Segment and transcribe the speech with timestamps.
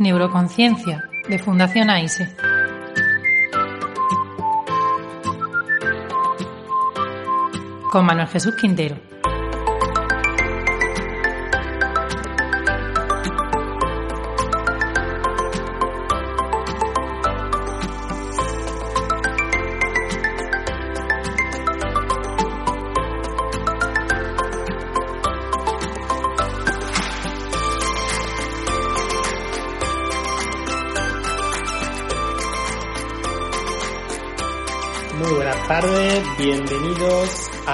[0.00, 2.26] Neuroconciencia, de Fundación AISE.
[7.92, 8.96] Con Manuel Jesús Quintero.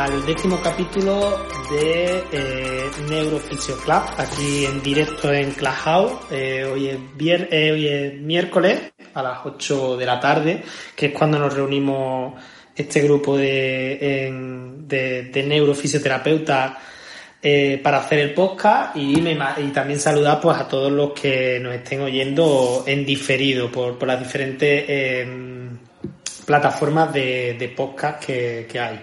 [0.04, 1.38] Al décimo capítulo
[1.70, 6.12] de eh, Neurofisio Club, aquí en directo en Clubhouse.
[6.30, 10.62] Eh, hoy, es vier eh, hoy es miércoles a las 8 de la tarde,
[10.94, 12.34] que es cuando nos reunimos
[12.74, 14.30] este grupo de,
[14.86, 16.72] de, de neurofisioterapeutas
[17.42, 19.34] eh, para hacer el podcast y, me,
[19.72, 24.18] también saludar pues a todos los que nos estén oyendo en diferido por, por las
[24.18, 25.26] diferentes eh,
[26.44, 29.00] plataformas de, podcast que hay.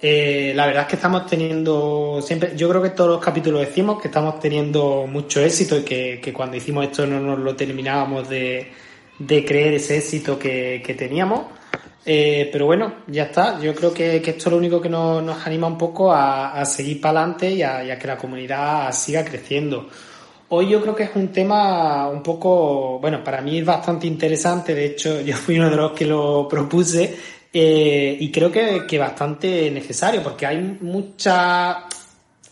[0.00, 4.00] Eh, la verdad es que estamos teniendo siempre, yo creo que todos los capítulos decimos
[4.00, 8.28] que estamos teniendo mucho éxito y que, que cuando hicimos esto no nos lo terminábamos
[8.28, 8.72] de,
[9.18, 11.46] de creer ese éxito que, que teníamos.
[12.04, 13.58] Eh, pero bueno, ya está.
[13.60, 16.52] Yo creo que, que, esto es lo único que nos, nos anima un poco a,
[16.52, 19.88] a seguir para adelante y a, y a que la comunidad siga creciendo.
[20.48, 24.74] Hoy yo creo que es un tema un poco, bueno, para mí es bastante interesante.
[24.74, 27.16] De hecho, yo fui uno de los que lo propuse
[27.58, 31.76] eh, y creo que, que bastante necesario porque hay muchas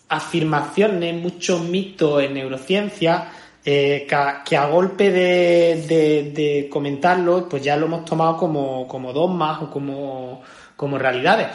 [0.09, 3.29] afirmaciones, muchos mitos en neurociencia
[3.63, 9.71] eh, que, a, golpe de, comentarlo, pues ya lo hemos tomado como, como dogmas o
[9.71, 10.43] como,
[10.75, 11.49] como realidades.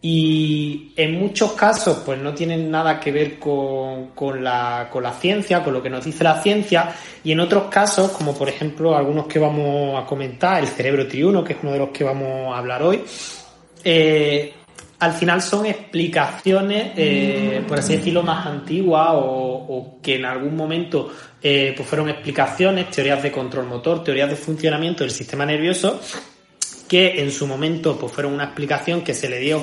[0.00, 5.12] Y en muchos casos, pues no tienen nada que ver con, con, la, con la
[5.12, 6.94] ciencia, con lo que nos dice la ciencia,
[7.24, 11.42] y en otros casos, como por ejemplo algunos que vamos a comentar, el cerebro triuno,
[11.42, 13.02] que es uno de los que vamos a hablar hoy,
[13.82, 14.52] eh,
[15.00, 20.56] al final son explicaciones, eh, por así decirlo, más antiguas o, o que en algún
[20.56, 21.10] momento
[21.40, 26.00] eh, pues fueron explicaciones, teorías de control motor, teorías de funcionamiento del sistema nervioso,
[26.88, 29.62] que en su momento pues fueron una explicación que se le dio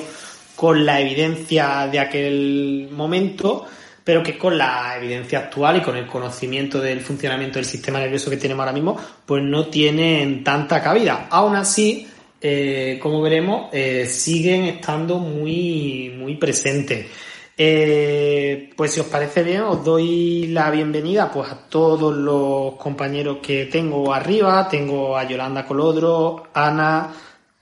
[0.56, 3.66] con la evidencia de aquel momento,
[4.04, 8.30] pero que con la evidencia actual y con el conocimiento del funcionamiento del sistema nervioso
[8.30, 11.28] que tenemos ahora mismo, pues no tienen tanta cabida.
[11.30, 12.08] Aún así,
[12.40, 17.08] eh, como veremos, eh, siguen estando muy, muy presentes.
[17.58, 23.38] Eh, pues si os parece bien, os doy la bienvenida pues a todos los compañeros
[23.42, 24.68] que tengo arriba.
[24.70, 27.14] Tengo a Yolanda Colodro, Ana,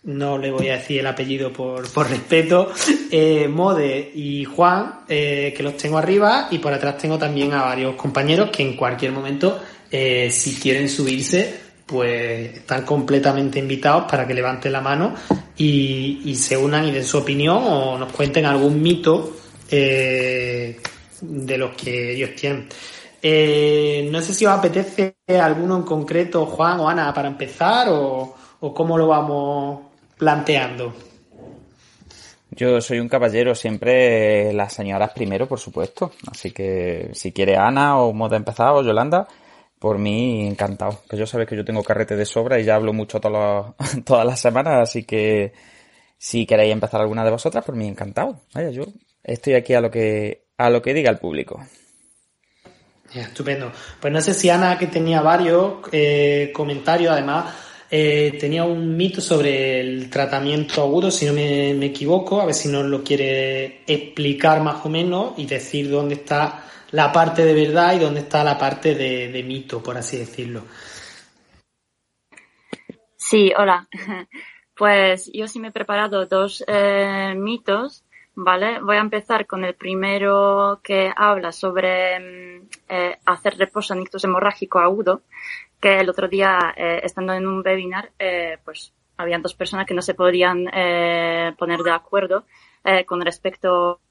[0.04, 2.72] no le voy a decir el apellido por, por respeto,
[3.10, 7.64] eh, Mode y Juan, eh, que los tengo arriba, y por atrás tengo también a
[7.64, 14.28] varios compañeros que en cualquier momento, eh, si quieren subirse, pues están completamente invitados para
[14.28, 15.14] que levanten la mano
[15.58, 19.38] y, y se unan y den su opinión o nos cuenten algún mito
[19.70, 20.80] eh,
[21.22, 22.68] de los que ellos tienen.
[24.12, 28.74] No sé si os apetece alguno en concreto, Juan o Ana, para empezar o, o
[28.74, 29.93] cómo lo vamos
[30.24, 30.94] planteando.
[32.52, 36.14] Yo soy un caballero, siempre las señoras primero, por supuesto.
[36.32, 39.28] Así que si quiere Ana o Moda empezar o Yolanda,
[39.80, 41.02] por mí encantado.
[41.10, 44.06] Que yo sabes que yo tengo carrete de sobra y ya hablo mucho todas las,
[44.06, 45.52] todas las semanas, así que
[46.18, 48.40] si queréis empezar alguna de vosotras, por mí encantado.
[48.54, 48.84] Vaya, yo
[49.24, 51.60] estoy aquí a lo que a lo que diga el público.
[53.14, 53.74] Estupendo.
[54.00, 57.54] Pues no sé si Ana, que tenía varios eh, comentarios, además,
[57.96, 62.68] eh, tenía un mito sobre el tratamiento agudo, si no me, equivoco, a ver si
[62.68, 67.94] nos lo quiere explicar más o menos y decir dónde está la parte de verdad
[67.94, 70.64] y dónde está la parte de, mito, por así decirlo.
[73.16, 73.88] Sí, hola.
[74.76, 78.04] Pues yo sí me he preparado dos eh, mitos,
[78.34, 78.80] ¿vale?
[78.82, 82.58] Voy a empezar con el primero que habla sobre
[82.90, 85.22] eh, hacer reposo en ictus hemorrágico agudo
[85.84, 89.94] que el otro día, eh, estando en un webinar, eh, pues habían dos personas que
[89.94, 92.46] no se podían eh, poner de acuerdo
[93.06, 94.02] con respecto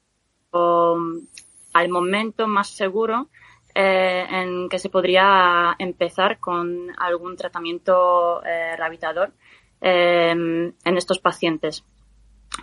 [0.51, 1.19] um,
[1.73, 3.29] al momento más seguro
[3.75, 9.31] en que se podría empezar con algún tratamiento eh, rehabilitador
[9.81, 11.83] en estos pacientes.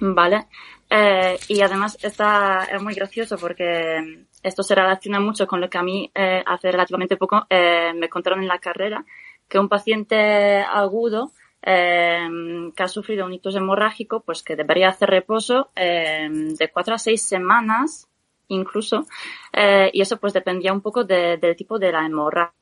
[0.00, 0.46] Vale.
[1.48, 5.82] y además está es muy gracioso porque esto se relaciona mucho con lo que a
[5.82, 9.04] mí eh, hace relativamente poco eh, me contaron en la carrera,
[9.48, 11.32] que un paciente agudo
[11.62, 12.28] eh,
[12.74, 17.22] que ha sufrido un ictus hemorrágico, pues que debería hacer reposo de cuatro a seis
[17.22, 18.08] semanas
[18.48, 19.06] incluso,
[19.92, 22.54] y eso pues dependía un poco de, del tipo de la hemorragia.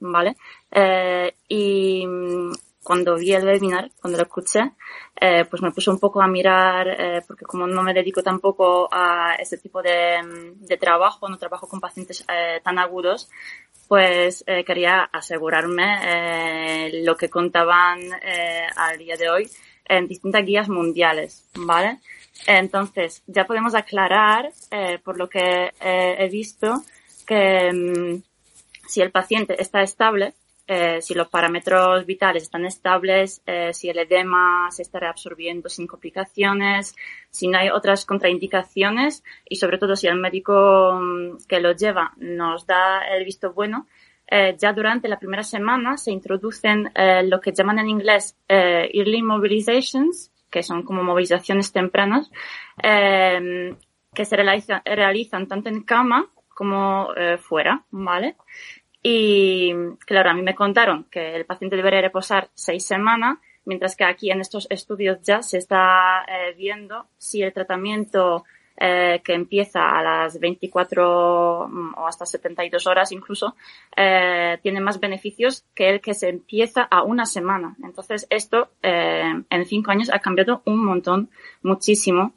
[0.00, 0.36] ¿vale?
[0.70, 2.06] Eh, y
[2.84, 4.72] cuando vi el webinar, cuando lo escuché,
[5.20, 8.88] eh, pues me puse un poco a mirar, eh, porque como no me dedico tampoco
[8.92, 13.28] a ese tipo de, mm, de trabajo, no trabajo con pacientes eh, tan agudos,
[13.88, 18.00] pues quería asegurarme lo que contaban
[18.76, 19.50] al día de hoy
[19.84, 21.98] en distintas guías mundiales, ¿vale?
[22.46, 24.50] Entonces, ya podemos aclarar,
[25.04, 26.82] por lo que he visto,
[27.26, 28.22] que mm,
[28.86, 30.34] si el paciente está estable,
[30.66, 35.86] eh, si los parámetros vitales están estables, eh, si el edema se está reabsorbiendo sin
[35.86, 36.94] complicaciones,
[37.30, 42.12] si no hay otras contraindicaciones y sobre todo si el médico mm, que lo lleva
[42.16, 43.86] nos da el visto bueno,
[44.26, 48.88] eh, ya durante la primera semana se introducen eh, lo que llaman en inglés eh,
[48.94, 52.30] early mobilizations, que son como movilizaciones tempranas,
[52.82, 53.74] eh,
[54.14, 58.36] que se realiza- realizan tanto en cama como eh, fuera, ¿vale?
[59.06, 59.70] Y
[60.06, 63.36] claro, a mí me contaron que el paciente debería reposar seis semanas,
[63.66, 68.44] mientras que aquí en estos estudios ya se está eh, viendo si el tratamiento
[68.78, 73.56] eh, que empieza a las 24 mm, o hasta 72 horas incluso,
[73.94, 77.76] eh, tiene más beneficios que el que se empieza a una semana.
[77.84, 81.28] Entonces esto eh, en cinco años ha cambiado un montón,
[81.62, 82.32] muchísimo.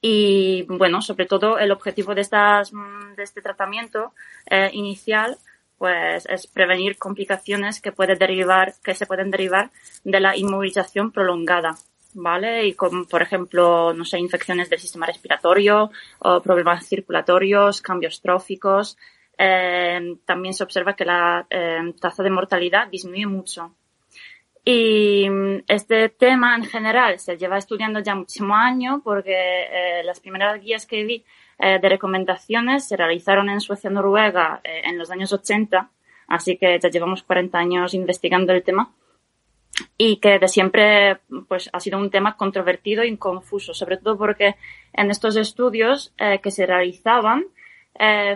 [0.00, 4.12] Y bueno, sobre todo el objetivo de, estas, mm, de este tratamiento
[4.48, 5.38] eh, inicial
[5.78, 9.70] pues es prevenir complicaciones que puede derivar, que se pueden derivar
[10.04, 11.76] de la inmovilización prolongada,
[12.14, 12.66] ¿vale?
[12.66, 15.90] Y como, por ejemplo, no sé, infecciones del sistema respiratorio
[16.20, 18.96] o problemas circulatorios, cambios tróficos.
[19.38, 23.74] Eh, también se observa que la eh, tasa de mortalidad disminuye mucho.
[24.68, 30.18] Y mm, este tema en general se lleva estudiando ya muchísimos años porque eh, las
[30.18, 31.24] primeras guías que vi
[31.58, 35.90] eh, de recomendaciones se realizaron en Suecia, Noruega eh, en los años 80,
[36.28, 38.92] así que ya llevamos 40 años investigando el tema
[39.98, 41.18] y que de siempre
[41.48, 44.56] pues ha sido un tema controvertido y confuso, sobre todo porque
[44.92, 47.44] en estos estudios eh, que se realizaban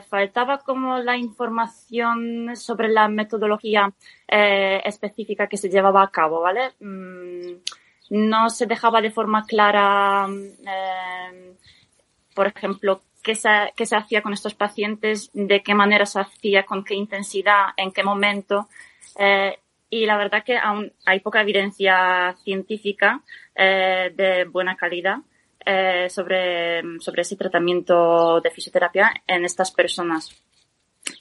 [0.09, 3.93] faltaba como la información sobre la metodología
[4.27, 6.73] específica que se llevaba a cabo, ¿vale?
[6.81, 7.59] Mm,
[8.11, 11.55] no se dejaba de forma clara, eh,
[12.35, 16.65] por ejemplo, qué se, qué se hacía con estos pacientes, de qué manera se hacía,
[16.65, 18.69] con qué intensidad, en qué momento.
[19.19, 19.59] Eh,
[19.91, 23.23] y la verdad que aún hay poca evidencia científica
[23.55, 25.19] eh, de buena calidad
[25.67, 30.43] eh, sobre, sobre ese tratamiento de fisioterapia en estas personas.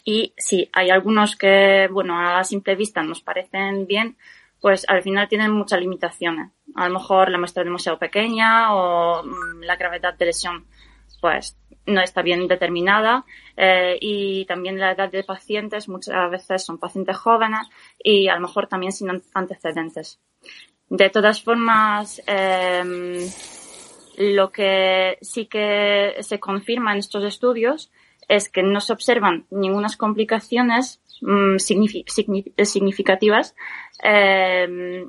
[0.06, 4.18] Y sí, hay algunos que, bueno, a simple vista nos parecen bien,
[4.62, 6.52] pues al final tienen muchas limitaciones.
[6.76, 10.68] A lo mejor la muestra es demasiado pequeña o mm, la gravedad de lesión,
[11.22, 11.59] pues
[11.90, 13.26] no está bien determinada
[13.58, 17.68] eh, y también la edad de pacientes muchas veces son pacientes jóvenes
[18.04, 20.20] y a lo mejor también sin an- antecedentes.
[20.90, 23.30] De todas formas, eh,
[24.18, 27.92] lo que sí que se confirma en estos estudios
[28.28, 33.56] es que no se observan ninguna complicaciones mm, signifi- signi- significativas
[34.04, 35.06] eh,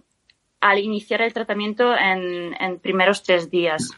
[0.60, 3.90] al iniciar el tratamiento en, en primeros tres días.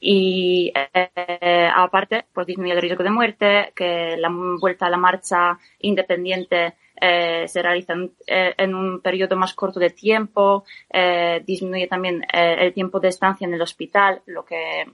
[0.00, 5.58] Y eh, aparte, pues disminuye el riesgo de muerte, que la vuelta a la marcha
[5.80, 11.86] independiente eh, se realiza en, eh, en un periodo más corto de tiempo, eh, disminuye
[11.86, 14.86] también eh, el tiempo de estancia en el hospital, lo que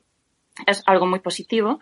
[0.66, 1.80] es algo muy positivo.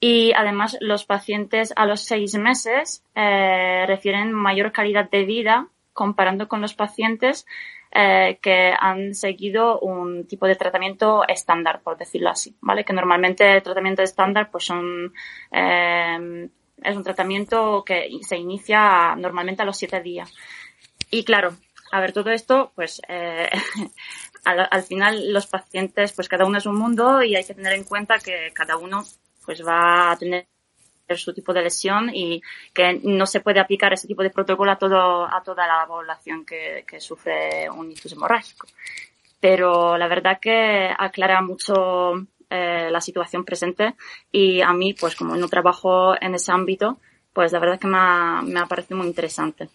[0.00, 6.60] Y además los pacientes a los seis meses refieren mayor calidad de vida comparando con
[6.60, 7.46] los pacientes
[7.90, 12.84] eh, que han seguido un tipo de tratamiento estándar, por decirlo así, ¿vale?
[12.84, 15.12] Que normalmente el tratamiento estándar pues son
[15.52, 16.48] eh,
[16.82, 20.32] es un tratamiento que se inicia normalmente a los siete días.
[21.10, 21.56] Y claro,
[21.90, 23.48] a ver, todo esto, pues eh,
[24.44, 27.72] al, al, final los pacientes, pues cada uno es un mundo y hay que tener
[27.72, 29.04] en cuenta que cada uno
[29.44, 30.46] pues va a tener
[31.16, 32.42] su tipo de lesión y
[32.74, 36.44] que no se puede aplicar ese tipo de protocolo a todo a toda la población
[36.44, 38.66] que, que sufre un ictus hemorrágico.
[39.40, 42.14] Pero la verdad que aclara mucho
[42.50, 43.94] eh, la situación presente
[44.32, 46.98] y a mí, pues como no trabajo en ese ámbito,
[47.32, 49.68] pues la verdad que me ha, me ha parecido muy interesante.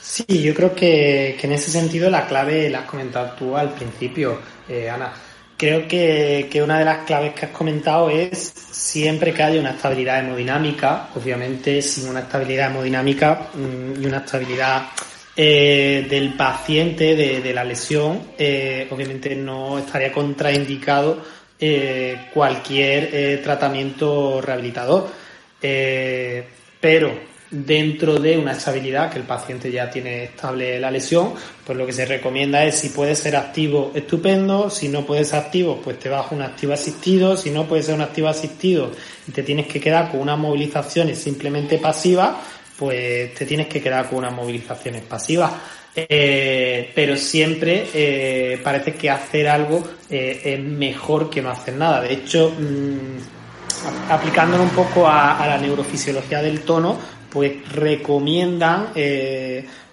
[0.00, 3.74] Sí, yo creo que, que, en ese sentido la clave la has comentado tú al
[3.74, 5.12] principio, eh, Ana.
[5.58, 8.38] Creo que, que, una de las claves que has comentado es
[8.70, 14.90] siempre que haya una estabilidad hemodinámica, obviamente sin una estabilidad hemodinámica mmm, y una estabilidad
[15.34, 21.24] eh, del paciente, de, de la lesión, eh, obviamente no estaría contraindicado
[21.58, 25.08] eh, cualquier tratamiento rehabilitador.
[26.80, 31.32] pero dentro de una estabilidad que el paciente ya tiene estable la lesión,
[31.64, 35.40] pues lo que se recomienda es si puede ser activo, estupendo, si no puede ser
[35.40, 38.90] activo, pues te a un activo asistido, si no puede ser un activo asistido
[39.26, 42.36] y te tienes que quedar con unas movilizaciones simplemente pasivas,
[42.78, 45.52] pues te tienes que quedar con unas movilizaciones pasivas.
[45.96, 52.00] Eh, pero siempre eh, parece que hacer algo eh, es mejor que no hacer nada.
[52.02, 56.98] De hecho, mmm, aplicándolo un poco a, a, la neurofisiología del tono,
[57.30, 58.88] pues recomiendan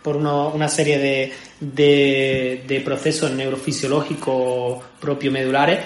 [0.01, 5.79] por uno, una serie de, de, procesos neurofisiológicos propiomedulares,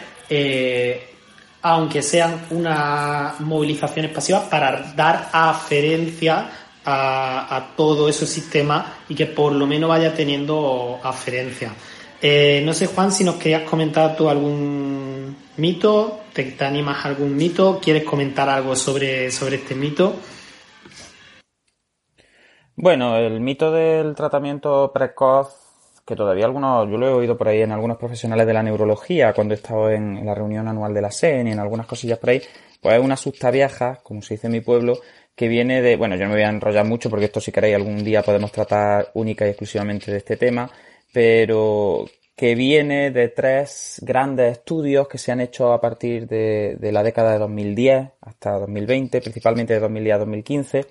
[1.62, 6.50] aunque sean unas movilizaciones pasivas, para dar aferencia
[6.86, 11.74] a, todo ese sistema y que por lo menos vaya teniendo aferencia.
[12.22, 17.10] Eh, no sé, Juan, si nos querías comentar tú algún mito, te, te animas a
[17.10, 20.16] algún mito, quieres comentar algo sobre, sobre este mito.
[22.82, 25.54] Bueno, el mito del tratamiento precoz,
[26.06, 29.34] que todavía algunos, yo lo he oído por ahí en algunos profesionales de la neurología,
[29.34, 32.30] cuando he estado en, la reunión anual de la SEN y en algunas cosillas por
[32.30, 32.42] ahí,
[32.80, 34.98] pues es una susta vieja, como se dice en mi pueblo,
[35.36, 37.76] que viene de, bueno, yo no me voy a enrollar mucho porque esto si queréis
[37.76, 40.72] algún día podemos tratar única y exclusivamente de este tema,
[41.12, 46.92] pero que viene de tres grandes estudios que se han hecho a partir de, de
[46.94, 50.86] la década de 2010 hasta 2020, principalmente de 2010 a 2015.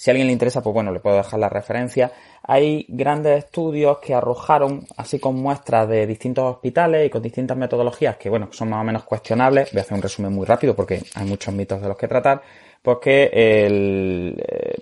[0.00, 2.10] Si a alguien le interesa, pues bueno, le puedo dejar la referencia.
[2.42, 8.16] Hay grandes estudios que arrojaron, así con muestras de distintos hospitales y con distintas metodologías
[8.16, 9.70] que, bueno, son más o menos cuestionables.
[9.72, 12.40] Voy a hacer un resumen muy rápido porque hay muchos mitos de los que tratar
[12.80, 13.24] pues que
[13.66, 14.76] el, eh,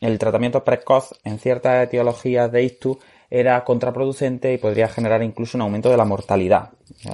[0.00, 2.96] el tratamiento precoz en ciertas etiologías de ictus
[3.28, 6.70] era contraproducente y podría generar incluso un aumento de la mortalidad.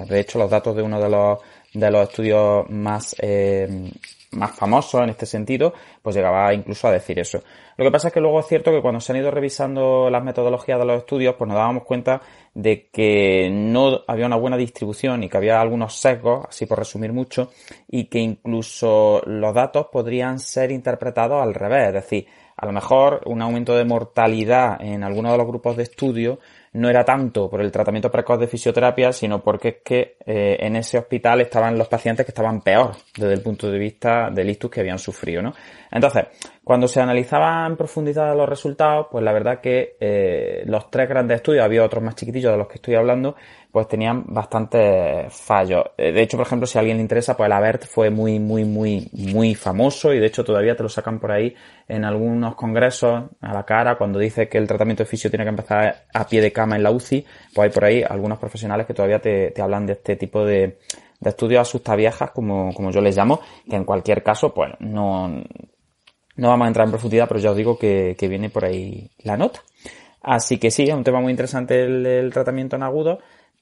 [0.09, 1.41] De hecho, los datos de uno de los,
[1.75, 3.91] de los estudios más, eh,
[4.33, 5.73] más famosos en este sentido,
[6.03, 7.43] pues llegaba incluso a decir eso.
[7.77, 10.23] Lo que pasa es que luego es cierto que cuando se han ido revisando las
[10.23, 12.21] metodologías de los estudios, pues nos dábamos cuenta
[12.55, 17.13] de que no había una buena distribución y que había algunos sesgos, así por resumir
[17.13, 17.51] mucho,
[17.89, 23.23] y que incluso los datos podrían ser interpretados al revés, es decir, a lo mejor
[23.25, 26.39] un aumento de mortalidad en algunos de los grupos de estudio
[26.73, 30.77] no era tanto por el tratamiento precoz de fisioterapia, sino porque es que eh, en
[30.77, 34.71] ese hospital estaban los pacientes que estaban peor desde el punto de vista del ictus
[34.71, 35.53] que habían sufrido, ¿no?
[35.91, 36.27] Entonces,
[36.63, 41.37] cuando se analizaban en profundidad los resultados, pues la verdad que eh, los tres grandes
[41.37, 43.35] estudios, había otros más chiquitillos de los que estoy hablando,
[43.73, 45.85] pues tenían bastantes fallos.
[45.97, 48.39] Eh, de hecho, por ejemplo, si a alguien le interesa, pues el ABERT fue muy,
[48.39, 51.55] muy, muy, muy famoso y de hecho todavía te lo sacan por ahí
[51.87, 55.51] en algunos congresos a la cara cuando dice que el tratamiento de fisio tiene que
[55.51, 57.25] empezar a pie de cama en la UCI,
[57.55, 60.79] pues hay por ahí algunos profesionales que todavía te, te hablan de este tipo de,
[61.21, 66.49] de estudios asustaviejas, como, como yo les llamo, que en cualquier caso, pues no, no
[66.49, 69.37] vamos a entrar en profundidad, pero ya os digo que, que viene por ahí la
[69.37, 69.61] nota.
[70.23, 73.21] Así que sí, es un tema muy interesante el tratamiento en agudo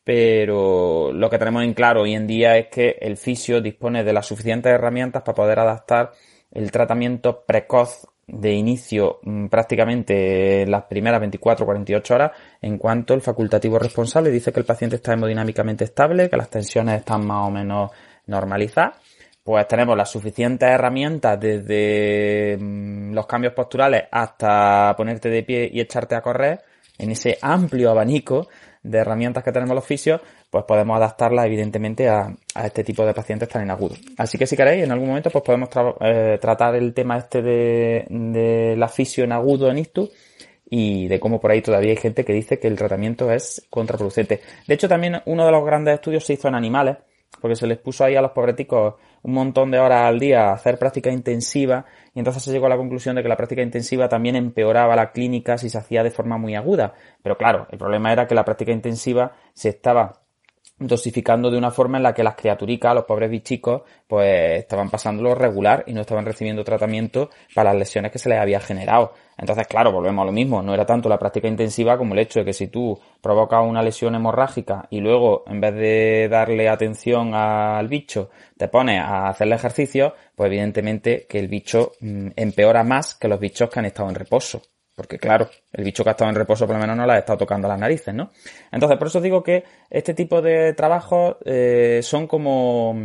[0.08, 4.14] pero lo que tenemos en claro hoy en día es que el fisio dispone de
[4.14, 6.12] las suficientes herramientas para poder adaptar
[6.50, 12.30] el tratamiento precoz de inicio mm, prácticamente las primeras 24 o 48 horas
[12.62, 17.00] en cuanto el facultativo responsable dice que el paciente está hemodinámicamente estable, que las tensiones
[17.00, 17.90] están más o menos
[18.28, 18.96] normalizadas,
[19.44, 25.82] pues tenemos las suficientes herramientas desde mm, los cambios posturales hasta ponerte de pie y
[25.82, 26.60] echarte a correr
[26.96, 28.48] en ese amplio abanico
[28.82, 30.20] de herramientas que tenemos los fisios,
[30.50, 34.00] pues podemos adaptarlas evidentemente a, a, este tipo de pacientes tan inagudos.
[34.16, 35.68] Así que si queréis, en algún momento pues podemos
[36.00, 40.10] eh, tratar el tema este de, de la fisio en agudo en ictus
[40.70, 44.40] y de cómo por ahí todavía hay gente que dice que el tratamiento es contraproducente.
[44.66, 46.96] De hecho, también uno de los grandes estudios se hizo en animales,
[47.40, 50.52] porque se les puso ahí a los pobreticos un montón de horas al día a
[50.54, 54.08] hacer práctica intensiva y entonces se llegó a la conclusión de que la práctica intensiva
[54.08, 56.94] también empeoraba la clínica si se hacía de forma muy aguda.
[57.22, 60.20] Pero claro, el problema era que la práctica intensiva se estaba
[60.78, 65.34] dosificando de una forma en la que las criaturicas, los pobres bichicos, pues estaban pasándolo
[65.34, 69.12] regular y no estaban recibiendo tratamiento para las lesiones que se les había generado.
[69.38, 70.62] Entonces, claro, volvemos a lo mismo.
[70.62, 73.82] No era tanto la práctica intensiva como el hecho de que si tú provocas una
[73.82, 79.54] lesión hemorrágica y luego, en vez de darle atención al bicho, te pones a hacerle
[79.54, 84.08] ejercicio, pues evidentemente que el bicho mm, empeora más que los bichos que han estado
[84.08, 84.62] en reposo.
[84.98, 87.18] Porque claro, el bicho que ha estado en reposo por lo menos no le ha
[87.18, 88.32] estado tocando las narices, ¿no?
[88.72, 92.96] Entonces, por eso digo que este tipo de trabajos eh, son como,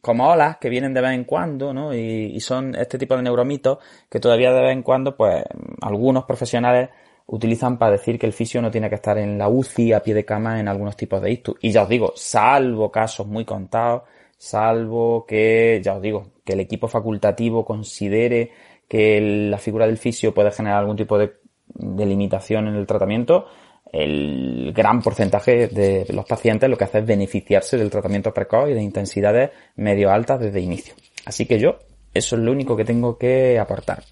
[0.00, 1.92] como olas que vienen de vez en cuando, ¿no?
[1.92, 3.76] Y, y, son este tipo de neuromitos
[4.08, 5.44] que todavía de vez en cuando, pues,
[5.82, 6.88] algunos profesionales
[7.26, 10.14] utilizan para decir que el fisio no tiene que estar en la UCI a pie
[10.14, 11.56] de cama en algunos tipos de ictus.
[11.60, 14.04] Y ya os digo, salvo casos muy contados,
[14.38, 18.50] salvo que, ya os digo, que el equipo facultativo considere
[18.94, 19.20] que
[19.50, 21.32] la figura del fisio puede generar algún tipo de,
[21.74, 23.46] limitación en el tratamiento,
[23.92, 28.74] el gran porcentaje de los pacientes lo que hace es beneficiarse del tratamiento precoz y
[28.74, 30.94] de intensidades medio altas desde inicio.
[31.26, 31.80] Así que yo,
[32.12, 34.04] eso es lo único que tengo que aportar.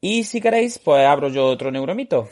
[0.00, 2.28] Y si queréis, pues abro yo otro neuromito.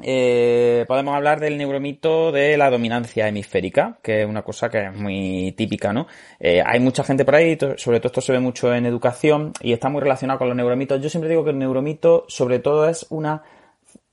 [0.00, 4.94] Eh, podemos hablar del neuromito de la dominancia hemisférica, que es una cosa que es
[4.94, 6.06] muy típica, ¿no?
[6.40, 9.72] Eh, hay mucha gente por ahí, sobre todo esto se ve mucho en educación y
[9.72, 11.00] está muy relacionado con los neuromitos.
[11.00, 13.42] Yo siempre digo que el neuromito, sobre todo, es una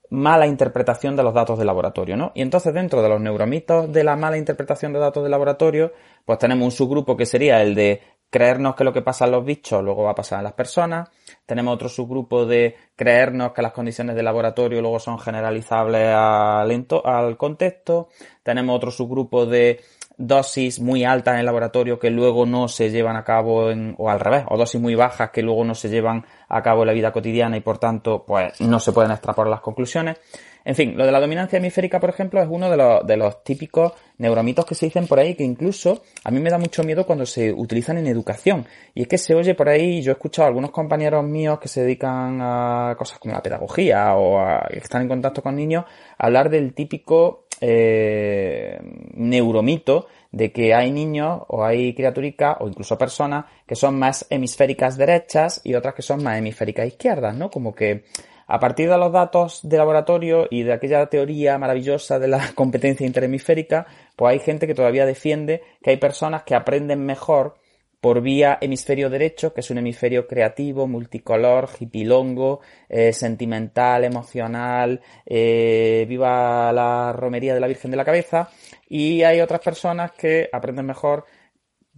[0.10, 2.32] mala interpretación de los datos de laboratorio, ¿no?
[2.36, 5.94] Y entonces dentro de los neuromitos de la mala interpretación de datos de laboratorio,
[6.26, 9.46] pues tenemos un subgrupo que sería el de creernos que lo que pasa en los
[9.46, 11.10] bichos luego va a pasar en las personas.
[11.50, 17.38] Tenemos otro subgrupo de creernos que las condiciones de laboratorio luego son generalizables al, al
[17.38, 18.10] contexto.
[18.44, 19.80] Tenemos otro subgrupo de
[20.16, 24.12] dosis muy altas en el laboratorio que luego no se llevan a cabo en, o
[24.12, 26.94] al revés, o dosis muy bajas que luego no se llevan a cabo en la
[26.94, 30.20] vida cotidiana y por tanto pues no se pueden extrapolar las conclusiones.
[30.66, 34.66] En fin, lo de la dominancia hemisférica, por ejemplo, es uno de los, típicos neuromitos
[34.66, 37.54] que se dicen por ahí que incluso a mí me da mucho miedo cuando se
[37.54, 38.66] utilizan en educación.
[38.94, 41.68] Y es que se oye por ahí, yo he escuchado a algunos compañeros míos que
[41.68, 45.86] se dedican a cosas como la pedagogía o a, que están en contacto con niños,
[46.18, 48.80] hablar del típico eh,
[49.14, 54.98] neuromito de que hay niños o hay criaturicas o incluso personas que son más hemisféricas
[54.98, 57.50] derechas y otras que son más hemisféricas izquierdas, ¿no?
[57.50, 58.04] Como que
[58.52, 63.06] a partir de los datos de laboratorio y de aquella teoría maravillosa de la competencia
[63.06, 67.56] interhemisférica, pues hay gente que todavía defiende que hay personas que aprenden mejor
[68.02, 76.06] por vía hemisferio derecho, que es un hemisferio creativo, multicolor, hipilongo, eh, sentimental, emocional, eh,
[76.08, 78.50] viva la romería de la Virgen de la Cabeza,
[78.88, 81.26] y hay otras personas que aprenden mejor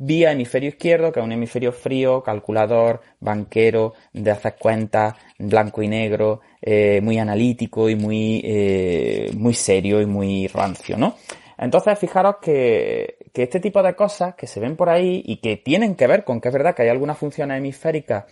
[0.04, 5.88] vía hemisferio izquierdo, que es un hemisferio frío, calculador, banquero, de hacer cuentas, blanco y
[5.88, 11.16] negro, eh, muy analítico y muy, eh, muy serio y muy rancio, ¿no?
[11.56, 15.58] Entonces, fijaros que, que este tipo de cosas que se ven por ahí y que
[15.58, 18.26] tienen que ver con que es verdad que hay algunas funciones hemisféricas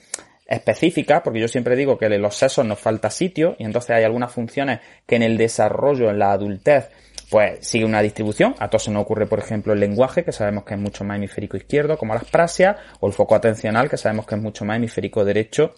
[0.47, 4.03] específicas, porque yo siempre digo que en los sesos nos falta sitio y entonces hay
[4.03, 6.89] algunas funciones que en el desarrollo, en la adultez,
[7.29, 8.55] pues sigue una distribución.
[8.59, 11.17] A todos se nos ocurre, por ejemplo, el lenguaje, que sabemos que es mucho más
[11.17, 14.77] hemisférico izquierdo, como las prasias, o el foco atencional, que sabemos que es mucho más
[14.77, 15.75] hemisférico derecho,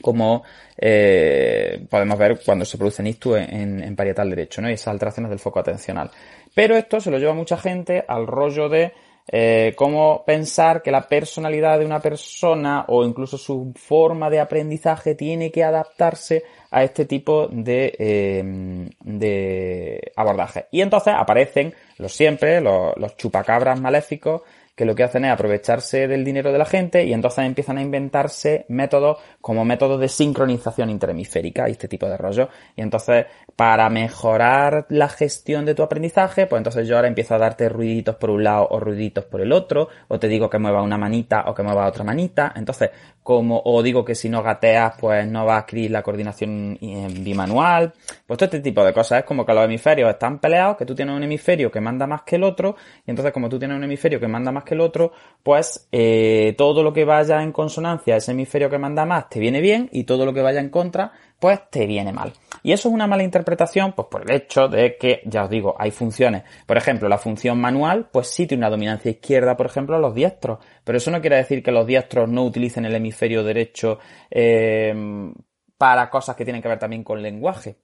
[0.00, 0.42] como
[0.76, 4.68] eh, podemos ver cuando se produce ictus en, en, parietal derecho, ¿no?
[4.68, 6.10] Y esas alteraciones del foco atencional.
[6.54, 8.92] Pero esto se lo lleva mucha gente al rollo de
[9.26, 15.14] eh, cómo pensar que la personalidad de una persona o incluso su forma de aprendizaje
[15.14, 16.44] tiene que adaptarse
[16.74, 20.66] a este tipo de, eh, de abordaje.
[20.72, 24.42] Y entonces aparecen los siempre, los, los chupacabras maléficos,
[24.74, 27.82] que lo que hacen es aprovecharse del dinero de la gente y entonces empiezan a
[27.82, 32.48] inventarse métodos como métodos de sincronización interhemisférica y este tipo de rollo.
[32.74, 37.38] Y entonces, para mejorar la gestión de tu aprendizaje, pues entonces yo ahora empiezo a
[37.38, 40.82] darte ruiditos por un lado o ruiditos por el otro, o te digo que mueva
[40.82, 42.52] una manita o que mueva otra manita.
[42.56, 42.90] Entonces,
[43.24, 46.78] como, o digo que si no gateas, pues no va a escribir la coordinación
[47.20, 47.94] bimanual.
[48.26, 49.20] Pues todo este tipo de cosas.
[49.20, 52.22] Es como que los hemisferios están peleados, que tú tienes un hemisferio que manda más
[52.22, 54.82] que el otro, y entonces como tú tienes un hemisferio que manda más que el
[54.82, 59.30] otro, pues eh, todo lo que vaya en consonancia a ese hemisferio que manda más
[59.30, 61.12] te viene bien y todo lo que vaya en contra
[61.44, 62.32] pues te viene mal.
[62.62, 65.74] Y eso es una mala interpretación, pues por el hecho de que, ya os digo,
[65.78, 66.42] hay funciones.
[66.64, 70.14] Por ejemplo, la función manual, pues sí tiene una dominancia izquierda, por ejemplo, a los
[70.14, 70.60] diestros.
[70.84, 73.98] Pero eso no quiere decir que los diestros no utilicen el hemisferio derecho
[74.30, 74.94] eh,
[75.76, 77.76] para cosas que tienen que ver también con lenguaje.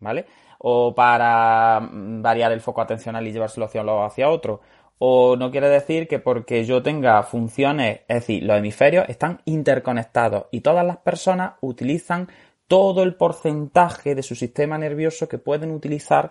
[0.00, 0.24] ¿Vale?
[0.60, 4.62] O para mm, variar el foco atencional y llevárselo hacia un lado hacia otro
[4.98, 10.46] o no quiere decir que porque yo tenga funciones, es decir, los hemisferios están interconectados
[10.50, 12.28] y todas las personas utilizan
[12.68, 16.30] todo el porcentaje de su sistema nervioso que pueden utilizar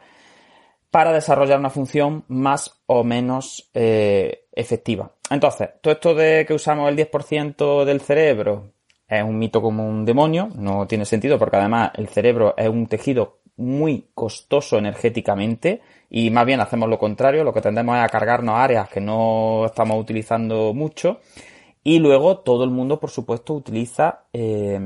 [0.91, 5.11] para desarrollar una función más o menos eh, efectiva.
[5.29, 8.71] Entonces, todo esto de que usamos el 10% del cerebro
[9.07, 12.87] es un mito como un demonio, no tiene sentido porque además el cerebro es un
[12.87, 18.09] tejido muy costoso energéticamente y más bien hacemos lo contrario, lo que tendemos es a
[18.09, 21.19] cargarnos áreas que no estamos utilizando mucho
[21.87, 24.77] y luego todo el mundo, por supuesto, utiliza eh,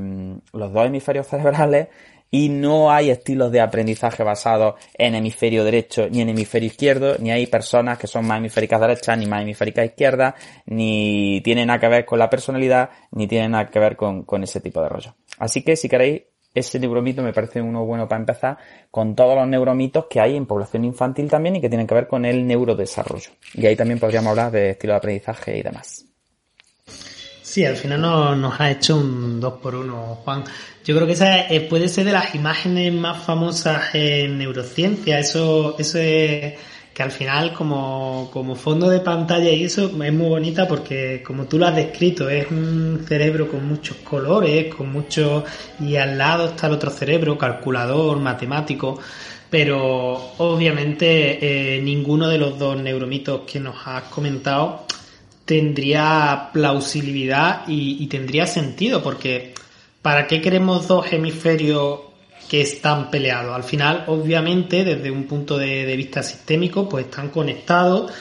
[0.52, 1.88] los dos hemisferios cerebrales
[2.30, 7.32] y no hay estilos de aprendizaje basados en hemisferio derecho ni en hemisferio izquierdo, ni
[7.32, 10.34] hay personas que son más hemisféricas derechas ni más hemisféricas izquierdas,
[10.66, 14.60] ni tienen nada que ver con la personalidad, ni tienen nada que ver con, ese
[14.60, 15.16] tipo de rollo.
[15.38, 16.22] Así que si queréis
[16.54, 18.58] ese neuromito me parece uno bueno para empezar
[18.92, 22.06] con todos los neuromitos que hay en población infantil también y que tienen que ver
[22.06, 23.30] con el neurodesarrollo.
[23.54, 26.11] Y ahí también podríamos hablar de estilo de aprendizaje y demás.
[27.52, 30.42] Sí, al final no, nos ha hecho un 2 por 1 Juan.
[30.86, 35.18] Yo creo que esa puede ser de las imágenes más famosas en neurociencia.
[35.18, 36.54] Eso, eso es
[36.94, 41.44] que al final como, como fondo de pantalla y eso es muy bonita porque como
[41.44, 45.44] tú lo has descrito, es un cerebro con muchos colores, con muchos,
[45.78, 48.98] y al lado está el otro cerebro, calculador, matemático,
[49.50, 54.86] pero obviamente eh, ninguno de los dos neuromitos que nos has comentado
[55.52, 59.52] tendría plausibilidad y, tendría sentido porque
[60.00, 62.00] ¿para qué queremos dos hemisferios
[62.48, 63.54] que están peleados.
[63.54, 68.12] Al final, obviamente, desde un punto de, vista sistémico, pues están conectados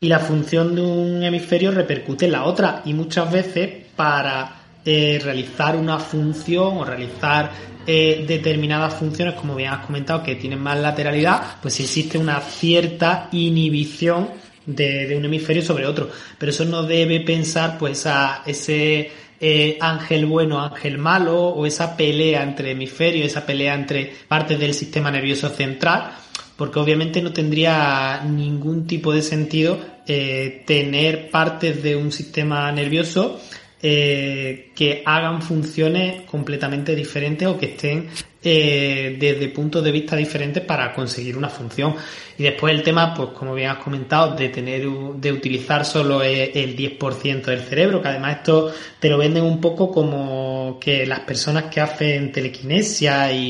[0.00, 5.18] y la función de un hemisferio repercute en la otra y muchas veces para eh,
[5.22, 7.50] realizar una función o realizar
[7.86, 13.28] eh, determinadas funciones, como bien has comentado, que tienen más lateralidad, pues existe una cierta
[13.32, 14.28] inhibición
[14.66, 16.10] de, un hemisferio sobre otro.
[16.38, 21.96] Pero eso no debe pensar pues a ese eh, ángel bueno, ángel malo, o esa
[21.96, 26.12] pelea entre hemisferios, esa pelea entre partes del sistema nervioso central,
[26.56, 33.40] porque obviamente no tendría ningún tipo de sentido eh, tener partes de un sistema nervioso
[33.82, 38.08] eh, que hagan funciones completamente diferentes o que estén
[38.48, 41.96] eh, desde puntos de vista diferentes para conseguir una función.
[42.38, 46.76] Y después el tema, pues como bien has comentado, de tener, de utilizar solo el
[46.76, 51.64] 10% del cerebro, que además esto te lo venden un poco como que las personas
[51.64, 53.40] que hacen telequinesia y,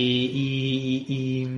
[1.07, 1.49] y,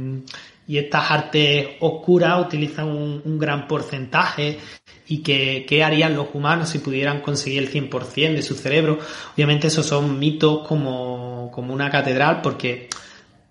[0.66, 4.58] y estas artes oscuras utilizan un, un, gran porcentaje
[5.06, 8.98] y que, qué harían los humanos si pudieran conseguir el 100% de su cerebro.
[9.34, 12.88] Obviamente esos son mitos como, como una catedral porque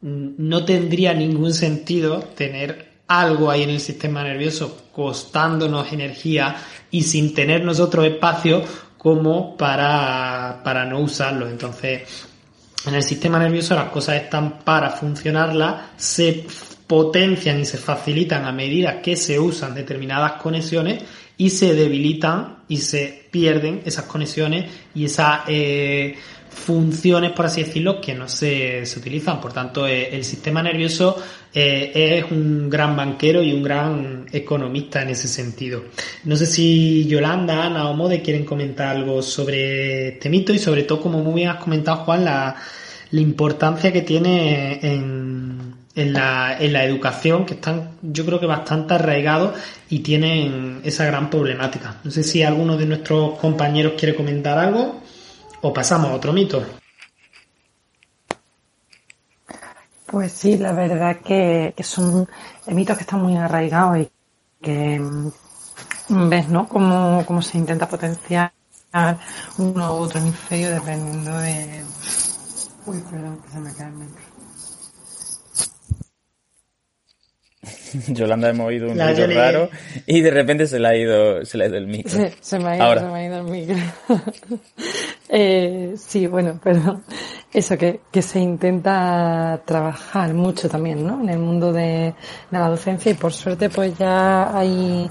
[0.02, 6.58] no tendría ningún sentido tener algo ahí en el sistema nervioso costándonos energía
[6.92, 8.64] y sin tener nosotros espacio
[8.98, 11.48] como para, para no usarlo.
[11.48, 12.28] Entonces,
[12.86, 16.46] en el sistema nervioso las cosas están para funcionarla, se
[16.86, 21.04] potencian y se facilitan a medida que se usan determinadas conexiones
[21.38, 26.16] y se debilitan y se pierden esas conexiones y esas eh,
[26.58, 29.40] funciones, por así decirlo, que no se, se utilizan.
[29.40, 31.16] Por tanto, eh, el sistema nervioso
[31.54, 35.86] eh, es un gran banquero y un gran economista en ese sentido.
[36.26, 40.84] No sé si Yolanda, Ana o Mode quieren comentar algo sobre este mito y sobre
[40.84, 42.56] todo, como muy bien has comentado, Juan, la,
[43.12, 48.94] importancia que tiene en en la, en la educación que están yo creo que bastante
[48.94, 49.56] arraigados
[49.90, 51.98] y tienen esa gran problemática.
[52.04, 55.02] No sé si alguno de nuestros compañeros quiere comentar algo
[55.62, 56.64] o pasamos a otro mito.
[60.06, 62.28] Pues sí, la verdad que, son
[62.68, 64.12] mitos que están muy arraigados y
[64.62, 66.68] que mm, ves, ¿no?
[66.68, 68.54] Cómo, cómo se intenta potenciar
[69.58, 71.84] uno u otro hemisferio dependiendo de...
[72.86, 74.27] Uy, perdón, que se me cae el micro.
[78.08, 79.70] Yolanda hemos oído un ruido raro
[80.06, 82.12] y de repente se le ha ido, se le ha ido el micro.
[82.12, 83.76] Sí, se me ha ido, se me ha ido el micro.
[85.30, 87.02] eh, sí, bueno, pero
[87.54, 91.22] eso que, que se intenta trabajar mucho también, ¿no?
[91.22, 92.14] En el mundo de,
[92.52, 95.10] de la docencia y por suerte pues ya hay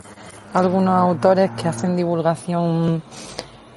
[0.53, 3.03] algunos autores que hacen divulgación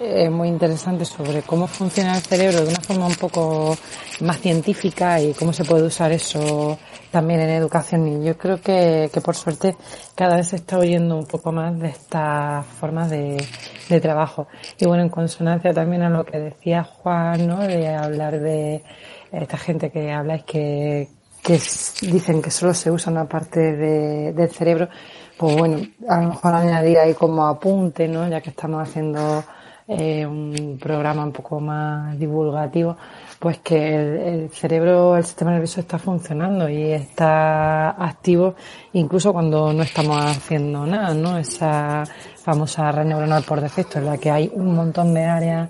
[0.02, 3.78] eh, muy interesante sobre cómo funciona el cerebro de una forma un poco
[4.22, 6.80] más científica y cómo se puede usar eso
[7.12, 8.08] también en educación.
[8.08, 9.76] Y yo creo que, que por suerte
[10.16, 13.44] cada vez se está oyendo un poco más de estas formas de,
[13.90, 14.48] de trabajo.
[14.78, 17.60] Y bueno, en consonancia también a lo que decía Juan, ¿no?
[17.60, 18.84] De hablar de
[19.32, 21.10] esta gente que habláis que,
[21.44, 21.60] que
[22.02, 24.90] dicen que solo se usa una parte de, del cerebro,
[25.38, 28.28] pues bueno, a lo mejor añadir ahí como apunte, ¿no?
[28.28, 29.44] Ya que estamos haciendo
[29.88, 32.98] eh, un programa un poco más divulgativo,
[33.40, 38.56] pues que el, cerebro, el sistema nervioso está funcionando y está activo
[38.94, 41.38] incluso cuando no estamos haciendo nada, ¿no?
[41.38, 42.04] Esa
[42.44, 45.70] famosa red neuronal por defecto en la que hay un montón de áreas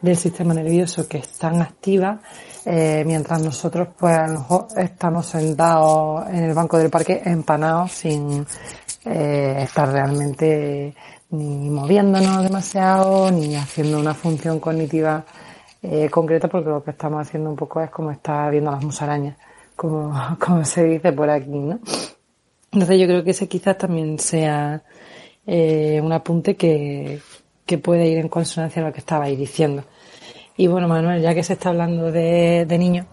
[0.00, 2.20] del sistema nervioso que están activas,
[2.64, 7.92] eh, mientras nosotros pues a lo mejor estamos sentados en el banco del parque empanados
[7.92, 8.46] sin
[9.04, 10.94] eh, estar realmente
[11.32, 15.24] ni moviéndonos demasiado, ni haciendo una función cognitiva
[15.82, 19.36] eh, concreta, porque lo que estamos haciendo un poco es como estar viendo las musarañas,
[19.76, 21.78] como, como se dice por aquí, ¿no?
[22.72, 24.82] Entonces yo creo que ese quizás también sea
[25.46, 27.20] eh, un apunte que,
[27.66, 29.84] que puede ir en consonancia a lo que estabais diciendo.
[30.56, 33.06] Y bueno, Manuel, ya que se está hablando de, de niños,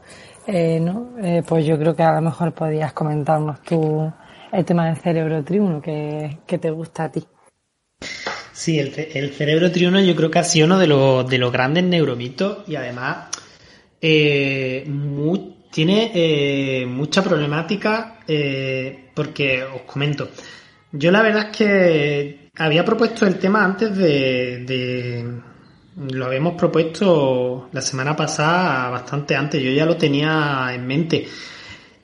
[0.45, 1.17] eh, ¿no?
[1.21, 4.12] Eh, pues yo creo que a lo mejor podías comentarnos tú
[4.51, 7.25] el tema del cerebro triuno que, que te gusta a ti.
[8.54, 11.84] Sí, el, cerebro triuno yo creo que ha sido uno de los, de los grandes
[11.84, 13.28] neuromitos y además
[14.02, 14.86] eh,
[15.72, 20.30] tiene eh, mucha problemática eh, porque os comento.
[20.92, 25.24] Yo la verdad es que había propuesto el tema antes de
[25.98, 29.62] lo habíamos propuesto la semana pasada bastante antes.
[29.62, 31.28] Yo ya lo tenía en mente.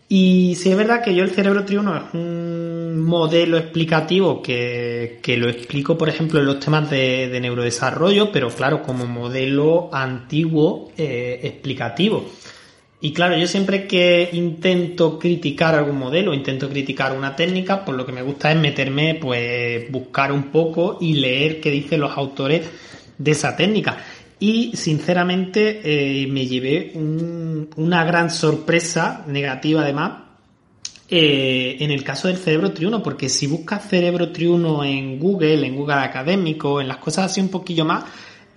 [0.09, 5.37] Y sí es verdad que yo el cerebro triuno es un modelo explicativo que, que
[5.37, 10.91] lo explico, por ejemplo, en los temas de, de neurodesarrollo, pero claro, como modelo antiguo
[10.97, 12.25] eh, explicativo.
[13.03, 18.05] Y claro, yo siempre que intento criticar algún modelo, intento criticar una técnica, pues lo
[18.05, 22.69] que me gusta es meterme, pues buscar un poco y leer qué dicen los autores
[23.17, 23.97] de esa técnica.
[24.45, 30.23] Y sinceramente eh, me llevé una gran sorpresa, negativa además,
[31.09, 35.77] eh, en el caso del cerebro triuno, porque si buscas cerebro triuno en Google, en
[35.77, 38.03] Google Académico, en las cosas así un poquillo más,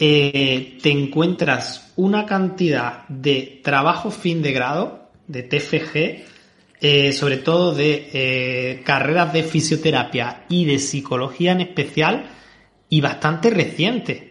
[0.00, 8.82] eh, te encuentras una cantidad de trabajo fin de grado, de TFG, sobre todo de
[8.84, 12.26] carreras de fisioterapia y de psicología en especial,
[12.88, 14.25] y bastante reciente.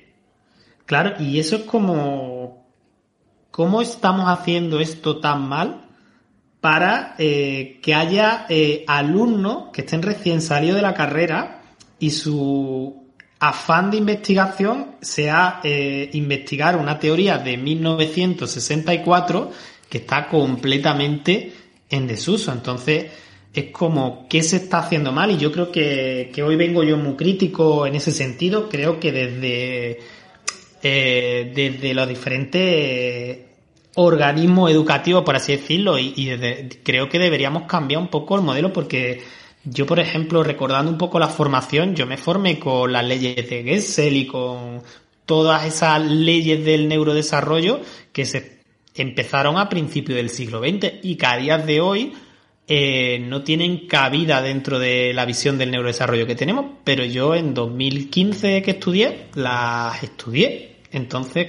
[0.85, 2.67] Claro, y eso es como,
[3.51, 5.81] ¿cómo estamos haciendo esto tan mal
[6.61, 11.61] para eh, que haya eh, alumnos que estén recién salidos de la carrera
[11.99, 13.05] y su
[13.39, 19.51] afán de investigación sea eh, investigar una teoría de 1964
[19.89, 21.53] que está completamente
[21.89, 22.51] en desuso.
[22.51, 23.11] Entonces,
[23.53, 25.31] es como, ¿qué se está haciendo mal?
[25.31, 28.69] Y yo creo que, que hoy vengo yo muy crítico en ese sentido.
[28.69, 29.99] Creo que desde
[30.87, 33.39] eh, desde los diferentes
[33.95, 36.13] organismos educativos, por así decirlo, y,
[36.83, 39.23] creo que deberíamos cambiar un poco el modelo porque
[39.63, 43.63] yo, por ejemplo, recordando un poco la formación, yo me formé con las leyes de
[43.63, 44.83] Gessel y con
[45.25, 47.79] todas esas leyes del neurodesarrollo
[48.13, 48.59] que se
[48.93, 52.13] empezaron a principios del siglo XX y que a día de hoy
[52.67, 57.55] eh, no tienen cabida dentro de la visión del neurodesarrollo que tenemos, pero yo en
[57.55, 61.47] 2015 que estudié, las estudié entonces,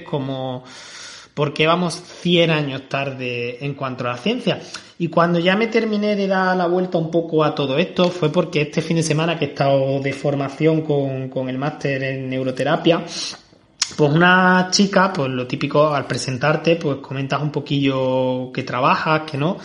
[1.33, 4.59] ¿por qué vamos 100 años tarde en cuanto a la ciencia?
[4.99, 8.31] Y cuando ya me terminé de dar la vuelta un poco a todo esto, fue
[8.31, 12.29] porque este fin de semana que he estado de formación con, con el máster en
[12.29, 13.03] neuroterapia,
[13.95, 19.37] pues una chica, pues lo típico al presentarte, pues comentas un poquillo que trabajas, que
[19.37, 19.57] no.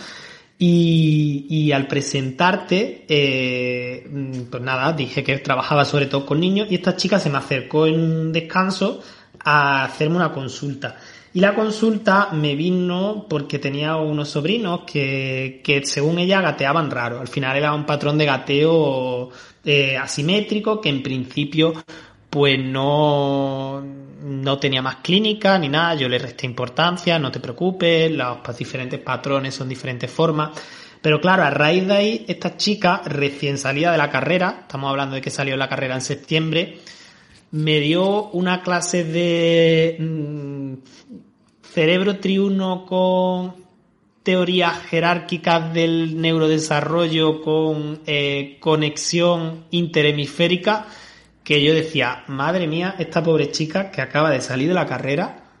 [0.57, 4.07] Y, y al presentarte, eh,
[4.49, 7.85] pues nada, dije que trabajaba sobre todo con niños y esta chica se me acercó
[7.85, 9.01] en un descanso
[9.43, 10.97] a hacerme una consulta.
[11.33, 17.19] Y la consulta me vino porque tenía unos sobrinos que, que según ella gateaban raro.
[17.19, 19.31] Al final era un patrón de gateo
[19.65, 21.73] eh, asimétrico que en principio
[22.29, 25.95] pues no, no tenía más clínica ni nada.
[25.95, 30.51] Yo le resté importancia, no te preocupes, los diferentes patrones son diferentes formas.
[31.01, 35.15] Pero claro, a raíz de ahí, esta chica recién salida de la carrera, estamos hablando
[35.15, 36.79] de que salió la carrera en septiembre,
[37.53, 40.73] me dio una clase de mm,
[41.61, 43.53] cerebro triuno con
[44.23, 50.87] teorías jerárquicas del neurodesarrollo con eh, conexión interhemisférica
[51.43, 55.51] que yo decía, madre mía, esta pobre chica que acaba de salir de la carrera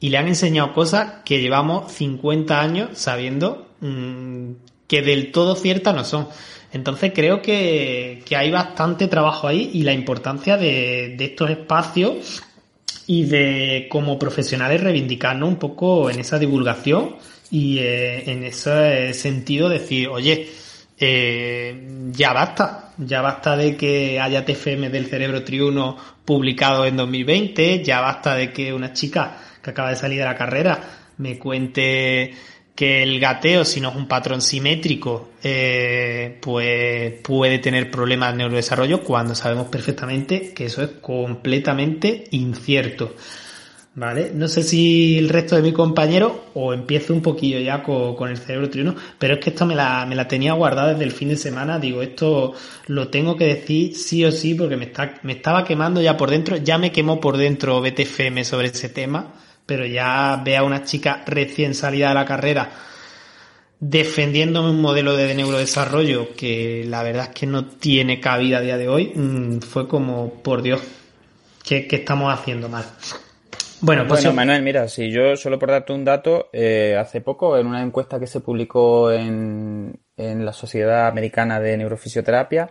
[0.00, 4.52] y le han enseñado cosas que llevamos 50 años sabiendo mm,
[4.86, 6.28] que del todo ciertas no son.
[6.74, 12.42] Entonces creo que, hay bastante trabajo ahí y la importancia de, estos espacios
[13.06, 17.14] y de como profesionales reivindicarnos un poco en esa divulgación
[17.48, 20.48] y eh, en ese sentido decir, oye,
[20.98, 27.84] eh, ya basta, ya basta de que haya TFM del cerebro triuno publicado en 2020,
[27.84, 30.80] ya basta de que una chica que acaba de salir de la carrera
[31.18, 32.34] me cuente
[32.74, 38.38] que el gateo, si no es un patrón simétrico, eh, pues puede tener problemas de
[38.38, 43.14] neurodesarrollo cuando sabemos perfectamente que eso es completamente incierto.
[43.96, 44.32] ¿Vale?
[44.34, 48.38] No sé si el resto de mi compañero o empiezo un poquillo ya con, el
[48.38, 51.28] cerebro triuno, pero es que esto me la, me la tenía guardada desde el fin
[51.28, 51.78] de semana.
[51.78, 52.54] Digo, esto
[52.88, 56.30] lo tengo que decir sí o sí porque me, está, me estaba quemando ya por
[56.30, 56.56] dentro.
[56.56, 59.32] Ya me quemó por dentro BTFM sobre ese tema
[59.66, 62.70] pero ya ve a una chica recién salida de la carrera
[63.80, 68.78] defendiéndome un modelo de neurodesarrollo que la verdad es que no tiene cabida a día
[68.78, 70.80] de hoy, mm, fue como, por Dios,
[71.62, 72.84] ¿qué, estamos haciendo mal?
[73.80, 77.58] Bueno, pues bueno, Manuel, mira, si yo solo por darte un dato, eh, hace poco
[77.58, 82.70] en una encuesta que se publicó en, en la Sociedad Americana de Neurofisioterapia,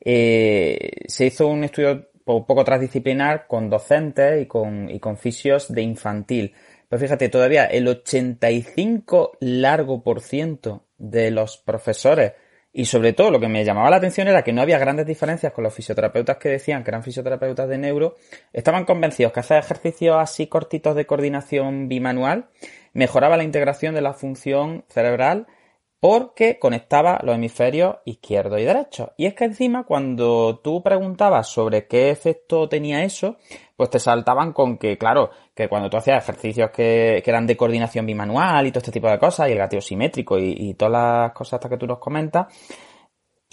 [0.00, 5.82] eh, se hizo un estudio poco transdisciplinar con docentes y con, y con fisios de
[5.82, 6.54] infantil.
[6.88, 12.32] Pues fíjate, todavía el 85 largo por ciento de los profesores
[12.74, 15.52] y sobre todo lo que me llamaba la atención era que no había grandes diferencias
[15.52, 18.16] con los fisioterapeutas que decían que eran fisioterapeutas de neuro.
[18.52, 22.48] Estaban convencidos que hacer ejercicios así cortitos de coordinación bimanual
[22.94, 25.46] mejoraba la integración de la función cerebral
[26.02, 29.12] porque conectaba los hemisferios izquierdo y derecho.
[29.16, 33.36] Y es que encima cuando tú preguntabas sobre qué efecto tenía eso,
[33.76, 38.04] pues te saltaban con que, claro, que cuando tú hacías ejercicios que, eran de coordinación
[38.04, 41.32] bimanual y todo este tipo de cosas, y el gateo simétrico y, y todas las
[41.34, 42.48] cosas hasta que tú nos comentas,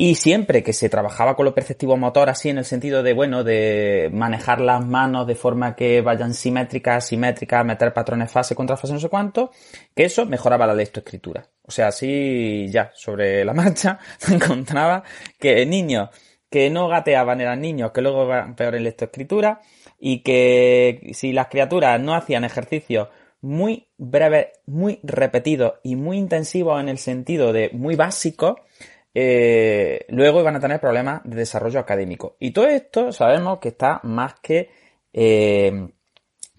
[0.02, 3.44] y siempre que se trabajaba con lo perceptivo motor así en el sentido de, bueno,
[3.44, 9.02] de manejar las manos de forma que vayan simétricas, simétricas, meter patrones fase, contrafase, no
[9.02, 9.52] sé cuánto,
[9.94, 11.46] que eso mejoraba la lectoescritura.
[11.64, 15.04] O sea, así ya, sobre la marcha, me encontraba
[15.38, 16.12] que niños
[16.50, 19.60] que no gateaban eran niños que luego iban peor en lectoescritura
[20.00, 23.10] y que si las criaturas no hacían ejercicios
[23.42, 28.56] muy breves, muy repetidos y muy intensivos en el sentido de muy básicos,
[29.14, 32.36] eh, luego iban a tener problemas de desarrollo académico.
[32.40, 34.70] Y todo esto sabemos que está más que,
[35.14, 35.90] eh,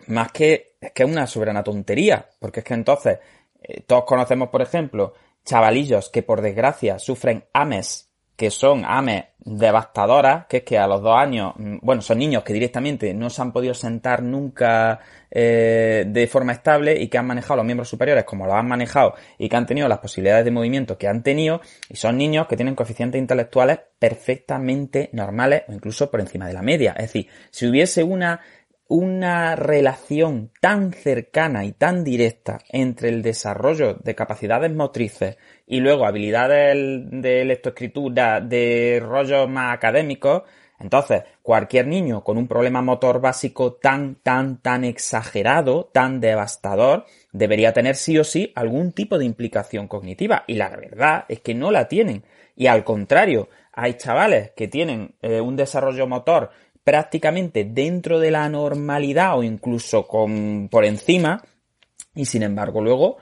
[0.06, 3.18] más que, es que es una soberana tontería, porque es que entonces,
[3.62, 8.09] eh, todos conocemos, por ejemplo, chavalillos que por desgracia sufren AMES
[8.40, 12.42] que son AME devastadoras, que es que a los dos años, mm, bueno, son niños
[12.42, 14.98] que directamente no se han podido sentar nunca
[15.30, 19.12] eh, de forma estable y que han manejado los miembros superiores como lo han manejado
[19.36, 22.56] y que han tenido las posibilidades de movimiento que han tenido y son niños que
[22.56, 26.92] tienen coeficientes intelectuales perfectamente normales o incluso por encima de la media.
[26.92, 28.40] Es decir, si hubiese una
[28.90, 35.36] una relación tan cercana y tan directa entre el desarrollo de capacidades motrices
[35.70, 36.76] y luego habilidades
[37.12, 40.42] de lectoescritura de rollos más académicos,
[40.80, 47.72] entonces cualquier niño con un problema motor básico tan, tan, tan exagerado, tan devastador, debería
[47.72, 50.42] tener sí o sí algún tipo de implicación cognitiva.
[50.48, 52.24] Y la verdad es que no la tienen.
[52.56, 56.50] Y al contrario, hay chavales que tienen eh, un desarrollo motor
[56.82, 61.44] prácticamente dentro de la normalidad o incluso con, por encima
[62.12, 63.18] y sin embargo luego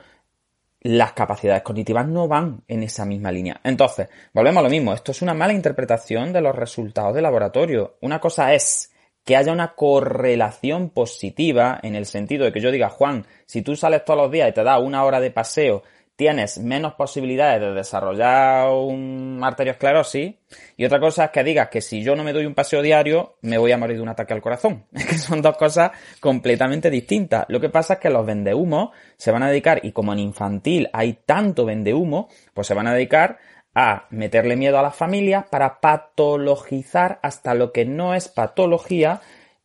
[0.88, 3.60] las capacidades cognitivas no van en esa misma línea.
[3.62, 7.98] Entonces, volvemos a lo mismo, esto es una mala interpretación de los resultados de laboratorio.
[8.00, 8.90] Una cosa es
[9.22, 13.76] que haya una correlación positiva en el sentido de que yo diga, Juan, si tú
[13.76, 15.82] sales todos los días y te das una hora de paseo
[16.18, 20.34] tienes menos posibilidades de desarrollar un arteriosclerosis
[20.76, 23.36] y otra cosa es que digas que si yo no me doy un paseo diario
[23.42, 24.84] me voy a morir de un ataque al corazón.
[24.92, 27.46] Es que son dos cosas completamente distintas.
[27.48, 30.90] Lo que pasa es que los vendehumos se van a dedicar y como en infantil
[30.92, 33.38] hay tanto vendehumo, pues se van a dedicar
[33.72, 39.20] a meterle miedo a las familias para patologizar hasta lo que no es patología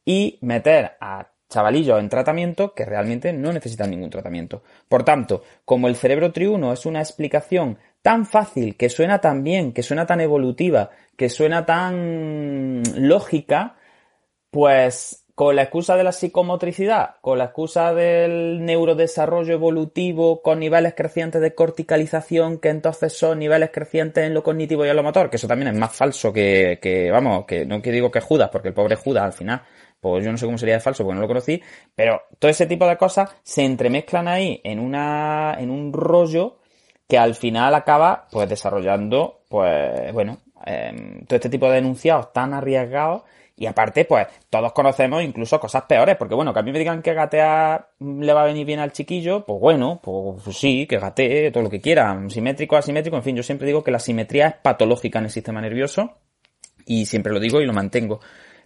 [0.05, 4.63] y meter a chavalillos en tratamiento que realmente no necesitan ningún tratamiento.
[4.89, 9.71] Por tanto, como el cerebro triuno es una explicación tan fácil, que suena tan bien,
[9.71, 13.75] que suena tan evolutiva, que suena tan lógica,
[14.51, 20.93] pues con la excusa de la psicomotricidad, con la excusa del neurodesarrollo evolutivo con niveles
[20.93, 25.31] crecientes de corticalización, que entonces son niveles crecientes en lo cognitivo y en lo motor,
[25.31, 28.49] que eso también es más falso que, que vamos, que no que digo que Judas,
[28.51, 29.63] porque el pobre Judas al final
[30.03, 31.63] pues yo no sé cómo sería de falso porque no lo conocí,
[31.95, 36.57] pero todo ese tipo de cosas se entremezclan ahí en una, en un rollo
[37.07, 42.53] que al final acaba, pues desarrollando, pues, bueno, em, todo este tipo de denunciados tan
[42.53, 43.21] arriesgados
[43.55, 47.01] y aparte, pues, todos conocemos incluso cosas peores, porque bueno, que a mí me digan
[47.01, 51.49] que gatear le va a venir bien al chiquillo, pues bueno, pues, sí, que gatee
[51.49, 54.55] todo lo que quiera, simétrico, asimétrico, en fin, yo siempre digo que la simetría es
[54.55, 56.11] patológica en el sistema nervioso
[56.85, 58.19] y siempre lo digo y lo mantengo.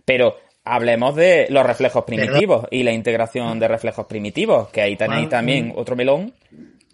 [0.05, 0.37] Pero
[0.69, 5.73] Hablemos de los reflejos primitivos y la integración de reflejos primitivos, que ahí tenéis también
[5.75, 6.33] otro melón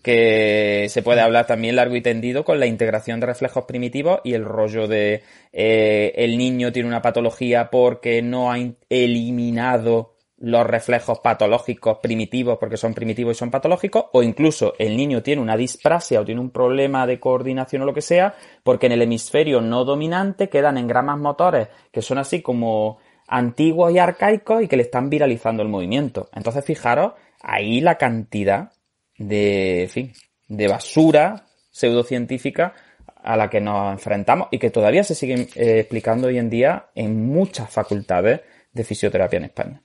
[0.03, 4.33] que se puede hablar también largo y tendido con la integración de reflejos primitivos y
[4.33, 8.57] el rollo de eh, el niño tiene una patología porque no ha
[8.89, 10.13] eliminado
[10.43, 15.41] los reflejos patológicos primitivos porque son primitivos y son patológicos, o incluso el niño tiene
[15.41, 19.03] una disprasia o tiene un problema de coordinación o lo que sea, porque en el
[19.03, 22.97] hemisferio no dominante quedan engramas motores que son así como
[23.27, 26.29] antiguos y arcaicos y que le están viralizando el movimiento.
[26.33, 28.71] Entonces, fijaros ahí la cantidad
[29.17, 30.13] de, fin,
[30.47, 32.73] de basura pseudocientífica
[33.23, 36.87] a la que nos enfrentamos y que todavía se sigue eh, explicando hoy en día
[36.93, 39.81] en muchas facultades de fisioterapia en España.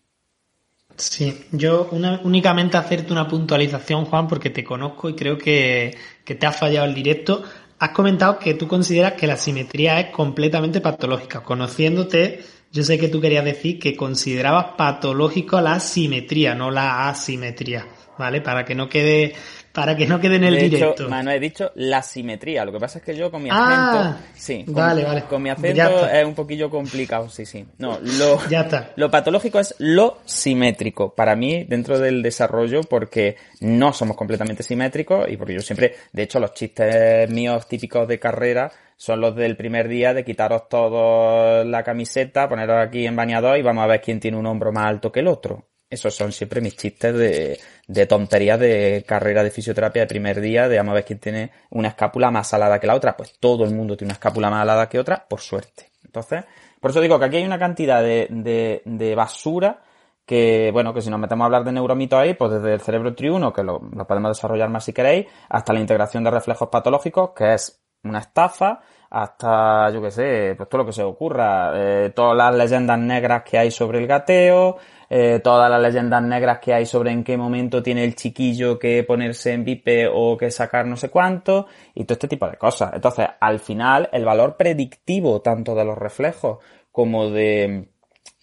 [0.96, 6.46] Sí, yo únicamente hacerte una puntualización, Juan, porque te conozco y creo que, que te
[6.46, 7.44] ha fallado el directo.
[7.78, 11.44] Has comentado que tú consideras que la simetría es completamente patológica.
[11.44, 12.40] Conociéndote,
[12.70, 17.86] yo sé que tú querías decir que considerabas patológico la simetría, no la asimetría,
[18.18, 18.40] ¿vale?
[18.40, 19.34] Para que no quede
[19.78, 20.92] para que no quede en el de directo.
[21.04, 22.64] Hecho, Manuel, he dicho la simetría.
[22.64, 24.26] Lo que pasa es que yo con mi Ah, acento.
[24.34, 25.22] sí, con, vale, vale.
[25.22, 27.64] con mi acento es un poquillo complicado, sí, sí.
[27.78, 28.90] No, lo, Ya está.
[28.96, 31.14] lo patológico es lo simétrico.
[31.14, 36.22] Para mí, dentro del desarrollo, porque no somos completamente simétricos y porque yo siempre, de
[36.24, 41.64] hecho, los chistes míos típicos de carrera son los del primer día de quitaros todos
[41.64, 44.86] la camiseta, poneros aquí en bañador y vamos a ver quién tiene un hombro más
[44.86, 45.68] alto que el otro.
[45.90, 50.68] Esos son siempre mis chistes de, de tonterías de carrera de fisioterapia de primer día,
[50.68, 53.16] de vamos a ver quién tiene una escápula más alada que la otra.
[53.16, 55.90] Pues todo el mundo tiene una escápula más alada que otra, por suerte.
[56.04, 56.44] Entonces,
[56.80, 59.82] por eso digo que aquí hay una cantidad de, de, de basura
[60.28, 63.14] que, bueno, que si nos metemos a hablar de neuromitos ahí, pues desde el cerebro
[63.14, 67.54] triuno, que lo, podemos desarrollar más si queréis, hasta la integración de reflejos patológicos, que
[67.54, 72.36] es una estafa, hasta, yo qué sé, pues todo lo que se ocurra, eh, todas
[72.36, 74.76] las leyendas negras que hay sobre el gateo,
[75.10, 79.04] eh, todas las leyendas negras que hay sobre en qué momento tiene el chiquillo que
[79.04, 82.92] ponerse en vipe o que sacar no sé cuánto, y todo este tipo de cosas.
[82.94, 86.58] Entonces, al final, el valor predictivo tanto de los reflejos
[86.92, 87.88] como de,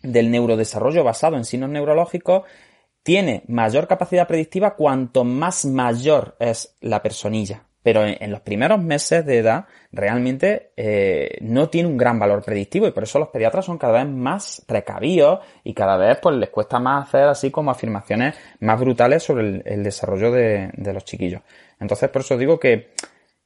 [0.01, 2.43] del neurodesarrollo basado en signos neurológicos
[3.03, 7.63] tiene mayor capacidad predictiva cuanto más mayor es la personilla.
[7.86, 12.88] Pero en, los primeros meses de edad realmente eh, no tiene un gran valor predictivo
[12.88, 16.49] y por eso los pediatras son cada vez más precavidos y cada vez pues les
[16.49, 21.43] cuesta más hacer así como afirmaciones más brutales sobre el, desarrollo de, de los chiquillos.
[21.79, 22.89] Entonces por eso digo que,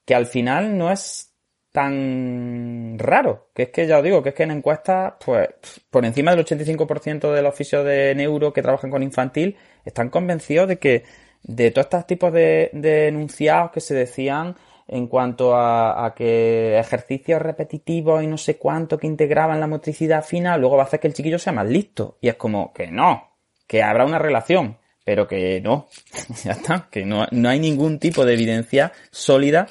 [0.05, 1.35] que al final no es
[1.73, 5.49] tan raro, que es que ya os digo, que es que en encuestas, pues,
[5.89, 10.69] por encima del 85% de los fisios de neuro que trabajan con infantil están convencidos
[10.69, 11.03] de que
[11.43, 14.55] de todos estos tipos de, de enunciados que se decían
[14.87, 20.25] en cuanto a, a, que ejercicios repetitivos y no sé cuánto que integraban la motricidad
[20.25, 22.17] fina, luego va a hacer que el chiquillo sea más listo.
[22.21, 23.29] Y es como que no,
[23.67, 25.87] que habrá una relación, pero que no,
[26.43, 29.67] ya está, que no, no hay ningún tipo de evidencia sólida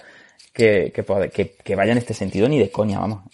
[0.52, 3.24] que, que, que, que vaya en este sentido ni de coña, vamos.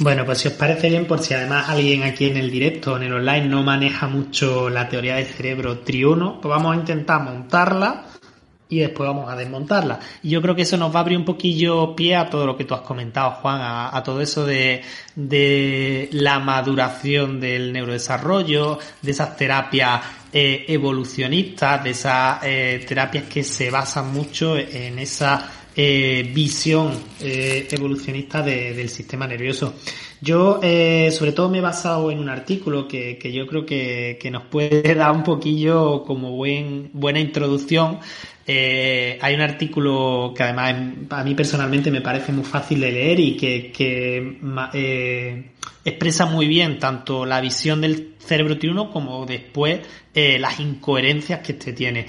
[0.00, 3.04] Bueno, pues si os parece bien, por si además alguien aquí en el directo, en
[3.04, 8.06] el online, no maneja mucho la teoría del cerebro triuno, pues vamos a intentar montarla
[8.68, 10.00] y después vamos a desmontarla.
[10.22, 12.56] Y yo creo que eso nos va a abrir un poquillo pie a todo lo
[12.56, 14.82] que tú has comentado, Juan, a, a todo eso de,
[15.14, 20.00] de, la maduración del neurodesarrollo, de esas terapias
[20.32, 27.66] eh, evolucionistas, de esas eh, terapias que se basan mucho en esa eh, visión eh,
[27.70, 29.74] evolucionista de, del sistema nervioso.
[30.20, 34.18] Yo, eh, sobre todo, me he basado en un artículo que, que yo creo que,
[34.20, 37.98] que, nos puede dar un poquillo como buen, buena introducción.
[38.46, 40.74] Eh, hay un artículo que además
[41.10, 44.38] a mí personalmente me parece muy fácil de leer y que, que
[44.74, 45.50] eh,
[45.82, 49.80] expresa muy bien tanto la visión del cerebro triuno como después
[50.12, 52.06] eh, las incoherencias que este tiene.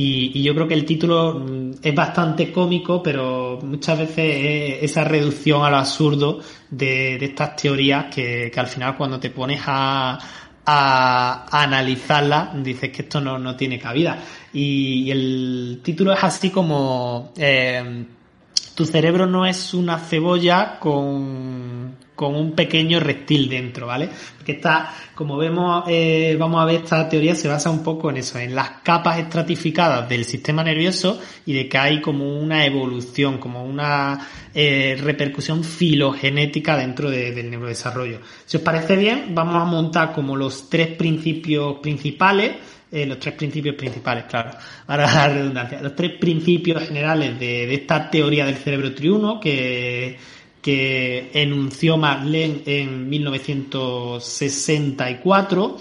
[0.00, 1.44] Y, yo creo que el título
[1.82, 6.38] es bastante cómico, pero muchas veces es esa reducción a lo absurdo
[6.70, 10.16] de, estas teorías que, que, al final cuando te pones a,
[10.64, 14.22] a, a analizarlas dices que esto no, no tiene cabida.
[14.52, 18.06] Y, y, el título es así como eh,
[18.76, 24.08] tu cerebro no es una cebolla con, con un pequeño reptil dentro, ¿vale?
[24.36, 28.16] Porque está, como vemos, eh, vamos a ver, esta teoría se basa un poco en
[28.16, 33.38] eso, en las capas estratificadas del sistema nervioso y de que hay como una evolución,
[33.38, 34.18] como una
[34.52, 38.18] eh, repercusión filogenética dentro de, del neurodesarrollo.
[38.44, 42.50] Si os parece bien, vamos a montar como los tres principios principales
[42.90, 44.50] eh, los tres principios principales, claro,
[44.86, 50.16] para la redundancia, los tres principios generales de esta teoría del cerebro triuno que,
[50.62, 55.78] que enunció Marlene en 1964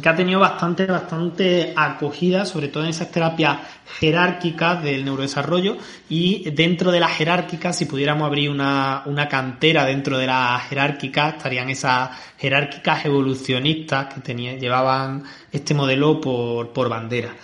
[0.00, 3.58] que ha tenido bastante, bastante acogida, sobre todo en esas terapias
[3.98, 5.76] jerárquicas del neurodesarrollo
[6.08, 11.36] y dentro de las jerárquicas, si pudiéramos abrir una, una cantera dentro de las jerárquicas,
[11.36, 17.34] estarían esas jerárquicas evolucionistas que tenían, llevaban este modelo por, por bandera.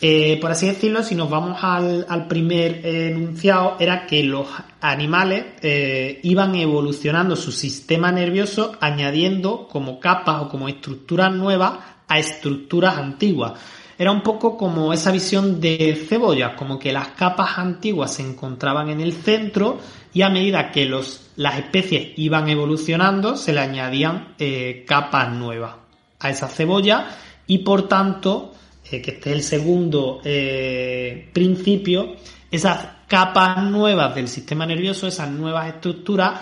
[0.00, 4.46] Eh, por así decirlo, si nos vamos al, primer enunciado, era que los
[4.80, 11.72] animales eh, iban evolucionando su sistema nervioso añadiendo como capas o como estructuras nuevas
[12.06, 13.54] a estructuras antiguas.
[13.98, 18.90] Era un poco como esa visión de cebollas, como que las capas antiguas se encontraban
[18.90, 19.80] en el centro
[20.14, 25.74] y a medida que los, las especies iban evolucionando se le añadían eh, capas nuevas
[26.20, 27.08] a esa cebolla
[27.48, 28.54] y por tanto
[28.90, 32.16] eh, que este es el segundo eh, principio,
[32.50, 36.40] esas capas nuevas del sistema nervioso, esas nuevas estructuras,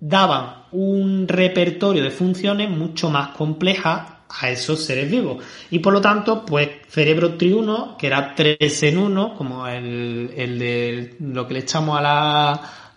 [0.00, 5.42] daban un repertorio de funciones mucho más complejas a esos seres vivos.
[5.70, 10.58] Y por lo tanto, pues cerebro triuno, que era 3 en 1, como el, el
[10.58, 12.50] de lo que le echamos a la,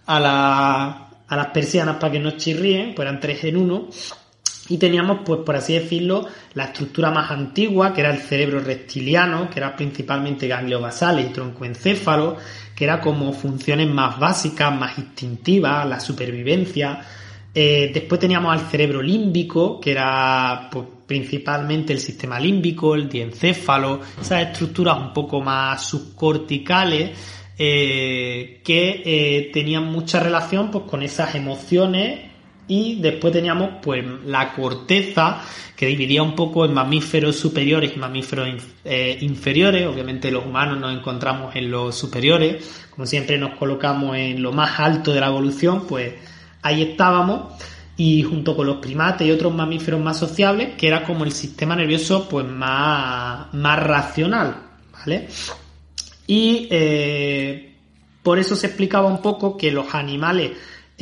[0.05, 3.89] a la, a las persianas para que no chirríen, pues eran 3 en 1.
[4.69, 9.49] Y teníamos, pues por así decirlo, la estructura más antigua, que era el cerebro reptiliano,
[9.49, 12.37] que era principalmente ganglio basales y troncoencéfalo,
[12.75, 17.01] que era como funciones más básicas, más instintivas, la supervivencia.
[17.53, 23.99] Eh, después teníamos al cerebro límbico, que era pues, principalmente el sistema límbico, el diencéfalo,
[24.21, 27.11] esas estructuras un poco más subcorticales
[27.57, 32.30] eh, que eh, tenían mucha relación pues, con esas emociones
[32.67, 35.41] y después teníamos pues la corteza
[35.75, 38.47] que dividía un poco en mamíferos superiores y mamíferos
[38.85, 39.87] eh, inferiores.
[39.87, 44.79] Obviamente los humanos nos encontramos en los superiores, como siempre nos colocamos en lo más
[44.79, 46.13] alto de la evolución, pues
[46.61, 47.53] ahí estábamos
[47.97, 51.75] y junto con los primates y otros mamíferos más sociables, que era como el sistema
[51.75, 54.55] nervioso pues más, más racional,
[54.91, 55.27] ¿vale?
[56.25, 57.75] Y eh,
[58.23, 60.51] por eso se explicaba un poco que los animales,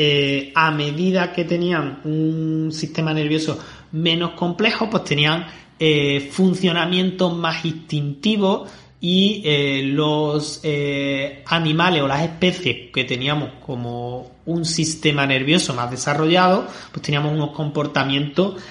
[0.01, 3.59] eh, a medida que tenían un sistema nervioso
[3.91, 5.45] menos complejo, pues tenían
[5.77, 8.69] eh, funcionamientos más instintivos
[9.01, 15.91] y eh, los eh, animales o las especies que teníamos como un sistema nervioso más
[15.91, 18.61] desarrollado, pues teníamos unos comportamientos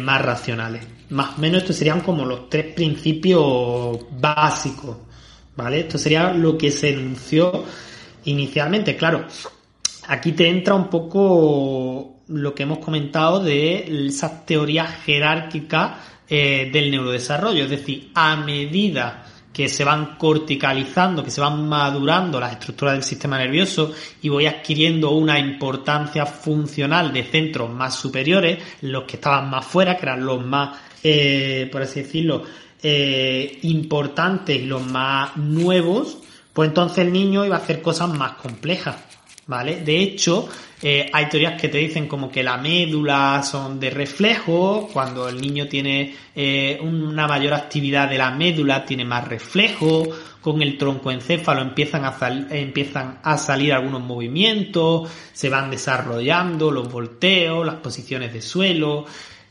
[0.00, 0.84] más racionales.
[1.10, 4.96] Más o menos estos serían como los tres principios básicos,
[5.56, 5.80] ¿vale?
[5.80, 7.64] Esto sería lo que se enunció
[8.24, 8.96] inicialmente.
[8.96, 9.26] Claro,
[10.10, 15.92] aquí te entra un poco lo que hemos comentado de esas teorías jerárquicas
[16.28, 22.52] del neurodesarrollo, es decir, a medida que se van corticalizando, que se van madurando las
[22.52, 23.92] estructuras del sistema nervioso
[24.22, 29.96] y voy adquiriendo una importancia funcional de centros más superiores, los que estaban más fuera,
[29.96, 32.44] que eran los más, eh, por así decirlo,
[32.82, 36.18] eh, importantes y los más nuevos,
[36.52, 38.96] pues entonces el niño iba a hacer cosas más complejas.
[39.50, 39.80] ¿Vale?
[39.80, 40.48] De hecho,
[40.80, 45.40] eh, hay teorías que te dicen como que la médula son de reflejo, cuando el
[45.40, 50.06] niño tiene eh, una mayor actividad de la médula, tiene más reflejo,
[50.40, 52.16] con el troncoencéfalo empiezan a,
[52.50, 59.04] empiezan a salir algunos movimientos, se van desarrollando los volteos, las posiciones de suelo,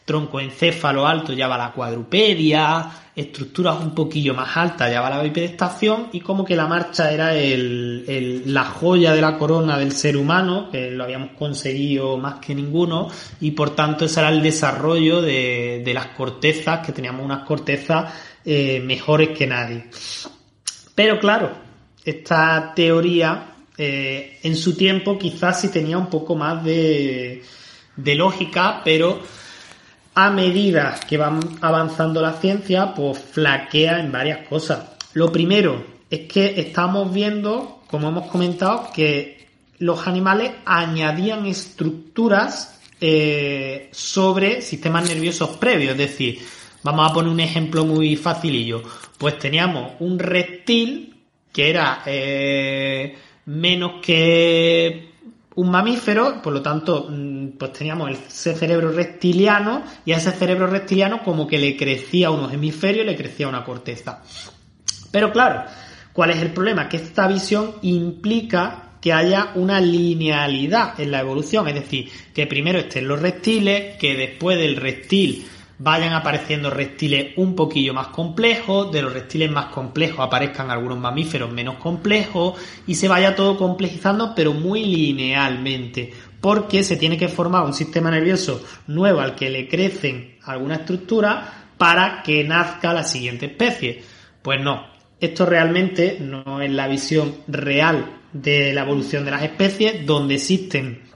[0.10, 6.08] troncoencéfalo alto ya va la cuadrupedia, estructuras un poquillo más altas ya va la bipedestación
[6.14, 10.70] y como que la marcha era el, la joya de la corona del ser humano,
[10.72, 13.08] que lo habíamos conseguido más que ninguno
[13.40, 18.12] y por tanto ese era el desarrollo de, las cortezas, que teníamos unas cortezas
[18.44, 19.90] eh, mejores que nadie.
[20.96, 21.52] Pero claro,
[22.04, 27.44] esta teoría eh, en su tiempo quizás sí tenía un poco más de,
[27.96, 29.20] de lógica, pero
[30.26, 34.90] a medida que va avanzando la ciencia, pues flaquea en varias cosas.
[35.14, 39.48] Lo primero es que estamos viendo, como hemos comentado, que
[39.78, 45.94] los animales añadían estructuras eh, sobre sistemas nerviosos previos.
[45.94, 46.40] Es decir,
[46.84, 48.84] vamos a poner un ejemplo muy facilillo.
[49.18, 51.16] Pues teníamos un reptil
[51.54, 55.09] que era eh, menos que
[55.60, 60.68] un mamífero, por lo tanto, mm, pues teníamos ese cerebro reptiliano y a ese cerebro
[60.68, 64.24] reptiliano como que le crecía unos hemisferios, le crecía una corteza.
[65.12, 65.66] Pero claro,
[66.14, 66.88] ¿cuál es el problema?
[66.88, 72.80] Que esta visión implica que haya una linealidad en la evolución, es decir, que primero
[72.80, 75.46] estén los reptiles, que después del reptil
[75.80, 81.52] vayan apareciendo reptiles un poquillo más complejos, de los reptiles más complejos aparezcan algunos mamíferos
[81.52, 87.66] menos complejos y se vaya todo complejizando pero muy linealmente, porque se tiene que formar
[87.66, 93.46] un sistema nervioso nuevo al que le crecen alguna estructura para que nazca la siguiente
[93.46, 94.04] especie.
[94.42, 94.86] Pues no,
[95.20, 101.09] esto realmente no es la visión real de la evolución de las especies, donde existen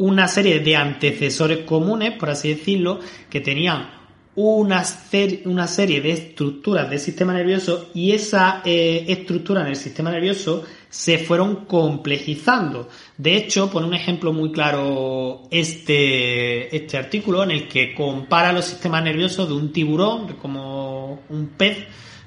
[0.00, 3.90] una serie de antecesores comunes, por así decirlo, que tenían
[4.34, 10.64] una, serie de estructuras del sistema nervioso y esa eh, estructura en el sistema nervioso
[10.88, 12.88] se fueron complejizando.
[13.18, 18.64] De hecho, pone un ejemplo muy claro este, este artículo en el que compara los
[18.64, 21.76] sistemas nerviosos de un tiburón, como un pez,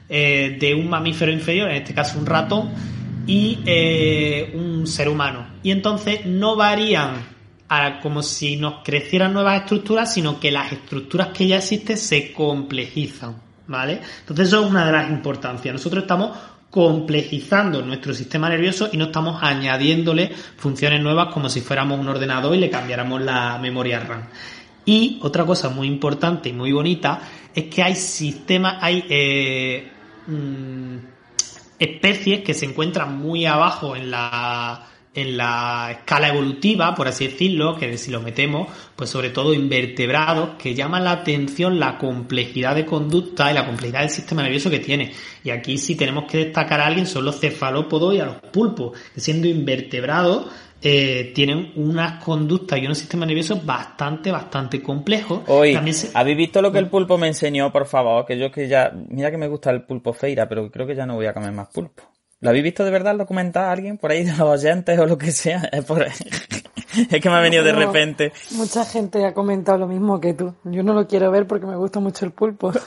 [0.09, 2.69] eh, de un mamífero inferior, en este caso un ratón,
[3.25, 5.47] y eh, un ser humano.
[5.63, 7.32] Y entonces no varían
[8.01, 13.35] como si nos crecieran nuevas estructuras, sino que las estructuras que ya existen se complejizan,
[13.67, 13.99] ¿vale?
[14.19, 15.73] Entonces eso es una de las importancias.
[15.73, 16.37] Nosotros estamos
[16.69, 22.55] complejizando nuestro sistema nervioso y no estamos añadiéndole funciones nuevas como si fuéramos un ordenador
[22.55, 24.23] y le cambiáramos la memoria RAM.
[24.85, 27.21] Y otra cosa muy importante y muy bonita
[27.53, 29.91] es que hay sistemas, hay eh,
[30.27, 30.95] mm,
[31.79, 37.75] especies que se encuentran muy abajo en la en la escala evolutiva, por así decirlo,
[37.77, 42.85] que si lo metemos, pues sobre todo invertebrados, que llaman la atención la complejidad de
[42.85, 45.11] conducta y la complejidad del sistema nervioso que tiene.
[45.43, 48.97] Y aquí si tenemos que destacar a alguien son los cefalópodos y a los pulpos,
[49.13, 50.47] que siendo invertebrados
[50.85, 55.41] eh, tienen unas conductas y unos sistemas nerviosos bastante, bastante complejos.
[55.47, 55.75] Hoy,
[56.13, 58.25] ¿habéis visto lo que el pulpo me enseñó, por favor?
[58.25, 61.05] Que yo que ya, mira que me gusta el pulpo feira, pero creo que ya
[61.05, 62.12] no voy a comer más pulpo.
[62.43, 65.17] ¿Lo habéis visto de verdad el documental alguien por ahí de los oyentes o lo
[65.17, 65.69] que sea?
[66.95, 68.33] Es, es que me ha venido de repente.
[68.51, 70.53] Mucha gente ha comentado lo mismo que tú.
[70.65, 72.71] Yo no lo quiero ver porque me gusta mucho el pulpo.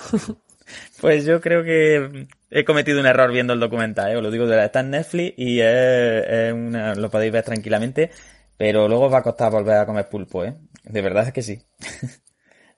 [1.00, 4.16] Pues yo creo que he cometido un error viendo el documental, ¿eh?
[4.16, 4.64] os lo digo de verdad.
[4.66, 8.11] Está en Netflix y es, una, lo podéis ver tranquilamente,
[8.57, 10.57] pero luego os va a costar volver a comer pulpo, ¿eh?
[10.82, 11.62] De verdad es que sí.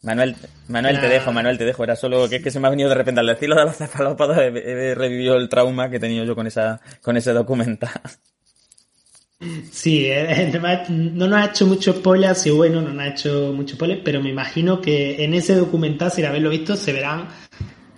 [0.03, 0.37] Manuel,
[0.69, 1.83] Manuel, te dejo, Manuel, te dejo.
[1.83, 3.77] Era solo que es que se me ha venido de repente al decirlo de los
[3.77, 8.01] cefalópodos, he, revivido el trauma que he tenido yo con esa, con ese documental.
[9.71, 10.51] Sí, eh,
[10.91, 14.21] no nos ha hecho mucho spoiler, sí, bueno, no nos ha hecho mucho spoiler, pero
[14.21, 17.29] me imagino que en ese documental, sin haberlo visto, se verán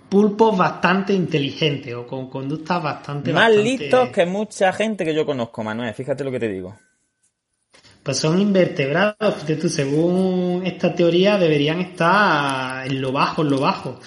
[0.07, 3.33] pulpos bastante inteligentes o con conductas bastante...
[3.33, 6.77] Más listos que mucha gente que yo conozco, Manuel, fíjate lo que te digo.
[8.03, 13.59] Pues son invertebrados, fíjate tú, según esta teoría deberían estar en lo bajo, en lo
[13.59, 13.99] bajo.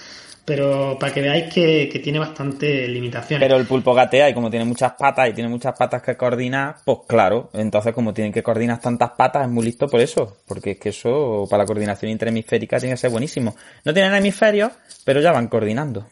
[0.45, 3.47] Pero para que veáis que, que tiene bastante limitaciones.
[3.47, 6.77] Pero el pulpo gatea y como tiene muchas patas y tiene muchas patas que coordinar,
[6.85, 10.39] pues claro, entonces como tienen que coordinar tantas patas es muy listo por eso.
[10.47, 13.55] Porque es que eso para la coordinación interhemisférica tiene que ser buenísimo.
[13.85, 14.73] No tienen hemisferios,
[15.05, 16.07] pero ya van coordinando.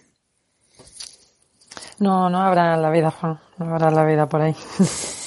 [1.99, 3.39] No, no habrá la vida, Juan.
[3.59, 4.55] No habrá la vida por ahí.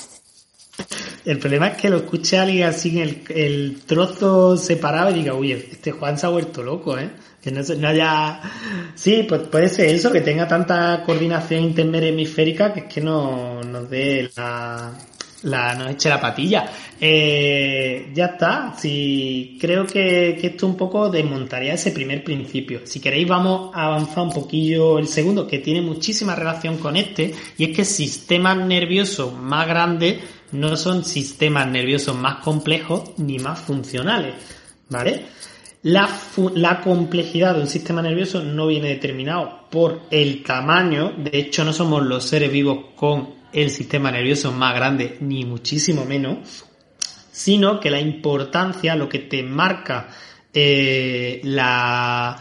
[1.25, 5.53] El problema es que lo escuche alguien así en el, trozo separado y diga, uy,
[5.53, 7.09] este Juan se ha vuelto loco, ¿eh?
[7.41, 8.39] Que no, no haya...
[8.93, 13.89] Sí, pues puede ser eso, que tenga tanta coordinación interhemisférica que es que no nos
[13.89, 14.93] dé la...
[15.43, 16.71] la nos eche la patilla.
[17.01, 18.75] Eh, ya está.
[18.77, 22.81] Si creo que, que esto un poco desmontaría ese primer principio.
[22.83, 27.33] Si queréis vamos a avanzar un poquillo el segundo, que tiene muchísima relación con este,
[27.57, 30.17] y es que sistemas nerviosos más grandes
[30.59, 34.35] no son sistemas nerviosos más complejos ni más funcionales,
[34.89, 35.25] ¿vale?
[35.85, 41.73] La, complejidad de un sistema nervioso no viene determinado por el tamaño, de hecho no
[41.73, 46.65] somos los seres vivos con el sistema nervioso más grande, ni muchísimo menos,
[47.31, 50.09] sino que la importancia, lo que te marca
[50.51, 52.35] eh, la,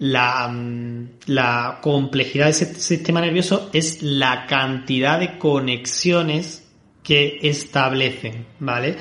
[0.00, 6.65] mm, la complejidad de ese sistema nervioso es la cantidad de conexiones
[7.06, 8.96] que establecen, ¿vale?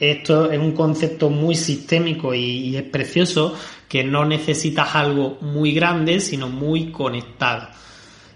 [0.00, 3.54] Esto es un concepto muy sistémico y, es precioso
[3.88, 7.68] que no necesitas algo muy grande, sino muy conectado.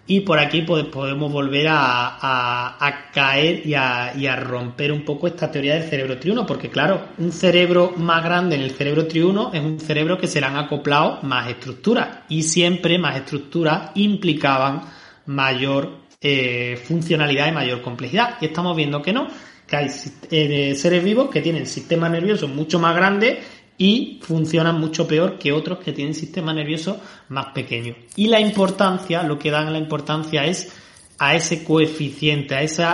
[0.07, 5.89] Y por aquí podemos volver a, caer y a, romper un poco esta teoría del
[5.91, 10.19] cerebro triuno, porque claro, un cerebro más grande en el cerebro triuno es un cerebro
[10.19, 14.83] que se le han acoplado más estructuras y siempre más estructuras implicaban
[15.27, 18.37] mayor eh, funcionalidad y mayor complejidad.
[18.41, 19.29] Y estamos viendo que no,
[19.67, 19.91] que hay
[20.31, 23.39] eh, seres vivos que tienen sistemas nerviosos mucho más grandes
[23.79, 26.99] y funcionan mucho peor que otros que tienen sistemas nerviosos
[27.31, 27.97] más pequeños.
[28.17, 30.71] Y la importancia, lo que dan la importancia es
[31.19, 32.85] a ese coeficiente, a ese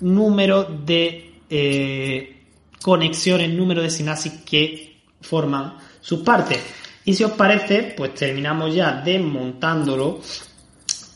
[0.00, 2.42] número de eh,
[2.80, 6.60] conexiones, número de sinapsis que forman sus partes.
[7.04, 10.20] Y si os parece, pues terminamos ya desmontándolo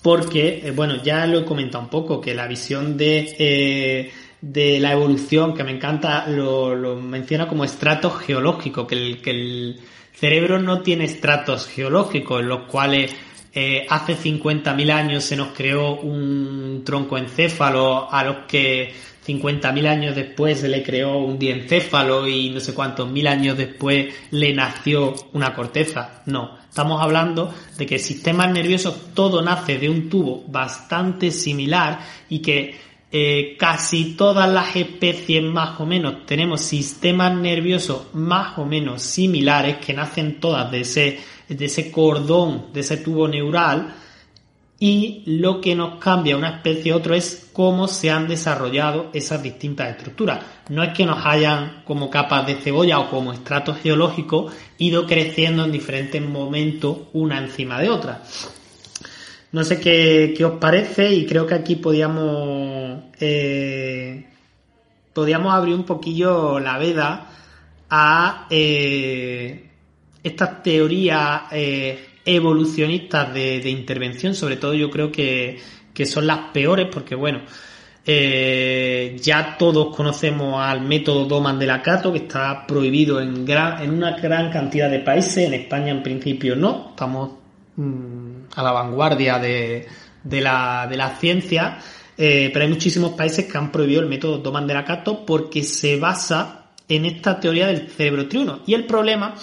[0.03, 4.81] porque, eh, bueno, ya lo he comentado un poco, que la visión de, eh, de
[4.81, 9.81] la evolución, que me encanta, lo, menciona como estratos geológicos, que el, que el
[10.13, 13.15] cerebro no tiene estratos geológicos en los cuales
[13.55, 18.93] eh, hace 50.000 años se nos creó un tronco encéfalo a los que
[19.27, 24.15] 50.000 años después se le creó un diencéfalo y no sé cuántos mil años después
[24.31, 26.23] le nació una corteza.
[26.27, 32.01] No, estamos hablando de que el sistema nervioso todo nace de un tubo bastante similar
[32.31, 32.75] y que
[33.11, 39.85] eh, casi todas las especies más o menos tenemos sistemas nerviosos más o menos similares
[39.85, 43.95] que nacen todas de ese, de ese cordón, de ese tubo neural
[44.85, 49.41] y lo que nos cambia una especie a otro es cómo se han desarrollado esas
[49.41, 50.41] distintas estructuras.
[50.71, 55.65] No es que nos hayan como capas de cebolla o como estratos geológicos ido creciendo
[55.65, 58.25] en diferentes momentos una encima de otra.
[59.53, 64.27] No sé qué, qué os parece y creo que aquí podíamos, eh,
[65.13, 67.31] podíamos abrir un poquillo la veda
[67.89, 69.71] a eh,
[70.25, 75.61] estas teorías eh, evolucionistas de, intervención, sobre todo yo creo que,
[75.93, 77.43] que son las peores porque bueno,
[78.05, 83.83] eh, ya todos conocemos al método Doman de la Cato, que está prohibido en, gran,
[83.83, 85.47] en una gran cantidad de países.
[85.47, 86.89] En España, en principio, no.
[86.91, 87.31] Estamos
[87.77, 89.87] mmm, a la vanguardia de,
[90.25, 91.79] de, la, de la ciencia.
[92.19, 95.63] Eh, pero hay muchísimos países que han prohibido el método Doman de la Cato porque
[95.63, 98.61] se basa en esta teoría del cerebro triuno.
[98.67, 99.35] Y el problema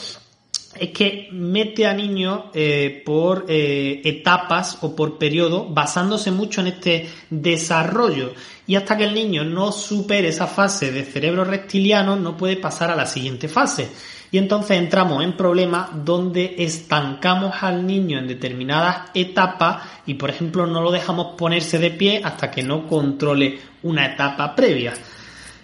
[0.76, 6.68] es que mete a niños eh, por eh, etapas o por periodo basándose mucho en
[6.68, 8.34] este desarrollo
[8.68, 12.92] y hasta que el niño no supere esa fase de cerebro reptiliano no puede pasar
[12.92, 13.90] a la siguiente fase
[14.32, 20.68] y entonces entramos en problemas donde estancamos al niño en determinadas etapas y por ejemplo
[20.68, 24.94] no lo dejamos ponerse de pie hasta que no controle una etapa previa.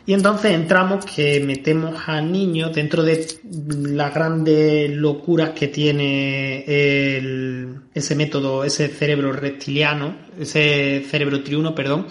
[0.07, 6.63] Y entonces entramos que metemos al niño dentro de las grandes locuras que tiene
[7.93, 12.05] ese método, ese cerebro reptiliano, ese cerebro triuno, perdón,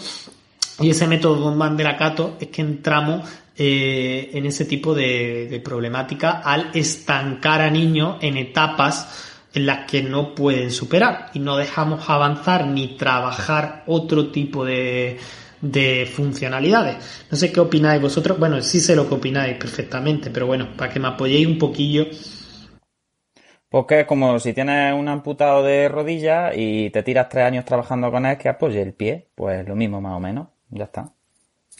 [0.80, 5.60] y ese método de la Cato es que entramos eh, en ese tipo de, de
[5.60, 11.30] problemática al estancar a niños en etapas en las que no pueden superar.
[11.32, 15.20] Y no dejamos avanzar ni trabajar otro tipo de,
[15.64, 17.26] de funcionalidades.
[17.30, 18.38] No sé qué opináis vosotros.
[18.38, 22.06] Bueno, sí sé lo que opináis perfectamente, pero bueno, para que me apoyéis un poquillo.
[23.68, 28.10] Porque es como si tienes un amputado de rodilla y te tiras tres años trabajando
[28.10, 31.10] con él que apoye el pie, pues lo mismo más o menos, ya está.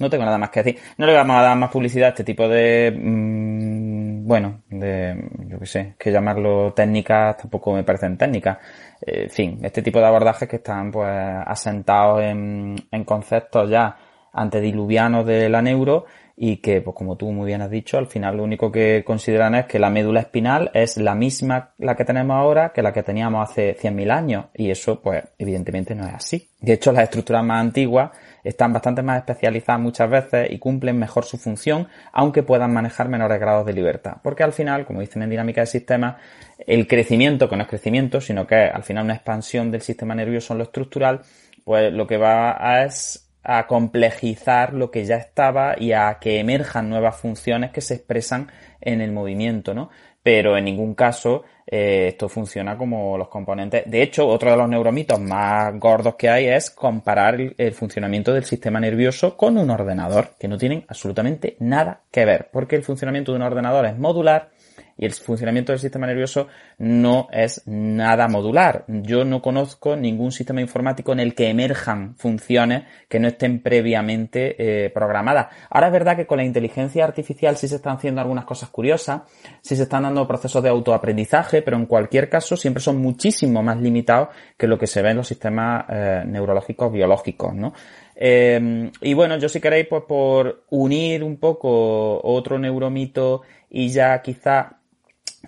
[0.01, 0.82] No tengo nada más que decir.
[0.99, 5.61] No le vamos a dar más publicidad a este tipo de, mmm, bueno, de, yo
[5.61, 8.59] qué sé, que llamarlo técnicas tampoco me parecen técnicas.
[9.01, 11.09] En fin, este tipo de abordajes que están pues
[11.47, 13.97] asentados en, en conceptos ya
[14.32, 18.36] antediluvianos de la neuro y que, pues como tú muy bien has dicho, al final
[18.36, 22.36] lo único que consideran es que la médula espinal es la misma la que tenemos
[22.36, 26.49] ahora que la que teníamos hace 100.000 años y eso pues evidentemente no es así.
[26.61, 28.11] De hecho, las estructuras más antiguas
[28.45, 33.40] están bastante más especializadas muchas veces y cumplen mejor su función, aunque puedan manejar menores
[33.40, 34.18] grados de libertad.
[34.22, 36.16] Porque al final, como dicen en dinámica de sistemas,
[36.59, 40.14] el crecimiento, que no es crecimiento, sino que es al final una expansión del sistema
[40.14, 41.22] nervioso en lo estructural,
[41.64, 46.40] pues lo que va a es a complejizar lo que ya estaba y a que
[46.40, 49.90] emerjan nuevas funciones que se expresan en el movimiento, ¿no?
[50.25, 53.85] Pero en ningún caso eh, esto funciona como los componentes.
[53.87, 58.33] De hecho, otro de los neuromitos más gordos que hay es comparar el, el, funcionamiento
[58.33, 62.83] del sistema nervioso con un ordenador, que no tienen absolutamente nada que ver, porque el
[62.83, 64.51] funcionamiento de un ordenador es modular
[64.97, 68.84] y el funcionamiento del sistema nervioso no es nada modular.
[68.86, 74.84] Yo no conozco ningún sistema informático en el que emerjan funciones que no estén previamente
[74.84, 75.49] eh, programadas.
[75.70, 79.22] Ahora es verdad que con la inteligencia artificial sí se están haciendo algunas cosas curiosas,
[79.62, 83.80] sí se están dando procesos de autoaprendizaje, pero en cualquier caso siempre son muchísimo más
[83.80, 87.72] limitados que lo que se ve en los sistemas eh, neurológicos biológicos, ¿no?
[88.16, 94.22] Eh, y bueno, yo si queréis, pues por unir un poco otro neuromito y ya
[94.22, 94.78] quizá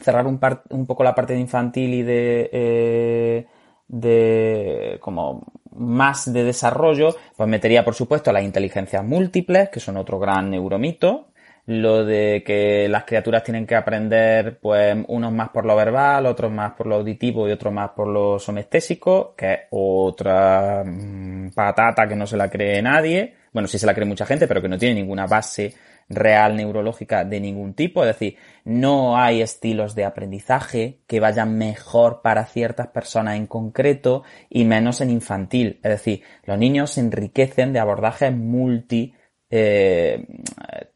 [0.00, 3.46] cerrar un, poco la parte de infantil y de, eh,
[3.88, 10.18] de como más de desarrollo, pues metería por supuesto las inteligencias múltiples, que son otro
[10.18, 11.28] gran neuromito,
[11.66, 16.52] lo de que las criaturas tienen que aprender, pues, unos más por lo verbal, otros
[16.52, 22.06] más por lo auditivo y otros más por lo somestésico, que es otra mmm, patata
[22.06, 23.34] que no se la cree nadie.
[23.52, 25.74] Bueno, sí se la cree mucha gente, pero que no tiene ninguna base
[26.08, 32.22] real neurológica de ningún tipo, es decir, no hay estilos de aprendizaje que vayan mejor
[32.22, 37.72] para ciertas personas en concreto y menos en infantil, es decir, los niños se enriquecen
[37.72, 39.14] de abordajes multi
[39.48, 40.26] eh,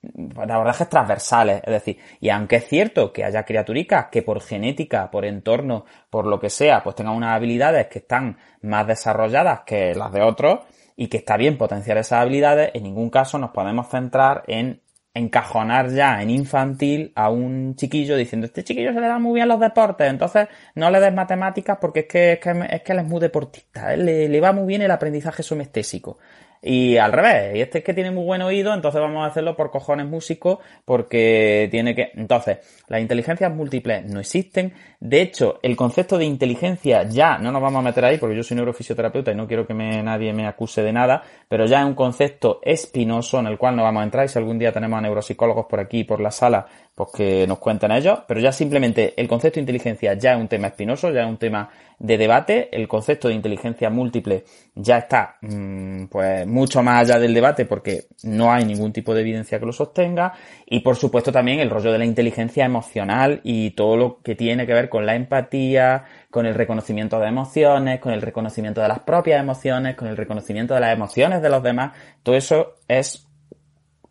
[0.02, 5.10] de abordajes transversales, es decir, y aunque es cierto que haya criaturicas que por genética,
[5.10, 9.94] por entorno, por lo que sea, pues tengan unas habilidades que están más desarrolladas que
[9.94, 10.60] las de otros,
[11.00, 14.82] y que está bien potenciar esas habilidades, en ningún caso nos podemos centrar en
[15.14, 19.48] encajonar ya en infantil a un chiquillo diciendo este chiquillo se le da muy bien
[19.48, 22.98] los deportes, entonces no le des matemáticas porque es que, es que, es que él
[23.00, 26.18] es muy deportista, le, le va muy bien el aprendizaje somestésico.
[26.62, 29.56] Y al revés, y este es que tiene muy buen oído, entonces vamos a hacerlo
[29.56, 32.10] por cojones músicos, porque tiene que...
[32.14, 32.58] Entonces,
[32.88, 34.74] las inteligencias múltiples no existen.
[35.00, 38.42] De hecho, el concepto de inteligencia ya, no nos vamos a meter ahí, porque yo
[38.42, 41.94] soy neurofisioterapeuta y no quiero que nadie me acuse de nada, pero ya es un
[41.94, 45.00] concepto espinoso en el cual no vamos a entrar, y si algún día tenemos a
[45.00, 49.26] neuropsicólogos por aquí, por la sala, pues que nos cuenten ellos, pero ya simplemente el
[49.26, 52.88] concepto de inteligencia ya es un tema espinoso, ya es un tema de debate, el
[52.88, 58.50] concepto de inteligencia múltiple ya está mm, pues mucho más allá del debate porque no
[58.50, 60.32] hay ningún tipo de evidencia que lo sostenga.
[60.66, 64.66] Y por supuesto también el rollo de la inteligencia emocional y todo lo que tiene
[64.66, 69.00] que ver con la empatía, con el reconocimiento de emociones, con el reconocimiento de las
[69.00, 73.29] propias emociones, con el reconocimiento de las emociones de los demás, todo eso es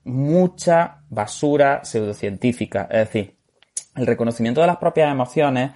[0.03, 2.87] mucha basura pseudocientífica.
[2.91, 3.35] Es decir,
[3.95, 5.71] el reconocimiento de las propias emociones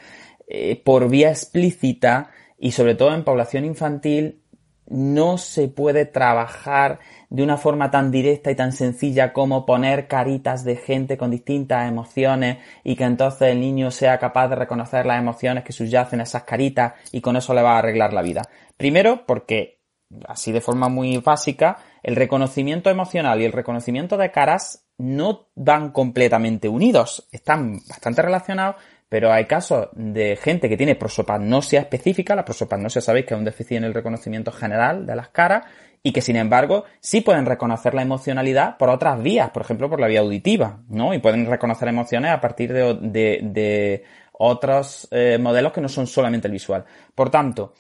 [0.48, 4.44] eh, por vía explícita y sobre todo en población infantil
[4.88, 7.00] no se puede trabajar
[7.30, 11.88] de una forma tan directa y tan sencilla como poner caritas de gente con distintas
[11.88, 16.24] emociones y que entonces el niño sea capaz de reconocer las emociones que subyacen a
[16.24, 18.44] esas caritas y con eso le va a arreglar la vida.
[18.78, 19.80] Primero porque,
[20.28, 25.92] así de forma muy básica, el reconocimiento emocional y el reconocimiento de caras no van
[25.92, 28.76] completamente unidos, están bastante relacionados,
[29.10, 33.46] pero hay casos de gente que tiene prosopagnosia específica, la prosopagnosia sabéis que es un
[33.46, 35.66] déficit en el reconocimiento general de las caras,
[36.04, 40.02] y que sin embargo sí pueden reconocer la emocionalidad por otras vías, por ejemplo por
[40.02, 41.14] la vía auditiva, ¿no?
[41.14, 44.04] Y pueden reconocer emociones a partir de,
[44.36, 46.84] otros eh, modelos que no son solamente el visual.
[47.16, 47.74] Por tanto,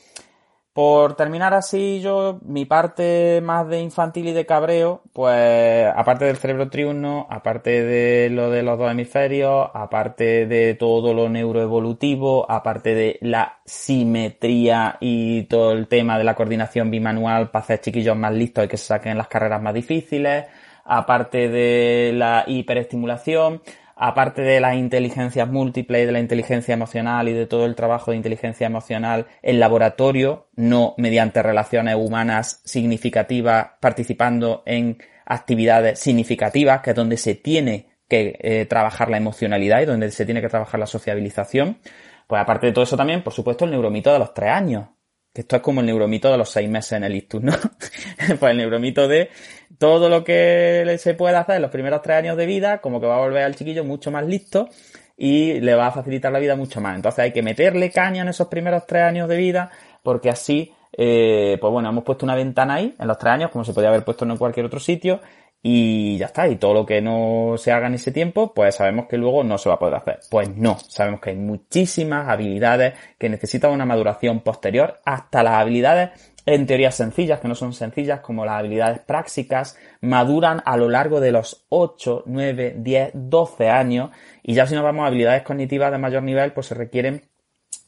[0.73, 6.37] por terminar así, yo, mi parte más de infantil y de cabreo, pues, aparte del
[6.37, 12.95] cerebro triuno, aparte de lo de los dos hemisferios, aparte de todo lo neuroevolutivo, aparte
[12.95, 18.33] de la simetría y todo el tema de la coordinación bimanual para hacer chiquillos más
[18.33, 20.45] listos y que se saquen las carreras más difíciles,
[20.85, 23.61] aparte de la hiperestimulación,
[23.95, 28.17] aparte de las inteligencias múltiples de la inteligencia emocional y de todo el trabajo de
[28.17, 36.95] inteligencia emocional en laboratorio, no mediante relaciones humanas significativas, participando en actividades significativas, que es
[36.95, 40.87] donde se tiene que eh, trabajar la emocionalidad y donde se tiene que trabajar la
[40.87, 41.79] sociabilización.
[42.27, 44.87] Pues aparte de todo eso también, por supuesto, el neuromito de los tres años,
[45.33, 47.53] que esto es como el neuromito de los seis meses en el ictus, ¿no?
[48.39, 49.29] pues el neuromito de
[49.77, 53.07] todo lo que se puede hacer en los primeros tres años de vida, como que
[53.07, 54.69] va a volver al chiquillo mucho más listo
[55.17, 56.95] y le va a facilitar la vida mucho más.
[56.95, 59.71] Entonces hay que meterle caña en esos primeros tres años de vida,
[60.01, 63.63] porque así, eh, pues bueno, hemos puesto una ventana ahí en los tres años, como
[63.63, 65.21] se podía haber puesto en cualquier otro sitio,
[65.65, 69.05] y ya está, y todo lo que no se haga en ese tiempo, pues sabemos
[69.07, 70.19] que luego no se va a poder hacer.
[70.29, 76.32] Pues no, sabemos que hay muchísimas habilidades que necesitan una maduración posterior, hasta las habilidades
[76.45, 81.19] en teoría sencillas, que no son sencillas, como las habilidades prácticas, maduran a lo largo
[81.19, 84.09] de los 8, 9, 10, 12 años,
[84.41, 87.23] y ya si nos vamos a habilidades cognitivas de mayor nivel, pues se requieren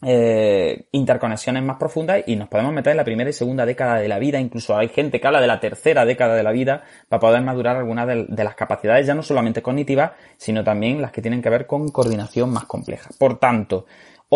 [0.01, 4.07] eh, interconexiones más profundas y nos podemos meter en la primera y segunda década de
[4.07, 4.39] la vida.
[4.39, 7.77] Incluso hay gente que habla de la tercera década de la vida para poder madurar
[7.77, 11.65] algunas de, las capacidades ya no solamente cognitivas, sino también las que tienen que ver
[11.65, 13.09] con coordinación más compleja.
[13.17, 13.85] Por tanto,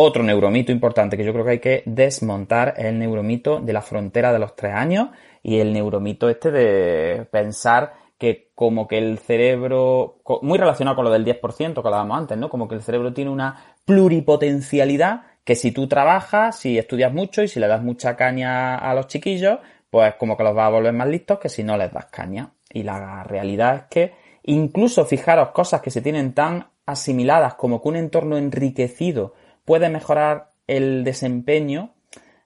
[0.01, 3.81] otro neuromito importante que yo creo que hay que desmontar es el neuromito de la
[3.81, 5.09] frontera de los tres años
[5.43, 11.11] y el neuromito este de pensar que como que el cerebro, muy relacionado con lo
[11.11, 12.49] del 10% que hablábamos antes, ¿no?
[12.49, 17.47] Como que el cerebro tiene una pluripotencialidad que si tú trabajas, si estudias mucho y
[17.47, 20.93] si le das mucha caña a los chiquillos, pues como que los vas a volver
[20.93, 22.51] más listos que si no les das caña.
[22.71, 27.87] Y la realidad es que incluso fijaros cosas que se tienen tan asimiladas como que
[27.87, 29.33] un entorno enriquecido
[29.69, 31.93] puede mejorar el desempeño,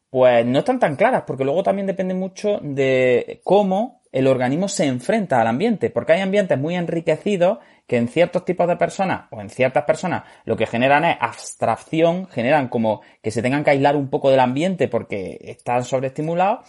[0.09, 4.87] pues no están tan claras, porque luego también depende mucho de cómo el organismo se
[4.87, 9.39] enfrenta al ambiente, porque hay ambientes muy enriquecidos que en ciertos tipos de personas o
[9.39, 13.95] en ciertas personas lo que generan es abstracción, generan como que se tengan que aislar
[13.95, 16.67] un poco del ambiente porque están sobreestimulados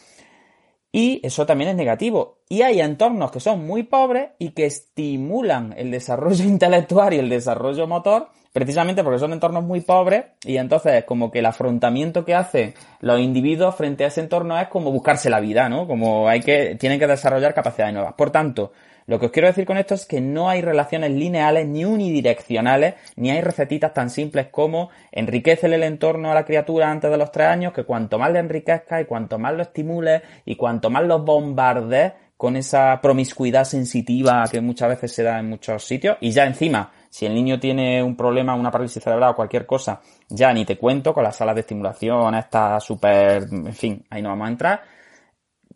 [0.93, 2.45] y eso también es negativo.
[2.49, 7.29] Y hay entornos que son muy pobres y que estimulan el desarrollo intelectual y el
[7.29, 12.37] desarrollo motor precisamente porque son entornos muy pobres y entonces como que el afrontamiento que
[12.37, 15.89] hacen los individuos frente a ese entorno es como buscarse la vida, ¿no?
[15.89, 18.15] Como hay que, tienen que desarrollar capacidades nuevas.
[18.15, 18.71] Por tanto,
[19.07, 22.95] lo que os quiero decir con esto es que no hay relaciones lineales ni unidireccionales,
[23.17, 27.33] ni hay recetitas tan simples como enriquecele el entorno a la criatura antes de los
[27.33, 31.03] tres años, que cuanto más le enriquezca y cuanto más lo estimule y cuanto más
[31.03, 36.31] los bombardees con esa promiscuidad sensitiva que muchas veces se da en muchos sitios, y
[36.31, 40.53] ya encima si el niño tiene un problema, una parálisis cerebral o cualquier cosa, ya
[40.53, 44.49] ni te cuento con las salas de estimulación, está súper, en fin, ahí no vamos
[44.49, 44.83] a entrar.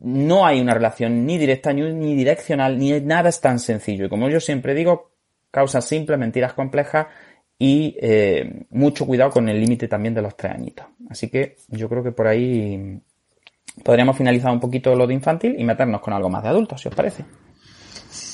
[0.00, 4.06] No hay una relación ni directa ni, direccional, ni nada es tan sencillo.
[4.06, 5.12] Y como yo siempre digo,
[5.52, 7.06] causas simples, mentiras complejas
[7.56, 10.86] y eh, mucho cuidado con el límite también de los tres añitos.
[11.08, 13.00] Así que yo creo que por ahí
[13.84, 16.88] podríamos finalizar un poquito lo de infantil y meternos con algo más de adultos, si
[16.88, 17.24] os parece.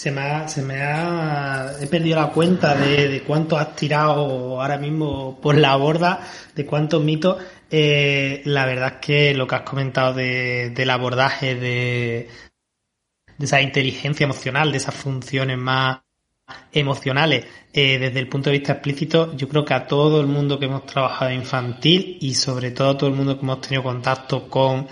[0.04, 4.60] Se me ha, se me ha, he perdido la cuenta de, de cuánto has tirado
[4.60, 6.20] ahora mismo por la borda,
[6.54, 7.42] de cuántos mitos.
[7.70, 12.28] Eh, la verdad es que lo que has comentado de, del abordaje de,
[13.38, 16.00] de esa inteligencia emocional, de esas funciones más
[16.70, 20.58] emocionales, eh, desde el punto de vista explícito, yo creo que a todo el mundo
[20.58, 24.50] que hemos trabajado infantil y sobre todo a todo el mundo que hemos tenido contacto
[24.50, 24.86] con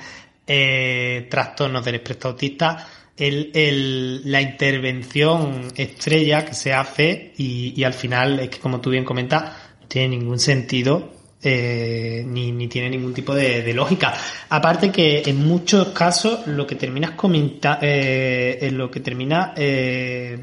[0.47, 7.85] eh, trastornos del espectro autista, el, el, la intervención estrella que se hace y, y,
[7.85, 9.43] al final es que como tú bien comentas,
[9.81, 14.15] no tiene ningún sentido eh, ni, ni, tiene ningún tipo de, de, lógica.
[14.49, 20.39] Aparte que en muchos casos lo que terminas comenta, eh, lo que termina eh,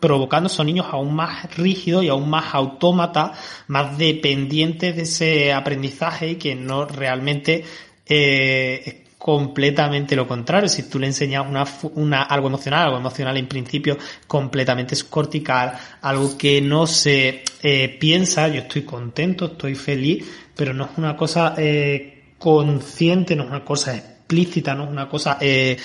[0.00, 6.30] provocando son niños aún más rígidos y aún más autómatas, más dependientes de ese aprendizaje
[6.30, 7.64] y que no realmente
[8.06, 10.66] eh, completamente lo contrario.
[10.66, 16.38] Si tú le enseñas una, una, algo emocional, algo emocional en principio completamente cortical, algo
[16.38, 20.24] que no se eh, piensa, yo estoy contento, estoy feliz,
[20.56, 25.06] pero no es una cosa eh, consciente, no es una cosa explícita, no es una
[25.06, 25.36] cosa...
[25.38, 25.76] Eh,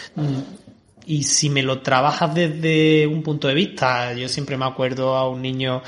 [1.05, 5.29] y si me lo trabajas desde un punto de vista, yo siempre me acuerdo a
[5.29, 5.83] un niño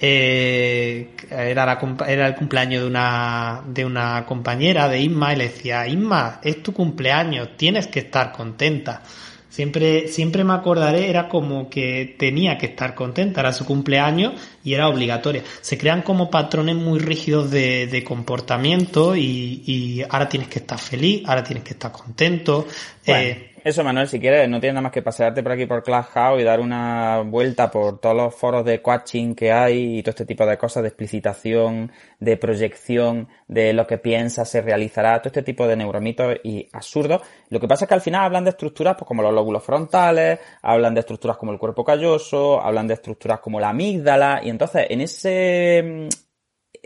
[0.00, 1.78] eh, era, la,
[2.08, 6.62] era el cumpleaños de una, de una compañera de Isma y le decía, Isma, es
[6.62, 9.02] tu cumpleaños, tienes que estar contenta.
[9.50, 14.74] Siempre, siempre me acordaré, era como que tenía que estar contenta, era su cumpleaños y
[14.74, 15.42] era obligatoria.
[15.60, 20.78] Se crean como patrones muy rígidos de, de comportamiento y, y, ahora tienes que estar
[20.78, 22.66] feliz, ahora tienes que estar contento.
[23.04, 23.20] Bueno.
[23.20, 26.40] Eh, eso, Manuel, si quieres, no tienes nada más que pasearte por aquí por Clubhouse
[26.40, 30.26] y dar una vuelta por todos los foros de coaching que hay y todo este
[30.26, 35.42] tipo de cosas, de explicitación, de proyección, de lo que piensas se realizará, todo este
[35.42, 37.22] tipo de neuromitos y absurdos.
[37.48, 40.38] Lo que pasa es que al final hablan de estructuras pues, como los lóbulos frontales,
[40.62, 44.86] hablan de estructuras como el cuerpo calloso, hablan de estructuras como la amígdala y entonces
[44.90, 46.08] en ese...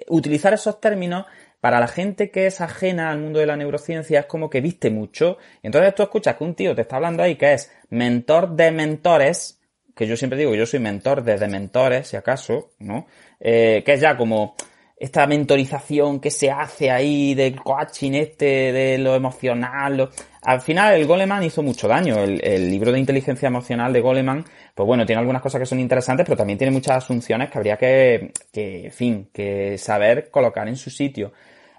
[0.09, 1.27] utilizar esos términos
[1.65, 4.91] para la gente que es ajena al mundo de la neurociencia es como que viste
[4.91, 5.39] mucho.
[5.63, 9.63] Entonces tú escuchas que un tío te está hablando ahí que es mentor de mentores,
[9.97, 13.07] que yo siempre digo que yo soy mentor de mentores, si acaso, ¿no?
[13.41, 14.57] Eh, que es ya como
[14.95, 19.97] esta mentorización que se hace ahí del coaching este, de lo emocional.
[19.97, 20.11] Lo...
[20.43, 22.19] Al final el Goleman hizo mucho daño.
[22.19, 24.45] El, libro de inteligencia emocional de Goleman,
[24.75, 27.79] pues bueno, tiene algunas cosas que son interesantes, pero también tiene muchas asunciones que habría
[27.79, 31.33] que, que fin, que saber colocar en su sitio.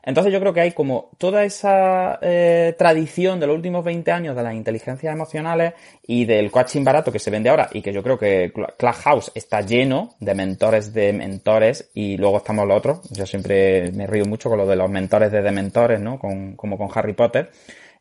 [0.06, 4.36] Entonces yo creo que hay como toda esa eh, tradición de los últimos 20 años
[4.36, 5.74] de las inteligencias emocionales
[6.06, 9.62] y del coaching barato que se vende ahora y que yo creo que Clubhouse está
[9.62, 13.10] lleno de mentores de mentores y luego estamos los otros.
[13.12, 16.20] Yo siempre me río mucho con lo de los mentores de dementores, ¿no?
[16.20, 17.49] Con, como con Harry Potter.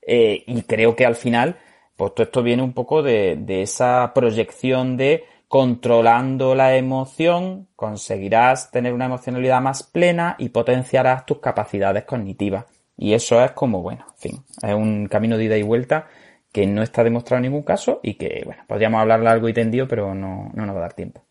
[0.07, 1.57] Eh, y creo que al final,
[1.97, 5.25] pues todo esto viene un poco de, de esa proyección de
[5.55, 12.65] controlando la emoción, conseguirás tener una emocionalidad más plena y potenciarás tus capacidades cognitivas.
[12.97, 16.09] Y eso es como, bueno, en fin, es un camino de ida y vuelta
[16.51, 19.87] que no está demostrado en ningún caso y que, bueno, podríamos hablar largo y tendido,
[19.87, 21.23] pero no, no nos va a dar tiempo.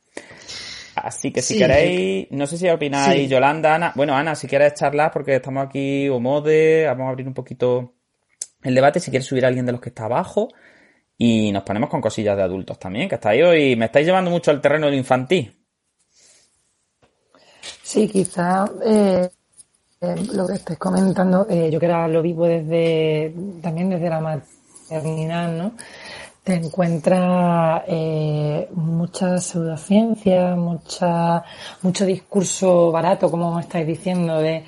[0.96, 1.60] Así que si sí.
[1.60, 3.28] queréis, no sé si opináis, sí.
[3.28, 7.28] Yolanda, Ana, bueno, Ana, si quieres charlar porque estamos aquí o mode, vamos a abrir
[7.28, 7.96] un poquito
[8.64, 10.48] el debate, si quieres subir a alguien de los que está abajo,
[11.18, 14.52] y nos ponemos con cosillas de adultos también, que estáis hoy, me estáis llevando mucho
[14.52, 15.56] al terreno del infantil.
[17.82, 19.30] Sí, quizá eh,
[20.02, 24.20] eh, lo que estáis comentando, eh, yo que ahora lo vivo desde, también desde la
[24.20, 25.74] maternidad, ¿no?
[26.44, 31.42] Te encuentras eh, mucha pseudociencia, mucha,
[31.82, 34.66] mucho discurso barato, como estáis diciendo, de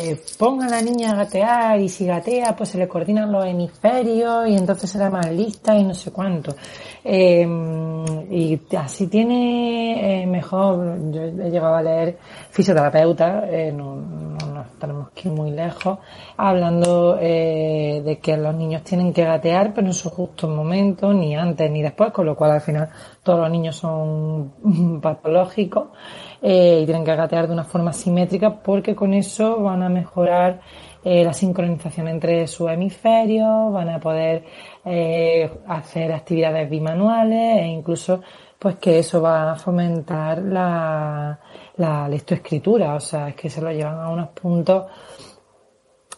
[0.00, 3.46] eh, ponga a la niña a gatear y si gatea pues se le coordinan los
[3.46, 6.56] hemisferios y entonces será más lista y no sé cuánto.
[7.04, 7.46] Eh,
[8.30, 12.18] y así tiene eh, mejor, yo he llegado a leer
[12.52, 15.98] fisioterapeuta, eh, no, no, no, tenemos que ir muy lejos,
[16.36, 21.34] hablando eh, de que los niños tienen que gatear, pero en su justo momento, ni
[21.34, 22.90] antes ni después, con lo cual al final
[23.22, 25.88] todos los niños son patológicos
[26.42, 30.60] eh, y tienen que gatear de una forma simétrica porque con eso van a mejorar
[31.04, 34.44] eh, la sincronización entre sus hemisferios, van a poder
[34.84, 38.20] eh, hacer actividades bimanuales e incluso
[38.58, 41.40] pues que eso va a fomentar la,
[41.76, 44.86] la lectoescritura, o sea, es que se lo llevan a unos puntos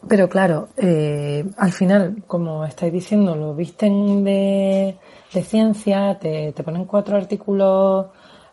[0.09, 4.99] pero claro, eh, al final, como estáis diciendo, lo visten de,
[5.33, 8.07] de ciencia, te, te, ponen cuatro artículos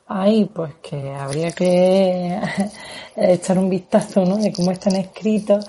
[0.07, 2.39] ahí, pues que habría que
[3.15, 4.37] echar un vistazo, ¿no?
[4.37, 5.67] De cómo están escritos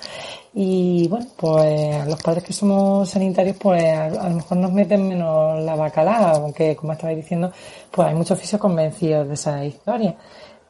[0.55, 5.61] y bueno, pues los padres que somos sanitarios, pues a, lo mejor nos meten menos
[5.63, 7.51] la bacalada, aunque como estabais diciendo,
[7.91, 10.17] pues hay muchos oficios convencidos de esa historia.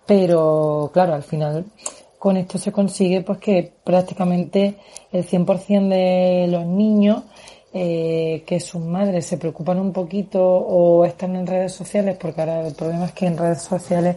[0.07, 1.65] Pero claro, al final
[2.19, 4.77] con esto se consigue pues que prácticamente
[5.11, 7.25] el 100% de los niños
[7.75, 12.67] eh, que sus madres se preocupan un poquito o están en redes sociales, porque ahora
[12.67, 14.17] el problema es que en redes sociales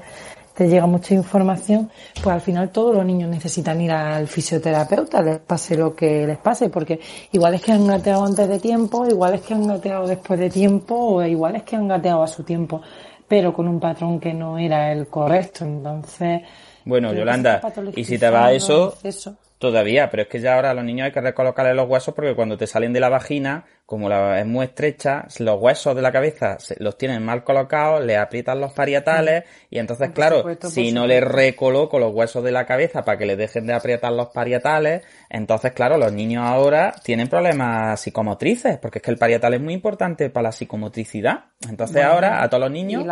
[0.53, 1.89] te llega mucha información,
[2.21, 6.38] pues al final todos los niños necesitan ir al fisioterapeuta, les pase lo que les
[6.38, 6.99] pase, porque
[7.31, 10.49] igual es que han gateado antes de tiempo, igual es que han gateado después de
[10.49, 12.81] tiempo, o igual es que han gateado a su tiempo,
[13.28, 15.65] pero con un patrón que no era el correcto.
[15.65, 16.41] Entonces.
[16.84, 17.61] Bueno, Yolanda,
[17.95, 20.83] y si te va a eso, eso, Todavía, pero es que ya ahora a los
[20.83, 24.41] niños hay que recolocarle los huesos porque cuando te salen de la vagina, como la
[24.41, 28.73] es muy estrecha, los huesos de la cabeza los tienen mal colocados, le aprietan los
[28.73, 33.25] parietales y entonces, claro, si no le recoloco los huesos de la cabeza para que
[33.25, 38.99] le dejen de aprietar los parietales, entonces, claro, los niños ahora tienen problemas psicomotrices porque
[38.99, 41.45] es que el parietal es muy importante para la psicomotricidad.
[41.69, 43.05] Entonces ahora a todos los niños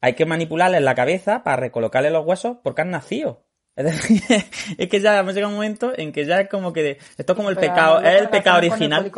[0.00, 3.47] hay que manipularles la cabeza para recolocarle los huesos porque han nacido.
[4.78, 7.32] Es que ya hemos llegado a un momento en que ya es como que esto
[7.32, 9.10] es como el pecado, es el pecado original.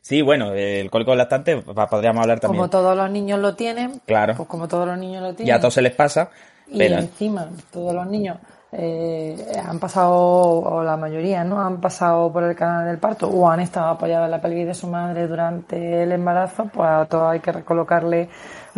[0.00, 2.58] Sí, bueno, el cólico lactante podríamos hablar también.
[2.58, 4.34] Como todos los niños lo tienen, claro.
[4.36, 5.48] pues como todos los niños lo tienen.
[5.48, 6.30] Y a todos se les pasa.
[6.68, 8.38] Y encima, todos los niños
[8.70, 9.36] eh,
[9.66, 11.60] han pasado, o la mayoría, ¿no?
[11.60, 14.74] Han pasado por el canal del parto o han estado apoyados en la pelvis de
[14.74, 18.28] su madre durante el embarazo, pues a todos hay que recolocarle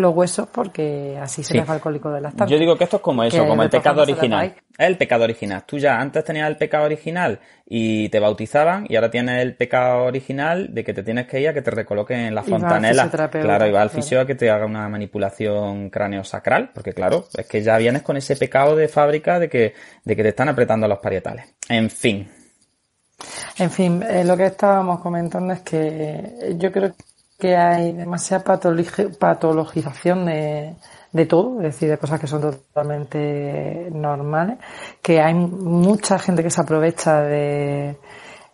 [0.01, 2.57] los huesos porque así se les va el cólico de lactancia.
[2.57, 4.55] Yo digo que esto es como eso, como el pecado original.
[4.77, 5.65] Es el pecado original.
[5.67, 10.05] Tú ya antes tenías el pecado original y te bautizaban y ahora tienes el pecado
[10.05, 13.11] original de que te tienes que ir a que te recoloquen en la fontanela.
[13.31, 17.47] Claro, y va al fisio a que te haga una manipulación cráneo-sacral, porque claro, es
[17.47, 19.75] que ya vienes con ese pecado de fábrica de que,
[20.05, 21.55] de que te están apretando los parietales.
[21.69, 22.29] En fin.
[23.59, 26.95] En fin, eh, lo que estábamos comentando es que yo creo
[27.41, 30.77] que hay demasiada patologización de,
[31.13, 34.59] de todo, es decir, de cosas que son totalmente normales,
[35.03, 37.97] que hay mucha gente que se aprovecha de,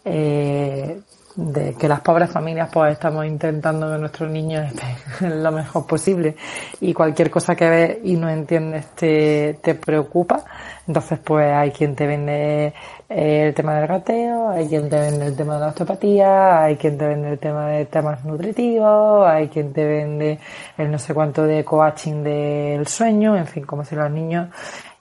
[0.05, 1.01] eh,
[1.37, 6.35] de que las pobres familias pues estamos intentando que nuestros niños estén lo mejor posible
[6.81, 10.45] y cualquier cosa que ves y no entiendes te, te preocupa.
[10.89, 12.73] Entonces pues hay quien te vende
[13.09, 16.77] eh, el tema del gateo, hay quien te vende el tema de la osteopatía, hay
[16.77, 20.39] quien te vende el tema de temas nutritivos, hay quien te vende
[20.79, 24.49] el no sé cuánto de coaching del sueño, en fin, como si los niños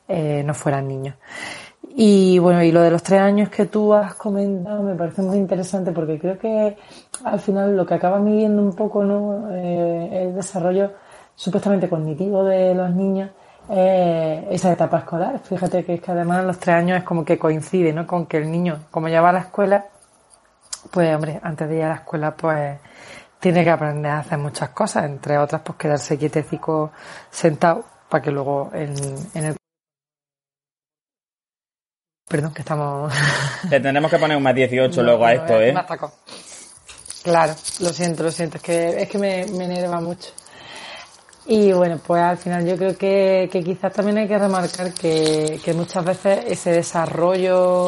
[0.07, 1.15] eh, no fueran niños.
[1.97, 5.37] Y bueno, y lo de los tres años que tú has comentado me parece muy
[5.37, 6.75] interesante porque creo que
[7.23, 9.49] al final lo que acaba midiendo un poco ¿no?
[9.55, 10.91] Eh, el desarrollo
[11.35, 13.31] supuestamente cognitivo de los niños
[13.69, 15.39] es esa etapa escolar.
[15.39, 18.05] Fíjate que es que además los tres años es como que coincide ¿no?
[18.05, 19.85] con que el niño, como ya va a la escuela,
[20.91, 22.77] pues hombre, antes de ir a la escuela pues
[23.39, 26.91] tiene que aprender a hacer muchas cosas, entre otras pues quedarse quietecico
[27.29, 29.55] sentado para que luego en el
[32.27, 33.13] Perdón, que estamos.
[33.69, 35.75] Te tendremos que poner un más 18 luego a esto, ¿eh?
[37.23, 40.29] Claro, lo siento, lo siento, es que, es que me, me enerva mucho.
[41.47, 45.59] Y bueno, pues al final yo creo que, que quizás también hay que remarcar que,
[45.63, 47.87] que muchas veces ese desarrollo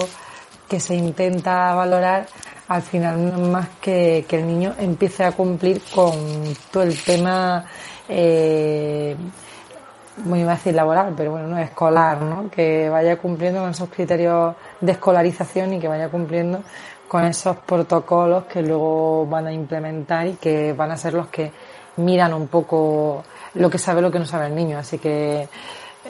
[0.70, 2.28] que se intenta valorar
[2.68, 6.14] al final no es más que, que el niño empiece a cumplir con
[6.72, 7.66] todo el tema
[8.10, 9.16] eh,
[10.18, 12.50] muy iba a decir laboral, pero bueno, no escolar, ¿no?
[12.50, 16.64] Que vaya cumpliendo con esos criterios de escolarización y que vaya cumpliendo
[17.08, 21.52] con esos protocolos que luego van a implementar y que van a ser los que
[21.98, 23.24] miran un poco
[23.56, 24.78] lo que sabe, lo que no sabe el niño.
[24.78, 25.48] Así que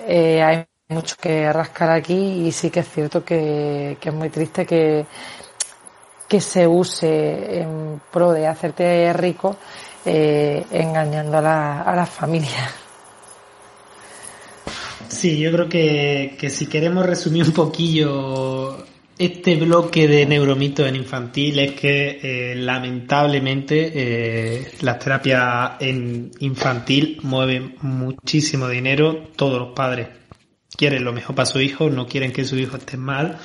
[0.07, 4.65] eh, hay mucho que rascar aquí y sí que es cierto que, es muy triste
[4.65, 5.05] que,
[6.27, 9.57] que se use en pro de hacerte rico
[10.05, 12.86] eh, engañando a, la, a las familias.
[15.09, 18.85] Sí, yo creo que, que si queremos resumir un poquillo
[19.17, 27.19] este bloque de neuromitos en infantil es que eh, lamentablemente eh, las terapias en infantil
[27.23, 29.29] mueven muchísimo dinero.
[29.35, 30.09] Todos los padres
[30.75, 33.39] quieren lo mejor para su hijo, no quieren que su hijo esté mal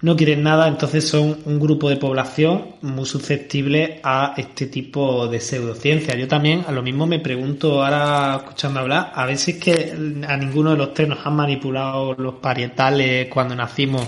[0.00, 5.40] no quieren nada, entonces son un grupo de población muy susceptible a este tipo de
[5.40, 6.14] pseudociencia.
[6.14, 9.92] Yo también a lo mismo me pregunto ahora escuchando hablar, a veces que
[10.26, 14.06] a ninguno de los tres nos han manipulado los parietales cuando nacimos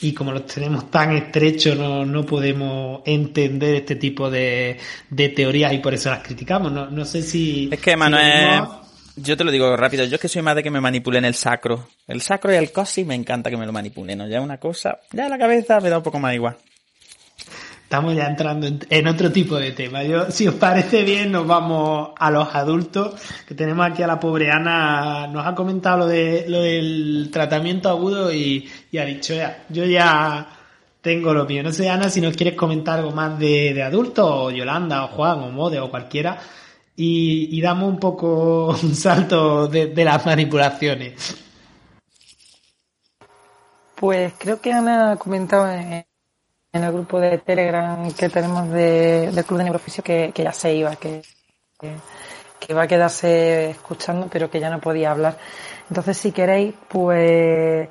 [0.00, 4.76] y como los tenemos tan estrechos no, no podemos entender este tipo de,
[5.08, 6.70] de teorías y por eso las criticamos.
[6.70, 7.68] No, no sé si...
[7.72, 8.83] Es que Manuel...
[9.16, 11.34] Yo te lo digo rápido, yo es que soy más de que me manipulen el
[11.34, 11.88] sacro.
[12.08, 14.26] El sacro y el cosi me encanta que me lo manipulen, ¿no?
[14.26, 16.56] Ya una cosa, ya la cabeza me da un poco más igual.
[17.84, 20.02] Estamos ya entrando en, otro tipo de tema.
[20.02, 23.14] Yo, si os parece bien, nos vamos a los adultos,
[23.46, 27.88] que tenemos aquí a la pobre Ana, nos ha comentado lo, de, lo del tratamiento
[27.88, 28.68] agudo y,
[28.98, 30.48] ha dicho, ya, yo ya
[31.02, 31.62] tengo lo mío.
[31.62, 35.08] No sé, Ana, si nos quieres comentar algo más de, de adultos, o Yolanda, o
[35.08, 36.36] Juan, o Mode, o cualquiera,
[36.96, 41.36] y, damos un poco un salto de, las manipulaciones.
[43.96, 46.04] Pues creo que Ana ha comentado en,
[46.72, 50.96] el grupo de Telegram que tenemos de, del Club de Neurofisio que, ya se iba,
[50.96, 51.22] que,
[52.58, 55.38] que, va a quedarse escuchando, pero que ya no podía hablar.
[55.88, 57.88] Entonces, si queréis, pues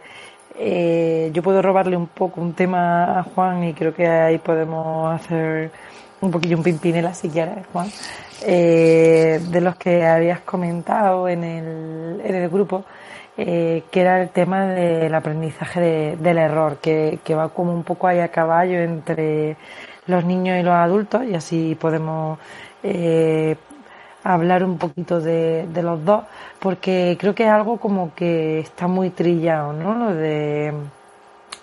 [0.55, 5.13] eh, yo puedo robarle un poco un tema a Juan y creo que ahí podemos
[5.13, 5.71] hacer
[6.23, 7.89] un poquillo un pimpinela si quieres, Juan
[8.45, 12.83] eh, de los que habías comentado en el, en el grupo,
[13.37, 18.19] eh, que era el tema del aprendizaje del error, que, va como un poco ahí
[18.19, 19.55] a caballo entre
[20.07, 22.37] los niños y los adultos, y así podemos
[22.83, 23.55] eh,
[24.23, 26.25] hablar un poquito de, de, los dos,
[26.59, 29.95] porque creo que es algo como que está muy trillado, ¿no?
[29.95, 30.73] Lo de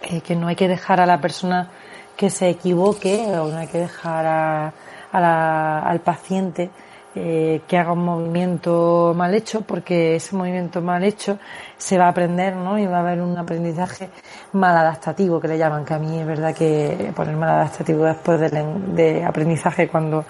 [0.03, 1.69] eh, que no hay que dejar a la persona
[2.21, 4.73] que se equivoque, o no hay que dejar a
[5.13, 6.71] al paciente
[7.15, 11.39] eh, que haga un movimiento mal hecho, porque ese movimiento mal hecho
[11.79, 12.79] se va a aprender, ¿no?
[12.79, 14.11] Y va a haber un aprendizaje
[14.53, 18.39] mal adaptativo, que le llaman, que a mí es verdad que poner mal adaptativo después
[18.39, 20.27] de aprendizaje, cuando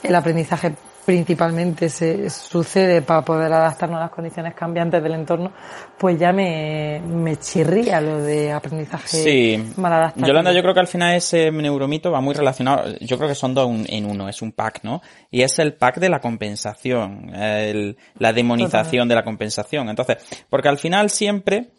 [0.00, 5.52] el aprendizaje principalmente se sucede para poder adaptarnos a las condiciones cambiantes del entorno,
[5.98, 9.72] pues ya me, me chirría lo de aprendizaje sí.
[9.76, 10.26] mal adaptado.
[10.26, 13.54] Yolanda, yo creo que al final ese neuromito va muy relacionado, yo creo que son
[13.54, 15.02] dos en uno, es un pack, ¿no?
[15.30, 19.88] Y es el pack de la compensación, el, la demonización de la compensación.
[19.88, 20.18] Entonces,
[20.48, 21.70] porque al final siempre,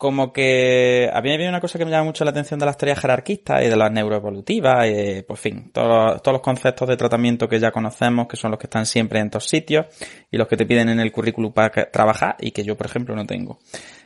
[0.00, 2.64] como que a mí me viene una cosa que me llama mucho la atención de
[2.64, 6.96] las teorías jerarquistas y de las neuroevolutivas, y, pues fin, todos, todos los conceptos de
[6.96, 9.84] tratamiento que ya conocemos, que son los que están siempre en todos sitios
[10.30, 13.14] y los que te piden en el currículum para trabajar y que yo, por ejemplo,
[13.14, 13.58] no tengo.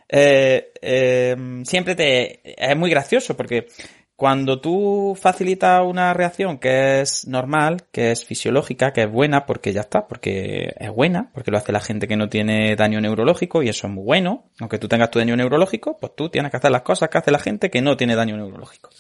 [0.09, 3.69] Eh, eh, siempre te, es muy gracioso porque
[4.17, 9.73] cuando tú facilitas una reacción que es normal, que es fisiológica, que es buena, porque
[9.73, 13.63] ya está, porque es buena, porque lo hace la gente que no tiene daño neurológico
[13.63, 16.59] y eso es muy bueno, aunque tú tengas tu daño neurológico, pues tú tienes que
[16.59, 18.91] hacer las cosas que hace la gente que no tiene daño neurológico.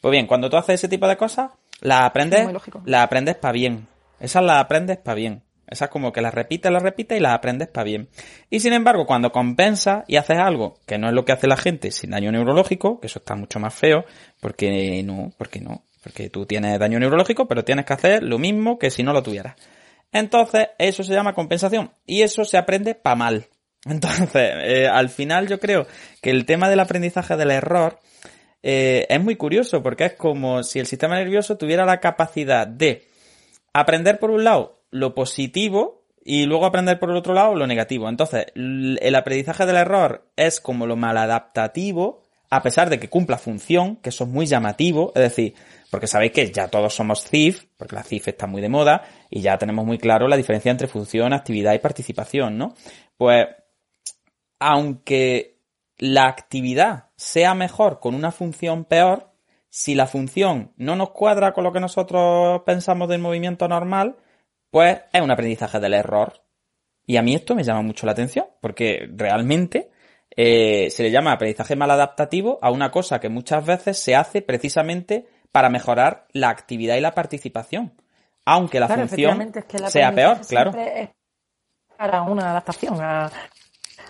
[0.00, 2.48] Pues bien, cuando tú haces ese tipo de cosas, la aprendes,
[2.84, 3.88] la aprendes para bien.
[4.18, 5.42] Esas las aprendes para bien.
[5.70, 8.08] Esa es como que la repites, la repites y la aprendes para bien.
[8.50, 11.56] Y sin embargo, cuando compensas y haces algo que no es lo que hace la
[11.56, 14.04] gente sin daño neurológico, que eso está mucho más feo,
[14.40, 18.78] porque no, porque no, porque tú tienes daño neurológico, pero tienes que hacer lo mismo
[18.78, 19.54] que si no lo tuvieras.
[20.12, 21.92] Entonces, eso se llama compensación.
[22.04, 23.46] Y eso se aprende para mal.
[23.84, 25.86] Entonces, eh, al final yo creo
[26.20, 27.98] que el tema del aprendizaje del error
[28.62, 33.06] eh, es muy curioso, porque es como si el sistema nervioso tuviera la capacidad de
[33.72, 38.08] aprender por un lado lo positivo y luego aprender por el otro lado lo negativo.
[38.08, 43.96] Entonces, el aprendizaje del error es como lo maladaptativo, a pesar de que cumpla función,
[43.96, 45.54] que eso es muy llamativo, es decir,
[45.90, 49.40] porque sabéis que ya todos somos CIF, porque la CIF está muy de moda, y
[49.40, 52.74] ya tenemos muy claro la diferencia entre función, actividad y participación, ¿no?
[53.16, 53.46] Pues,
[54.58, 55.60] aunque
[55.98, 59.30] la actividad sea mejor con una función peor,
[59.68, 64.16] si la función no nos cuadra con lo que nosotros pensamos del movimiento normal,
[64.70, 66.42] pues es un aprendizaje del error.
[67.06, 69.90] Y a mí esto me llama mucho la atención, porque realmente
[70.30, 75.26] eh, se le llama aprendizaje maladaptativo a una cosa que muchas veces se hace precisamente
[75.50, 77.94] para mejorar la actividad y la participación.
[78.44, 79.52] Aunque la función
[79.88, 80.72] sea peor, claro.
[80.76, 81.10] Es
[81.96, 83.30] para una adaptación a,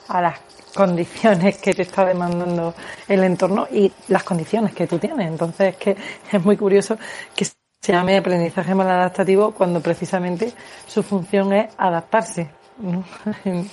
[0.08, 0.38] a las
[0.74, 2.74] condiciones que te está demandando
[3.08, 5.26] el entorno y las condiciones que tú tienes.
[5.26, 5.96] Entonces, es que
[6.32, 6.96] es muy curioso
[7.34, 7.46] que
[7.80, 10.52] se llame aprendizaje maladaptativo cuando precisamente
[10.86, 12.50] su función es adaptarse.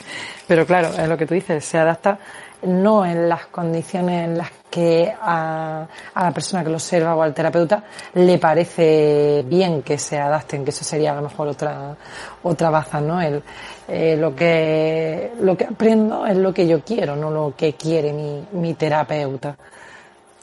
[0.48, 2.18] Pero claro, es lo que tú dices, se adapta
[2.62, 5.86] no en las condiciones en las que a,
[6.16, 10.72] la persona que lo observa o al terapeuta le parece bien que se adapten, que
[10.72, 11.96] eso sería a lo mejor otra,
[12.44, 13.22] otra baza, ¿no?
[13.22, 13.44] El,
[13.90, 18.14] eh, lo que, lo que aprendo es lo que yo quiero, no lo que quiere
[18.14, 19.58] mi, mi terapeuta.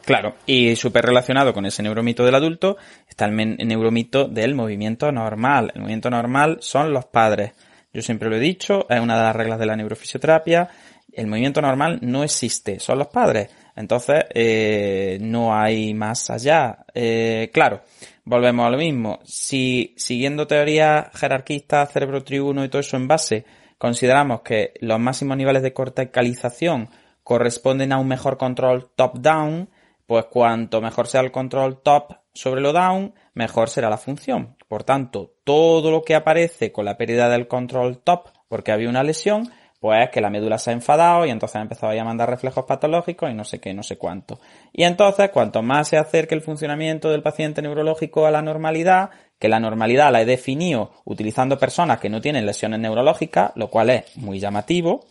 [0.05, 2.76] Claro, y súper relacionado con ese neuromito del adulto
[3.09, 5.72] está el neuromito del movimiento normal.
[5.74, 7.52] El movimiento normal son los padres.
[7.93, 10.68] Yo siempre lo he dicho, es una de las reglas de la neurofisioterapia.
[11.12, 13.48] El movimiento normal no existe, son los padres.
[13.76, 16.85] Entonces, eh, no hay más allá.
[16.93, 17.82] Eh, claro,
[18.24, 19.20] volvemos a lo mismo.
[19.24, 23.44] Si siguiendo teorías jerarquistas, cerebro tribuno y todo eso en base,
[23.78, 26.89] consideramos que los máximos niveles de corticalización
[27.22, 29.68] corresponden a un mejor control top-down,
[30.06, 34.56] pues cuanto mejor sea el control top sobre lo down, mejor será la función.
[34.68, 39.02] Por tanto, todo lo que aparece con la pérdida del control top porque había una
[39.02, 39.51] lesión,
[39.81, 43.31] pues que la médula se ha enfadado y entonces ha empezado a mandar reflejos patológicos
[43.31, 44.40] y no sé qué, no sé cuánto.
[44.72, 49.48] Y entonces, cuanto más se acerque el funcionamiento del paciente neurológico a la normalidad, que
[49.48, 54.16] la normalidad la he definido utilizando personas que no tienen lesiones neurológicas, lo cual es
[54.16, 55.05] muy llamativo,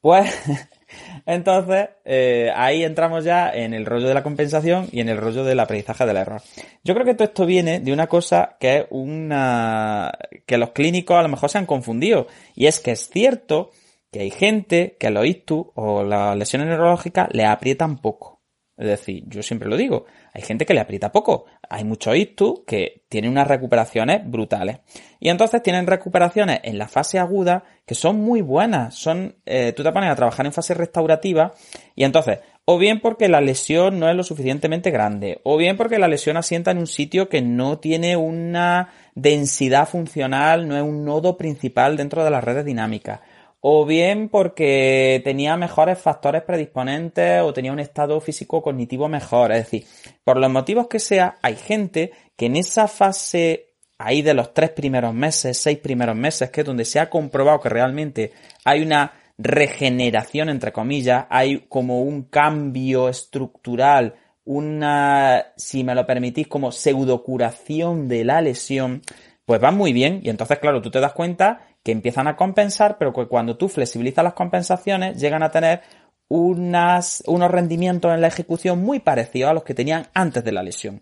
[0.00, 0.30] pues
[1.26, 5.44] entonces eh, ahí entramos ya en el rollo de la compensación y en el rollo
[5.44, 6.42] del aprendizaje del error.
[6.84, 10.12] Yo creo que todo esto viene de una cosa que es una
[10.46, 13.70] que los clínicos a lo mejor se han confundido y es que es cierto
[14.10, 18.40] que hay gente que los ictus o las lesiones neurológicas le aprietan poco.
[18.76, 21.46] Es decir, yo siempre lo digo, hay gente que le aprieta poco.
[21.68, 24.78] Hay muchos ictus que tienen unas recuperaciones brutales.
[25.20, 28.94] Y entonces tienen recuperaciones en la fase aguda que son muy buenas.
[28.94, 31.54] Son, eh, tú te pones a trabajar en fase restaurativa
[31.94, 35.98] y entonces, o bien porque la lesión no es lo suficientemente grande, o bien porque
[35.98, 41.04] la lesión asienta en un sitio que no tiene una densidad funcional, no es un
[41.04, 43.20] nodo principal dentro de las redes dinámicas
[43.60, 49.52] o bien porque tenía mejores factores predisponentes o tenía un estado físico cognitivo mejor.
[49.52, 49.84] Es decir,
[50.24, 54.70] por los motivos que sea, hay gente que en esa fase ahí de los tres
[54.70, 58.32] primeros meses, seis primeros meses, que es donde se ha comprobado que realmente
[58.64, 64.14] hay una regeneración, entre comillas, hay como un cambio estructural,
[64.44, 69.02] una, si me lo permitís, como pseudocuración de la lesión,
[69.44, 72.98] pues va muy bien y entonces, claro, tú te das cuenta que empiezan a compensar,
[72.98, 75.80] pero que cuando tú flexibilizas las compensaciones llegan a tener
[76.28, 81.00] unos rendimientos en la ejecución muy parecidos a los que tenían antes de la lesión.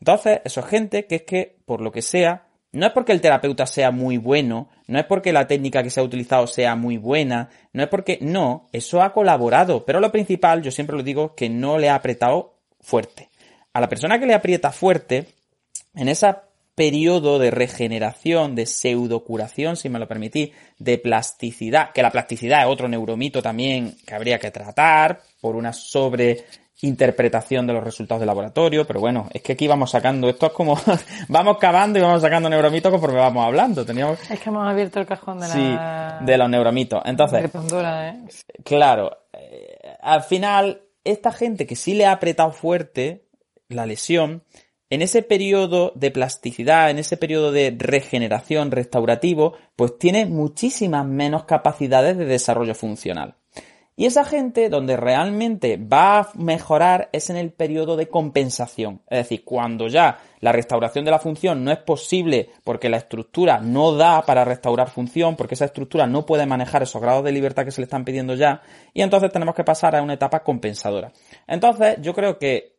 [0.00, 3.20] Entonces, eso es gente que es que, por lo que sea, no es porque el
[3.20, 6.96] terapeuta sea muy bueno, no es porque la técnica que se ha utilizado sea muy
[6.96, 11.36] buena, no es porque, no, eso ha colaborado, pero lo principal, yo siempre lo digo,
[11.36, 13.28] que no le ha apretado fuerte.
[13.72, 15.28] A la persona que le aprieta fuerte,
[15.94, 16.49] en esa
[16.80, 22.68] periodo de regeneración, de pseudocuración, si me lo permitís, de plasticidad, que la plasticidad es
[22.68, 28.86] otro neuromito también que habría que tratar por una sobreinterpretación de los resultados de laboratorio,
[28.86, 30.74] pero bueno, es que aquí vamos sacando, esto es como,
[31.28, 33.84] vamos cavando y vamos sacando neuromitos conforme vamos hablando.
[33.84, 34.18] Teníamos...
[34.30, 36.20] Es que hemos abierto el cajón de la...
[36.22, 37.02] De los neuromitos.
[37.04, 38.18] Entonces, ¿eh?
[38.64, 43.26] claro, eh, al final, esta gente que sí le ha apretado fuerte
[43.68, 44.44] la lesión,
[44.90, 51.44] en ese periodo de plasticidad, en ese periodo de regeneración restaurativo, pues tiene muchísimas menos
[51.44, 53.36] capacidades de desarrollo funcional.
[54.00, 59.02] Y esa gente donde realmente va a mejorar es en el periodo de compensación.
[59.10, 63.60] Es decir, cuando ya la restauración de la función no es posible porque la estructura
[63.60, 67.66] no da para restaurar función, porque esa estructura no puede manejar esos grados de libertad
[67.66, 68.62] que se le están pidiendo ya,
[68.94, 71.12] y entonces tenemos que pasar a una etapa compensadora.
[71.46, 72.78] Entonces, yo creo que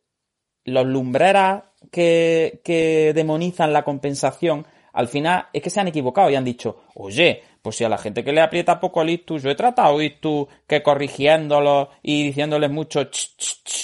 [0.64, 6.44] los lumbreras que, demonizan la compensación, al final es que se han equivocado y han
[6.44, 9.54] dicho, oye, pues si a la gente que le aprieta poco el ictus, yo he
[9.54, 13.08] tratado ictus que corrigiéndolo y diciéndoles mucho,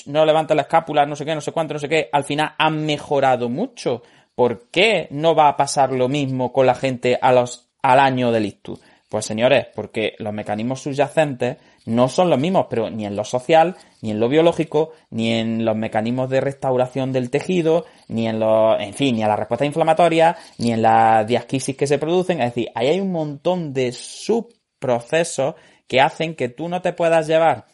[0.06, 2.52] no levanta la escápula, no sé qué, no sé cuánto, no sé qué, al final
[2.58, 4.02] han mejorado mucho.
[4.34, 8.30] ¿Por qué no va a pasar lo mismo con la gente a los, al año
[8.30, 8.80] del ictus?
[9.08, 11.56] Pues señores, porque los mecanismos subyacentes
[11.88, 15.64] no son los mismos, pero ni en lo social, ni en lo biológico, ni en
[15.64, 19.64] los mecanismos de restauración del tejido, ni en lo, en fin, ni a la respuesta
[19.64, 22.40] inflamatoria, ni en la diasquisis que se producen.
[22.40, 25.54] Es decir, ahí hay un montón de subprocesos
[25.86, 27.64] que hacen que tú no te puedas llevar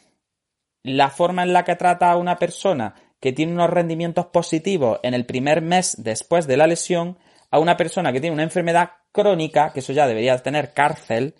[0.81, 5.13] la forma en la que trata a una persona que tiene unos rendimientos positivos en
[5.13, 7.17] el primer mes después de la lesión
[7.51, 11.35] a una persona que tiene una enfermedad crónica, que eso ya debería tener cárcel,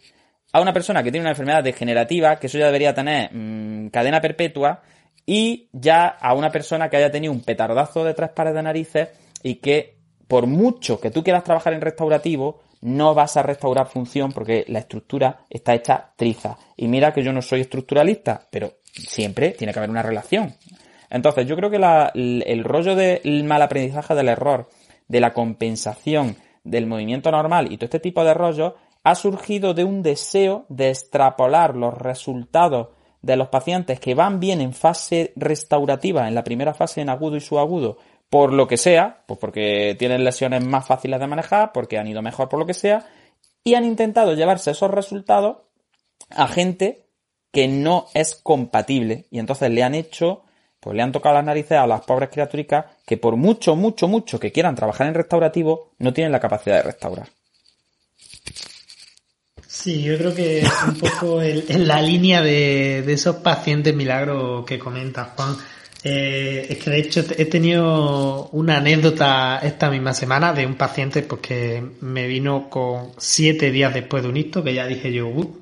[0.56, 4.22] a una persona que tiene una enfermedad degenerativa, que eso ya debería tener mm, cadena
[4.22, 4.82] perpetua,
[5.26, 9.10] y ya a una persona que haya tenido un petardazo de tres pares de narices
[9.44, 9.98] y que
[10.30, 14.80] por mucho que tú quieras trabajar en restaurativo, no vas a restaurar función porque la
[14.80, 16.58] estructura está hecha triza.
[16.78, 20.56] Y mira que yo no soy estructuralista, pero siempre tiene que haber una relación.
[21.10, 21.82] Entonces, yo creo que
[22.16, 24.70] el rollo del mal aprendizaje del error,
[25.10, 28.74] de la compensación, del movimiento normal y todo este tipo de rollos
[29.06, 32.88] ha surgido de un deseo de extrapolar los resultados
[33.22, 37.38] de los pacientes que van bien en fase restaurativa, en la primera fase en agudo
[37.38, 38.00] y subagudo,
[38.32, 42.24] por lo que sea, pues porque tienen lesiones más fáciles de manejar, porque han ido
[42.24, 43.06] mejor por lo que sea,
[43.64, 45.58] y han intentado llevarse esos resultados
[46.32, 47.06] a gente
[47.52, 50.42] que no es compatible, y entonces le han hecho,
[50.80, 54.40] pues le han tocado las narices a las pobres criaturicas que por mucho, mucho, mucho
[54.40, 57.28] que quieran trabajar en restaurativo, no tienen la capacidad de restaurar.
[59.86, 64.66] Sí, yo creo que es un poco en la línea de, de, esos pacientes milagros
[64.66, 65.56] que comentas, Juan.
[66.04, 71.22] Eh, es que de hecho he tenido una anécdota esta misma semana de un paciente
[71.22, 75.56] pues, me vino con siete días después de un hito que ya dije yo, uh,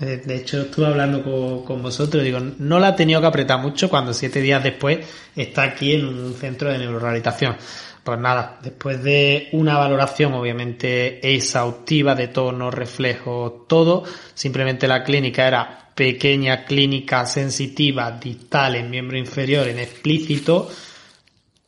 [0.00, 3.88] de hecho, estuve hablando con, con, vosotros, digo, no la ha tenido que apretar mucho
[3.88, 5.06] cuando siete días después
[5.36, 7.54] está aquí en un centro de neurorehabilitación.
[8.04, 14.02] Pues nada, después de una valoración obviamente exhaustiva de tono, reflejo, todo,
[14.34, 20.68] simplemente la clínica era pequeña clínica sensitiva distal en miembro inferior en explícito,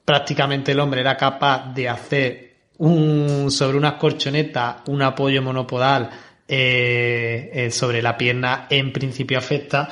[0.05, 6.11] prácticamente el hombre era capaz de hacer un, sobre unas corchonetas un apoyo monopodal
[6.49, 9.89] eh, eh, sobre la pierna en principio afecta.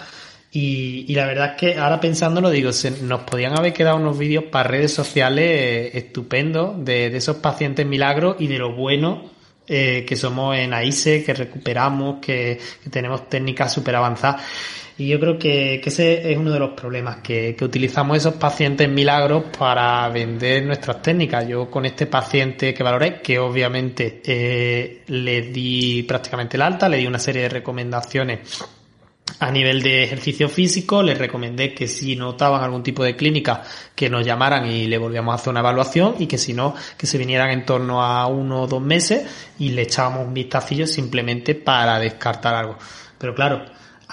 [0.55, 4.45] Y, la verdad es que ahora pensándolo digo, se, nos podían haber quedado unos vídeos
[4.45, 9.31] para redes sociales eh, estupendos de, esos pacientes milagros y de lo bueno
[9.67, 12.61] eh, que somos en AISE, que recuperamos, que,
[12.91, 14.43] tenemos técnicas súper avanzadas.
[14.99, 18.91] Y yo creo que, ese es uno de los problemas, que, que, utilizamos esos pacientes
[18.91, 21.49] milagros para vender nuestras técnicas.
[21.49, 26.99] Yo con este paciente que valoré, que obviamente eh, le di prácticamente el alta, le
[26.99, 28.41] di una serie de recomendaciones
[29.39, 33.63] a nivel de ejercicio físico, les recomendé que si notaban algún tipo de clínica,
[33.95, 37.07] que nos llamaran y le volvíamos a hacer una evaluación y que si no, que
[37.07, 39.25] se vinieran en torno a uno o dos meses
[39.59, 42.79] y le echábamos un vistacillo simplemente para descartar algo.
[43.19, 43.65] Pero claro,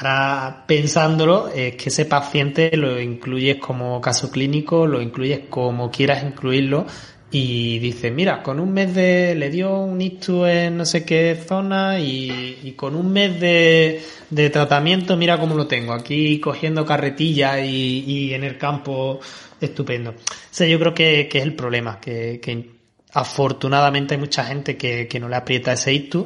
[0.01, 6.23] Ahora pensándolo, es que ese paciente lo incluyes como caso clínico, lo incluyes como quieras
[6.23, 6.85] incluirlo
[7.31, 11.39] y dices, mira, con un mes de, le dio un ictus en no sé qué
[11.47, 16.85] zona y, y con un mes de, de, tratamiento, mira cómo lo tengo, aquí cogiendo
[16.85, 19.19] carretilla y, y en el campo,
[19.61, 20.11] estupendo.
[20.11, 20.15] O
[20.49, 22.71] sea, yo creo que, que es el problema, que, que
[23.13, 26.25] afortunadamente hay mucha gente que, que no le aprieta ese ictus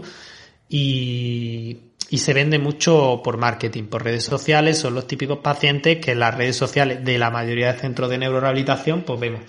[0.69, 1.77] y
[2.13, 6.19] y se vende mucho por marketing, por redes sociales, son los típicos pacientes que en
[6.19, 9.41] las redes sociales de la mayoría de centros de neurorehabilitación pues vemos.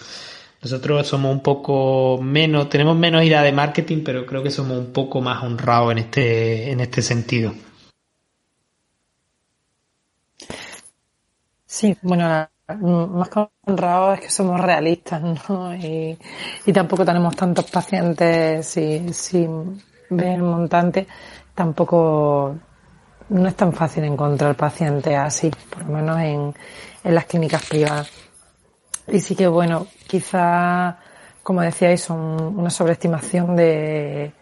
[0.64, 4.94] Nosotros somos un poco menos, tenemos menos idea de marketing, pero creo que somos un
[4.94, 7.52] poco más honrados en este, en este sentido.
[11.66, 15.20] Sí, bueno, más que honrados es que somos realistas,
[15.50, 15.74] ¿no?
[15.74, 16.18] Y,
[16.64, 19.46] y tampoco tenemos tantos pacientes si, si
[20.08, 21.06] ven el montante
[21.54, 22.56] tampoco
[23.28, 26.54] no es tan fácil encontrar pacientes así, por lo menos en,
[27.04, 28.23] en las clínicas privadas.
[29.08, 30.98] Y sí que bueno, quizá,
[31.42, 34.32] como decíais, son una sobreestimación de,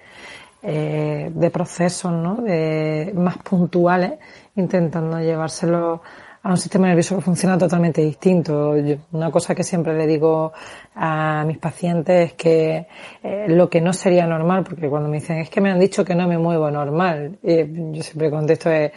[0.63, 2.37] eh, de procesos, ¿no?
[2.37, 4.13] De, más puntuales,
[4.55, 6.03] intentando llevárselo
[6.45, 8.75] a un sistema nervioso que funciona totalmente distinto.
[9.13, 10.53] una cosa que siempre le digo
[10.95, 12.87] a mis pacientes es que
[13.23, 16.05] eh, lo que no sería normal, porque cuando me dicen es que me han dicho
[16.05, 18.93] que no me muevo normal, eh, yo siempre contesto es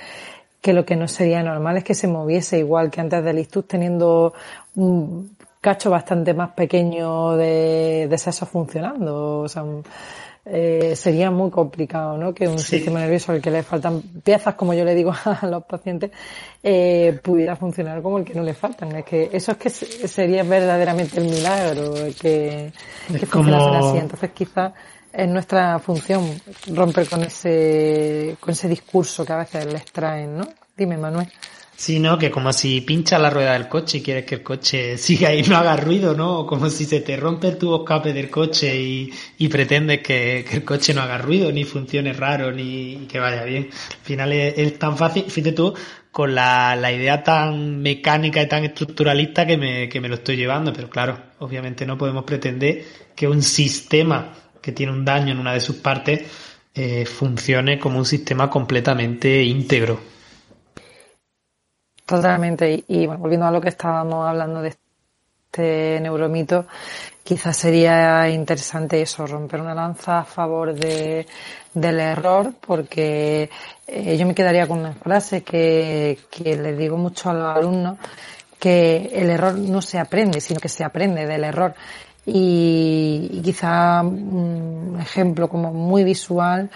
[0.60, 3.68] que lo que no sería normal es que se moviese igual que antes del ictus
[3.68, 4.34] teniendo
[4.76, 5.35] un
[5.66, 9.40] cacho bastante más pequeño de, de seso funcionando.
[9.40, 9.64] O sea,
[10.46, 12.36] eh, sería muy complicado, ¿no?
[12.36, 15.64] Que un sistema nervioso al que le faltan piezas, como yo le digo a los
[15.64, 16.12] pacientes,
[16.62, 18.96] eh, pudiera funcionar como el que no le faltan.
[18.96, 22.72] Es que eso es que sería verdaderamente el milagro que,
[23.08, 23.98] que funcionase así.
[23.98, 24.72] Entonces quizás
[25.12, 26.30] es nuestra función
[26.76, 30.48] romper con ese, con ese discurso que a veces les traen, ¿no?
[30.78, 31.28] Dime, Manuel.
[31.78, 32.18] Sí, ¿no?
[32.18, 35.44] Que como si pinchas la rueda del coche y quieres que el coche siga y
[35.44, 36.40] no haga ruido, ¿no?
[36.40, 40.46] O como si se te rompe el tubo escape del coche y, y pretendes que,
[40.50, 43.70] que, el coche no haga ruido, ni funcione raro, ni que vaya bien.
[43.72, 45.74] Al final es, es tan fácil, fíjate tú,
[46.12, 50.38] con la, la, idea tan mecánica y tan estructuralista que me, que me lo estoy
[50.38, 55.40] llevando, pero claro, obviamente no podemos pretender que un sistema que tiene un daño en
[55.40, 56.22] una de sus partes
[56.74, 60.15] eh, funcione como un sistema completamente íntegro.
[62.06, 62.84] Totalmente.
[62.88, 66.68] Y, bueno, volviendo a lo que estábamos hablando de este neuromito,
[67.24, 71.26] quizás sería interesante eso, romper una lanza a favor de,
[71.74, 73.50] del error, porque
[73.88, 77.98] eh, yo me quedaría con una frase que, que les digo mucho a los alumnos,
[78.60, 81.74] que el error no se aprende, sino que se aprende del error.
[82.28, 86.70] Y, y quizá un ejemplo como muy visual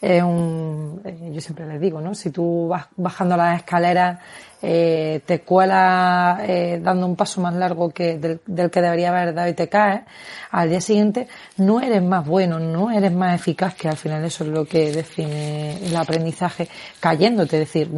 [0.00, 2.14] es un, eh, yo siempre les digo, ¿no?
[2.14, 4.18] Si tú vas bajando las escaleras
[4.62, 9.48] eh, te cuela eh, dando un paso más largo que del, que debería haber dado
[9.48, 10.02] y te caes,
[10.50, 11.28] al día siguiente
[11.58, 14.92] no eres más bueno, no eres más eficaz, que al final eso es lo que
[14.92, 16.68] define el aprendizaje,
[17.00, 17.60] cayéndote.
[17.60, 17.90] Es decir,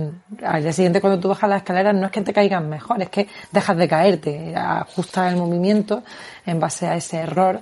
[0.44, 3.10] al día siguiente cuando tú bajas las escaleras no es que te caigas mejor, es
[3.10, 6.02] que dejas de caerte, ajustas el movimiento
[6.44, 7.60] en base a ese error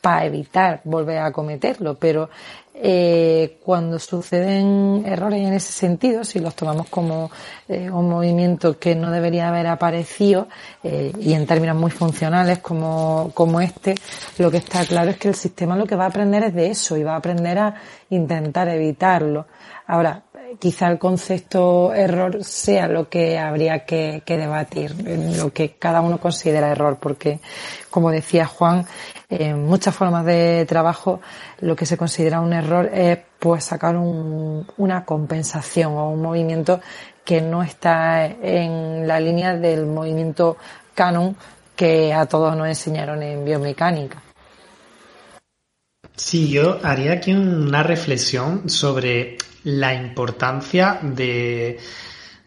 [0.00, 2.30] para evitar volver a cometerlo, pero
[2.78, 7.30] eh, cuando suceden errores en ese sentido, si los tomamos como
[7.68, 10.48] eh, un movimiento que no debería haber aparecido,
[10.84, 13.94] eh, y en términos muy funcionales como, como este,
[14.36, 16.66] lo que está claro es que el sistema lo que va a aprender es de
[16.70, 17.74] eso y va a aprender a
[18.10, 19.46] intentar evitarlo.
[19.86, 20.22] Ahora,
[20.58, 24.94] quizá el concepto error sea lo que habría que, debatir,
[25.38, 27.40] lo que cada uno considera error, porque,
[27.90, 28.86] como decía Juan,
[29.28, 31.20] en muchas formas de trabajo
[31.60, 36.80] lo que se considera un error es pues sacar una compensación o un movimiento
[37.24, 40.56] que no está en la línea del movimiento
[40.94, 41.36] canon
[41.74, 44.22] que a todos nos enseñaron en biomecánica.
[46.14, 51.78] Sí, yo haría aquí una reflexión sobre la importancia de,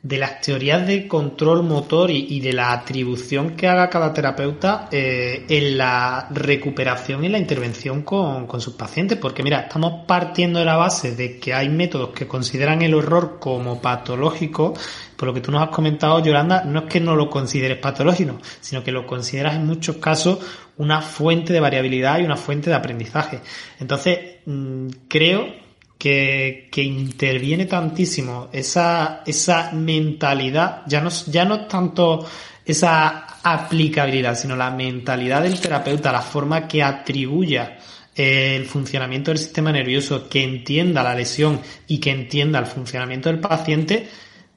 [0.04, 5.78] las teorías de control motor y, de la atribución que haga cada terapeuta eh, en
[5.78, 9.18] la recuperación y la intervención con, con, sus pacientes.
[9.18, 13.40] Porque mira, estamos partiendo de la base de que hay métodos que consideran el horror
[13.40, 14.74] como patológico.
[15.18, 18.38] Por lo que tú nos has comentado, Yolanda, no es que no lo consideres patológico,
[18.62, 20.40] sino que lo consideras en muchos casos
[20.78, 23.42] una fuente de variabilidad y una fuente de aprendizaje.
[23.82, 25.69] Entonces, mm, creo
[26.00, 32.26] que, que interviene tantísimo esa, esa mentalidad, ya no, ya no tanto
[32.66, 37.78] esa aplicabilidad, sino la mentalidad del terapeuta, la forma que atribuya
[38.16, 43.28] eh, el funcionamiento del sistema nervioso, que entienda la lesión y que entienda el funcionamiento
[43.28, 44.08] del paciente,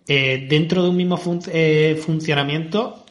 [0.07, 3.02] eh, dentro de un mismo eh, funcionamiento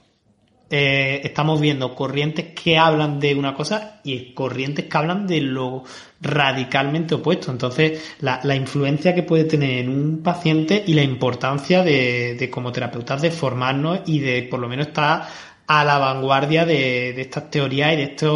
[0.74, 5.84] eh, estamos viendo corrientes que hablan de una cosa y corrientes que hablan de lo
[6.22, 7.52] radicalmente opuesto.
[7.52, 13.22] Entonces, la, influencia que puede tener en un paciente y la importancia de, como terapeutas
[13.22, 15.28] de formarnos y de por lo menos estar
[15.68, 18.32] a la vanguardia de, estas teorías y de estas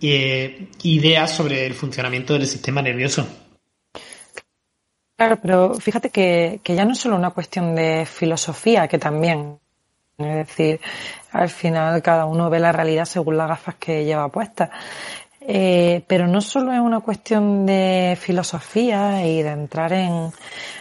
[0.00, 3.26] eh, ideas sobre el funcionamiento del sistema nervioso.
[5.18, 9.58] Claro, pero fíjate que, que ya no es solo una cuestión de filosofía, que también
[10.18, 10.80] es decir,
[11.32, 14.70] al final cada uno ve la realidad según las gafas que lleva puestas.
[15.44, 20.30] Eh, pero no solo es una cuestión de filosofía y de entrar en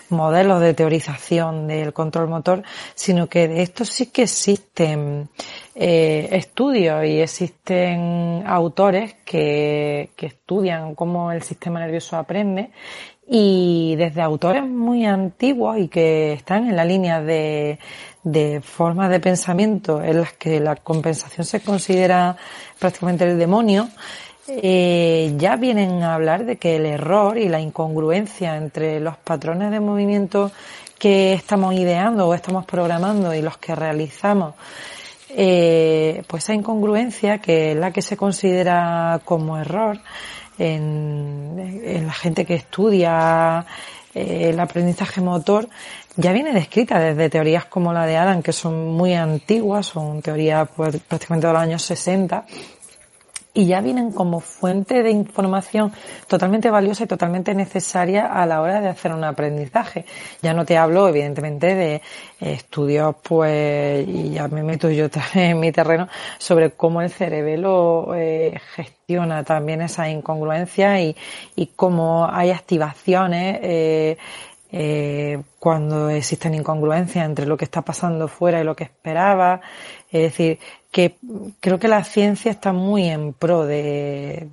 [0.10, 2.61] modelos de teorización del control motor,
[2.94, 5.30] sino que de esto sí que existen
[5.73, 12.69] eh, estudios y existen autores que, que estudian cómo el sistema nervioso aprende
[13.34, 17.80] y desde autores muy antiguos y que están en la línea de,
[18.23, 22.38] de formas de pensamiento en las que la compensación se considera
[22.80, 23.89] prácticamente el demonio,
[24.48, 29.72] eh, ya vienen a hablar de que el error y la incongruencia entre los patrones
[29.72, 30.52] de movimiento
[30.99, 34.53] que estamos ideando o estamos programando y los que realizamos,
[35.30, 39.99] eh, pues esa incongruencia que es la que se considera como error
[40.60, 43.65] en, en la gente que estudia
[44.14, 45.69] eh, el aprendizaje motor
[46.18, 50.68] ya viene descrita desde teorías como la de Adam, que son muy antiguas, son teorías
[50.76, 52.46] pues, prácticamente de los años 60,
[53.54, 55.92] y ya vienen como fuente de información
[56.28, 60.06] totalmente valiosa y totalmente necesaria a la hora de hacer un aprendizaje.
[60.42, 62.02] Ya no te hablo, evidentemente, de
[62.40, 66.08] estudios, pues, y ya me meto yo en mi terreno,
[66.38, 71.16] sobre cómo el cerebelo eh, gestiona también esa incongruencia y,
[71.56, 74.18] y cómo hay activaciones eh,
[74.73, 79.60] eh, cuando existen incongruencias entre lo que está pasando fuera y lo que esperaba.
[80.10, 80.60] Es decir,
[80.91, 81.18] que
[81.60, 84.49] creo que la ciencia está muy en pro de,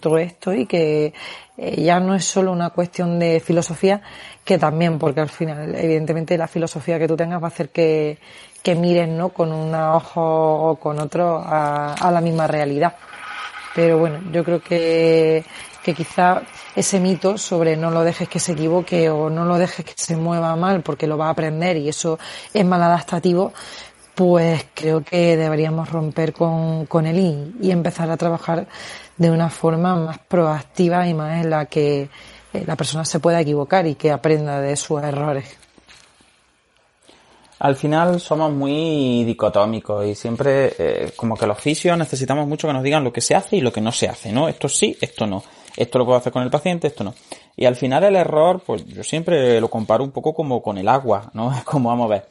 [0.00, 1.12] todo esto y que
[1.56, 4.02] eh, ya no es solo una cuestión de filosofía,
[4.44, 8.18] que también, porque al final, evidentemente, la filosofía que tú tengas va a hacer que,
[8.62, 9.30] que mires, ¿no?
[9.30, 12.96] Con un ojo o con otro a, a la misma realidad.
[13.74, 15.44] Pero bueno, yo creo que,
[15.82, 16.42] que quizá
[16.74, 20.16] ese mito sobre no lo dejes que se equivoque o no lo dejes que se
[20.16, 22.18] mueva mal porque lo va a aprender y eso
[22.52, 23.52] es mal adaptativo,
[24.14, 28.66] pues creo que deberíamos romper con, con él y, empezar a trabajar
[29.16, 32.08] de una forma más proactiva y más en la que
[32.52, 35.56] eh, la persona se pueda equivocar y que aprenda de sus errores.
[37.60, 42.72] Al final somos muy dicotómicos y siempre eh, como que los fisios necesitamos mucho que
[42.72, 44.48] nos digan lo que se hace y lo que no se hace, ¿no?
[44.48, 45.42] Esto sí, esto no.
[45.76, 47.14] Esto lo puedo hacer con el paciente, esto no.
[47.56, 50.88] Y al final el error, pues yo siempre lo comparo un poco como con el
[50.88, 51.52] agua, ¿no?
[51.64, 52.28] Como vamos a ver.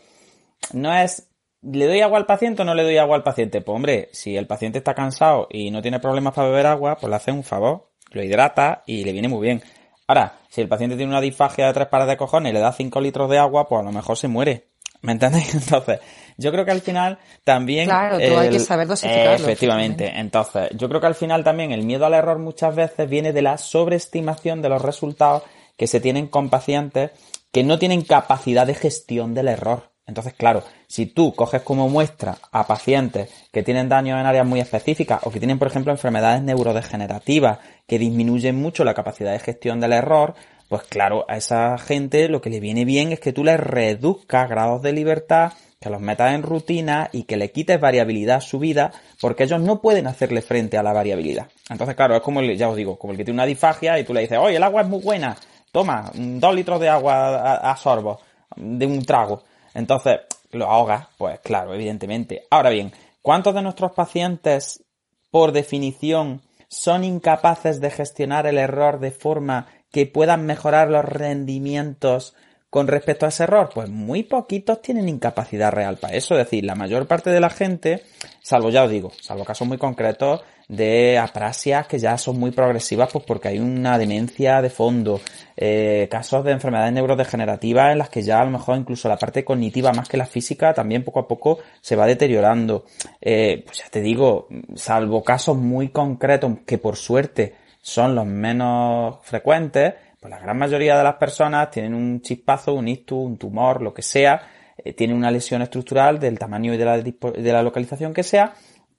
[0.74, 1.30] No es
[1.62, 3.60] ¿Le doy agua al paciente o no le doy agua al paciente?
[3.60, 7.10] Pues hombre, si el paciente está cansado y no tiene problemas para beber agua, pues
[7.10, 9.62] le hace un favor, lo hidrata y le viene muy bien.
[10.08, 12.72] Ahora, si el paciente tiene una disfagia de tres pares de cojones y le da
[12.72, 14.70] cinco litros de agua, pues a lo mejor se muere.
[15.02, 15.54] ¿Me entendéis?
[15.54, 16.00] Entonces,
[16.40, 17.86] yo creo que al final también...
[17.86, 19.46] Claro, tú hay que saber dosificarlo.
[19.46, 20.12] Efectivamente.
[20.16, 23.42] Entonces, yo creo que al final también el miedo al error muchas veces viene de
[23.42, 25.44] la sobreestimación de los resultados
[25.78, 27.12] que se tienen con pacientes
[27.52, 29.92] que no tienen capacidad de gestión del error.
[30.06, 34.60] Entonces, claro, si tú coges como muestra a pacientes que tienen daños en áreas muy
[34.60, 39.80] específicas o que tienen, por ejemplo, enfermedades neurodegenerativas que disminuyen mucho la capacidad de gestión
[39.80, 40.34] del error,
[40.68, 44.50] pues claro, a esa gente lo que le viene bien es que tú les reduzcas
[44.50, 48.60] grados de libertad, que los metas en rutina y que le quites variabilidad a su
[48.60, 48.92] vida,
[49.22, 51.48] porque ellos no pueden hacerle frente a la variabilidad.
[51.70, 54.04] Entonces, claro, es como, el, ya os digo, como el que tiene una disfagia y
[54.04, 55.38] tú le dices, oye, el agua es muy buena,
[55.72, 58.20] toma, dos litros de agua a, sorbo,
[58.58, 59.44] de un trago.
[59.74, 60.20] Entonces,
[60.52, 62.44] lo ahogas, pues claro, evidentemente.
[62.50, 62.92] Ahora bien,
[63.22, 64.84] ¿cuántos de nuestros pacientes,
[65.32, 72.36] por definición, son incapaces de gestionar el error de forma que puedan mejorar los rendimientos
[72.70, 73.70] con respecto a ese error?
[73.74, 76.36] Pues muy poquitos tienen incapacidad real para eso.
[76.36, 78.04] Es decir, la mayor parte de la gente,
[78.42, 83.10] salvo ya os digo, salvo casos muy concretos de aprasias que ya son muy progresivas,
[83.12, 85.20] pues porque hay una demencia de fondo,
[85.58, 89.44] eh, casos de enfermedades neurodegenerativas en las que ya a lo mejor incluso la parte
[89.44, 92.86] cognitiva más que la física también poco a poco se va deteriorando.
[93.20, 99.18] Eh, pues ya te digo, salvo casos muy concretos que por suerte son los menos
[99.24, 103.82] frecuentes, pues la gran mayoría de las personas tienen un chispazo, un ictus, un tumor,
[103.82, 104.42] lo que sea,
[104.78, 108.54] eh, tienen una lesión estructural del tamaño y de la, de la localización que sea,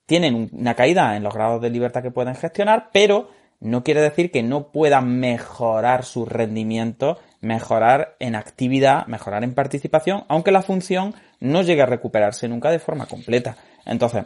[0.05, 3.29] tienen una caída en los grados de libertad que pueden gestionar, pero
[3.59, 10.25] no quiere decir que no puedan mejorar su rendimiento, mejorar en actividad, mejorar en participación,
[10.27, 13.55] aunque la función no llegue a recuperarse nunca de forma completa.
[13.85, 14.25] Entonces,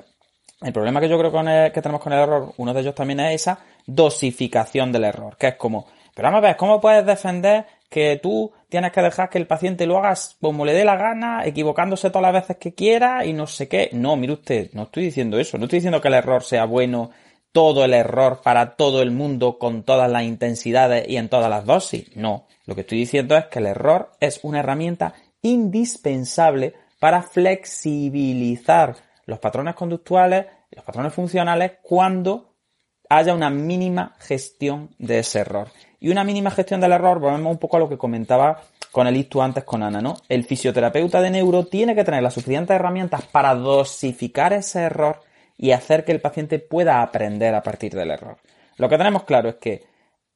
[0.62, 3.42] el problema que yo creo que tenemos con el error, uno de ellos también es
[3.42, 5.86] esa dosificación del error, que es como,
[6.16, 9.86] pero vamos a ver, ¿cómo puedes defender que tú tienes que dejar que el paciente
[9.86, 13.46] lo hagas como le dé la gana, equivocándose todas las veces que quiera y no
[13.48, 13.90] sé qué?
[13.92, 17.12] No, mire usted, no estoy diciendo eso, no estoy diciendo que el error sea bueno,
[17.52, 21.66] todo el error para todo el mundo con todas las intensidades y en todas las
[21.66, 22.16] dosis.
[22.16, 28.96] No, lo que estoy diciendo es que el error es una herramienta indispensable para flexibilizar
[29.26, 32.56] los patrones conductuales, los patrones funcionales cuando
[33.10, 35.70] haya una mínima gestión de ese error.
[36.06, 38.62] Y una mínima gestión del error, volvemos un poco a lo que comentaba
[38.92, 40.16] con el ictu antes con Ana, ¿no?
[40.30, 45.22] El fisioterapeuta de neuro tiene que tener las suficientes herramientas para dosificar ese error
[45.58, 48.38] y hacer que el paciente pueda aprender a partir del error.
[48.78, 49.82] Lo que tenemos claro es que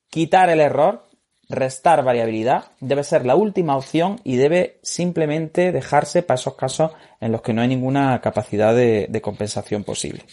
[0.09, 1.03] quitar el error,
[1.49, 7.31] restar variabilidad, debe ser la última opción y debe simplemente dejarse para esos casos en
[7.31, 10.23] los que no hay ninguna capacidad de, de compensación posible.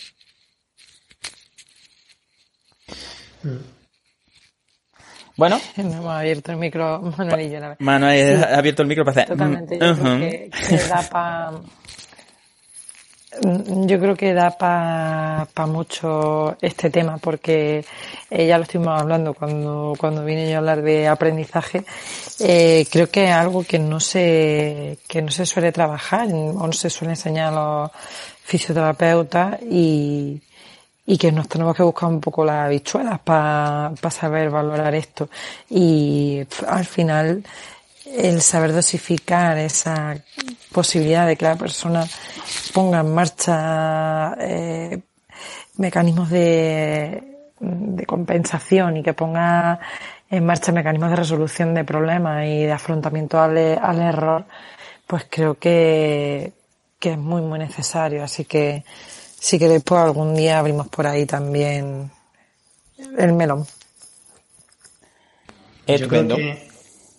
[5.37, 5.61] Bueno.
[5.77, 9.23] No hemos abierto el micro, Manuel y yo, la Manuel ha abierto el micro para
[9.23, 9.29] hacer.
[9.29, 9.79] Totalmente.
[9.79, 10.51] Yo creo que,
[10.89, 11.53] da para.
[13.87, 17.85] Yo creo que da para pa mucho este tema, porque
[18.31, 21.85] eh, ya lo estuvimos hablando cuando, cuando vine yo a hablar de aprendizaje.
[22.41, 26.73] Eh, creo que es algo que no se, que no se suele trabajar o no
[26.73, 27.91] se suele enseñar a los
[28.43, 30.41] fisioterapeutas y,
[31.07, 35.29] y que nos tenemos que buscar un poco las habichuelas para saber valorar esto.
[35.71, 37.45] Y al final,
[38.07, 40.17] el saber dosificar esa
[40.73, 42.05] posibilidad de que la persona
[42.75, 45.01] ponga en marcha eh,
[45.77, 47.23] mecanismos de,
[47.61, 49.79] de compensación y que ponga
[50.29, 54.45] en marcha mecanismos de resolución de problemas y de afrontamiento al, al error,
[55.07, 56.53] pues creo que,
[56.99, 58.25] que es muy, muy necesario.
[58.25, 58.85] Así que
[59.39, 62.11] si queréis, pues algún día abrimos por ahí también
[63.19, 63.67] el melón.
[65.87, 66.69] Yo creo, que,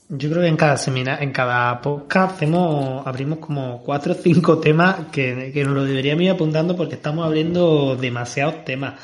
[0.09, 4.59] yo creo que en cada semana, en cada podcast hacemos, abrimos como cuatro o cinco
[4.59, 8.95] temas que, que nos lo deberíamos ir apuntando porque estamos abriendo demasiados temas.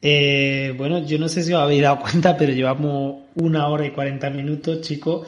[0.00, 3.90] Eh, bueno, yo no sé si os habéis dado cuenta, pero llevamos una hora y
[3.90, 5.26] cuarenta minutos, chicos.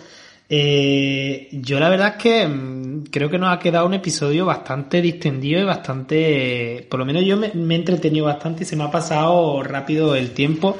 [0.56, 5.02] Eh, yo la verdad es que mm, creo que nos ha quedado un episodio bastante
[5.02, 8.90] distendido y bastante, por lo menos yo me, he entretenido bastante y se me ha
[8.90, 10.78] pasado rápido el tiempo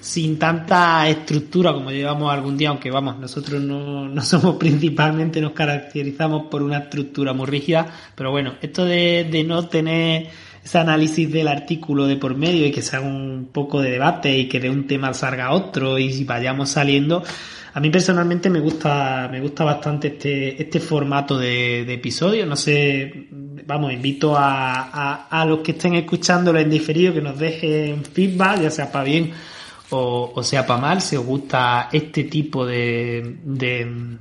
[0.00, 6.48] sin tanta estructura como llevamos algún día, aunque vamos, nosotros no, somos principalmente, nos caracterizamos
[6.50, 10.28] por una estructura muy rígida, pero bueno, esto de, no tener
[10.62, 14.46] ese análisis del artículo de por medio y que sea un poco de debate y
[14.46, 17.22] que de un tema salga otro y vayamos saliendo,
[17.76, 22.46] a mí personalmente me gusta, me gusta bastante este, este formato de, episodio.
[22.46, 23.28] No sé,
[23.66, 28.70] vamos, invito a, a, los que estén escuchándolo en diferido que nos dejen feedback, ya
[28.70, 29.30] sea para bien
[29.90, 34.16] o, o sea para mal, si os gusta este tipo de, de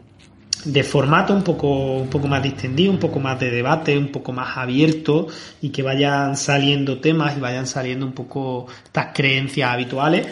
[0.65, 4.34] de formato un poco, un poco más distendido, un poco más de debate, un poco
[4.34, 5.27] más abierto
[5.61, 10.27] y que vayan saliendo temas y vayan saliendo un poco estas creencias habituales.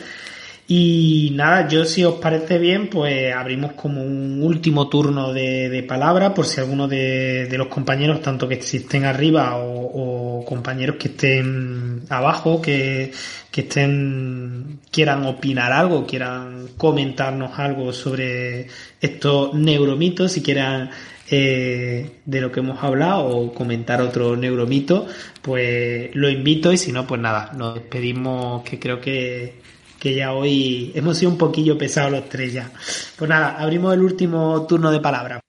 [0.75, 5.83] Y nada, yo si os parece bien, pues abrimos como un último turno de, de
[5.83, 12.01] palabra por si alguno de, los compañeros, tanto que estén arriba o, compañeros que estén
[12.09, 13.11] abajo, que,
[13.51, 18.67] que estén, quieran opinar algo, quieran comentarnos algo sobre
[18.99, 20.89] estos neuromitos, si quieran
[21.29, 25.05] eh, de lo que hemos hablado o comentar otro neuromito,
[25.39, 29.61] pues lo invito y si no, pues nada, nos despedimos que creo que
[30.03, 32.69] que ya hoy hemos sido un poquillo pesados los tres ya.
[33.15, 35.39] Pues nada, abrimos el último turno de palabra.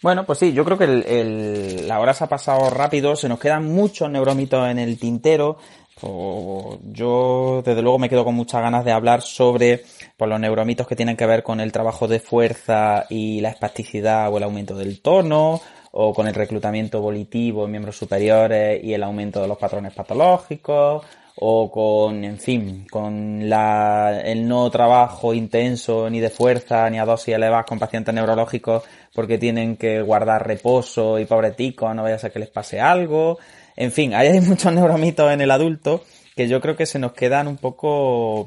[0.00, 3.66] Bueno, pues sí, yo creo que la hora se ha pasado rápido, se nos quedan
[3.66, 5.58] muchos neuromitos en el tintero.
[6.00, 9.84] yo, desde luego, me quedo con muchas ganas de hablar sobre
[10.16, 14.32] pues, los neuromitos que tienen que ver con el trabajo de fuerza y la espasticidad
[14.32, 15.60] o el aumento del tono,
[15.92, 21.04] o con el reclutamiento volitivo en miembros superiores y el aumento de los patrones patológicos,
[21.40, 27.04] o con, en fin, con la, el no trabajo intenso ni de fuerza ni a
[27.04, 28.82] dosis elevadas con pacientes neurológicos
[29.14, 32.80] porque tienen que guardar reposo y pobre tico, no vaya a ser que les pase
[32.80, 33.38] algo.
[33.76, 36.02] En fin, hay muchos neuromitos en el adulto
[36.34, 38.44] que yo creo que se nos quedan un poco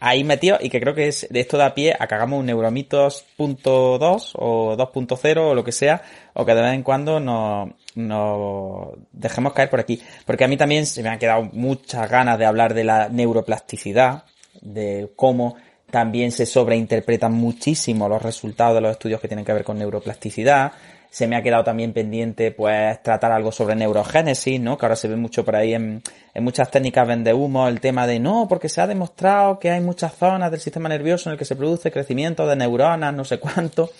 [0.00, 2.46] ahí metido y que creo que es de esto da pie a que hagamos un
[2.46, 6.02] Neuromitos.2 o 2.0 o lo que sea,
[6.34, 10.00] o que de vez en cuando nos, nos dejemos caer por aquí.
[10.24, 14.24] Porque a mí también se me han quedado muchas ganas de hablar de la neuroplasticidad,
[14.60, 15.56] de cómo
[15.90, 20.72] también se sobreinterpretan muchísimo los resultados de los estudios que tienen que ver con neuroplasticidad,
[21.10, 24.76] se me ha quedado también pendiente pues tratar algo sobre neurogénesis, ¿no?
[24.76, 26.02] Que ahora se ve mucho por ahí en,
[26.34, 29.80] en muchas técnicas vende humo el tema de no, porque se ha demostrado que hay
[29.80, 33.38] muchas zonas del sistema nervioso en el que se produce crecimiento de neuronas, no sé
[33.38, 33.90] cuánto.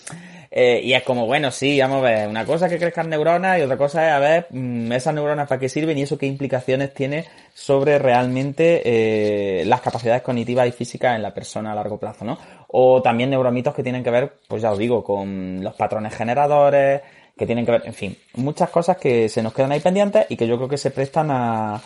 [0.51, 3.59] Eh, y es como, bueno, sí, vamos a ver, una cosa es que crezcan neuronas
[3.59, 6.26] y otra cosa es a ver mm, esas neuronas para qué sirven y eso qué
[6.26, 11.98] implicaciones tiene sobre realmente eh, las capacidades cognitivas y físicas en la persona a largo
[11.98, 12.39] plazo, ¿no?
[12.68, 17.00] O también neuromitos que tienen que ver, pues ya os digo, con los patrones generadores,
[17.36, 20.36] que tienen que ver, en fin, muchas cosas que se nos quedan ahí pendientes y
[20.36, 21.80] que yo creo que se prestan a,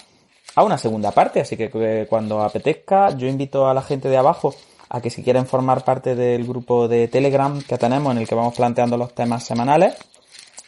[0.54, 4.54] a una segunda parte, así que cuando apetezca, yo invito a la gente de abajo
[4.88, 8.34] a que si quieren formar parte del grupo de Telegram que tenemos en el que
[8.34, 9.94] vamos planteando los temas semanales,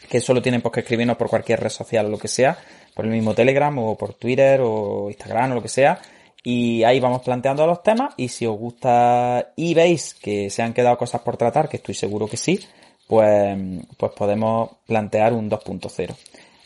[0.09, 2.57] que solo tienen pues, que escribirnos por cualquier red social o lo que sea,
[2.95, 5.99] por el mismo Telegram o por Twitter o Instagram o lo que sea,
[6.45, 10.73] y ahí vamos planteando los temas y si os gusta y veis que se han
[10.73, 12.59] quedado cosas por tratar, que estoy seguro que sí,
[13.07, 13.57] pues,
[13.97, 16.15] pues podemos plantear un 2.0.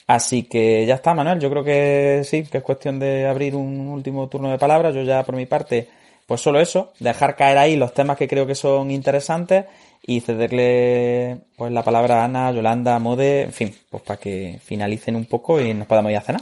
[0.06, 1.40] Así que ya está, Manuel.
[1.40, 4.94] Yo creo que sí, que es cuestión de abrir un último turno de palabras.
[4.94, 5.88] Yo ya por mi parte
[6.28, 9.66] pues solo eso, dejar caer ahí los temas que creo que son interesantes
[10.06, 15.16] y cederle pues la palabra a Ana, Yolanda, Mode, en fin, pues para que finalicen
[15.16, 16.42] un poco y nos podamos ir a cenar.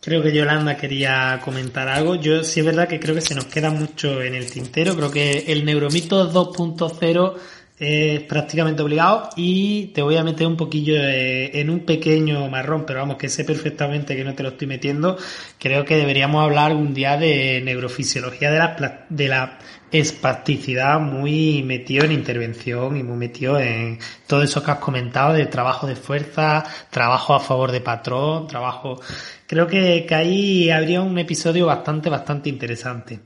[0.00, 2.14] Creo que Yolanda quería comentar algo.
[2.14, 4.94] Yo sí es verdad que creo que se nos queda mucho en el tintero.
[4.94, 7.34] Creo que el Neuromito 2.0
[7.78, 13.00] es prácticamente obligado y te voy a meter un poquillo en un pequeño marrón, pero
[13.00, 15.16] vamos, que sé perfectamente que no te lo estoy metiendo.
[15.58, 19.58] Creo que deberíamos hablar algún día de neurofisiología de la, de la
[19.90, 25.46] espasticidad muy metido en intervención y muy metido en todo eso que has comentado de
[25.46, 29.00] trabajo de fuerza, trabajo a favor de patrón, trabajo...
[29.48, 33.18] Creo que, que ahí habría un episodio bastante, bastante interesante.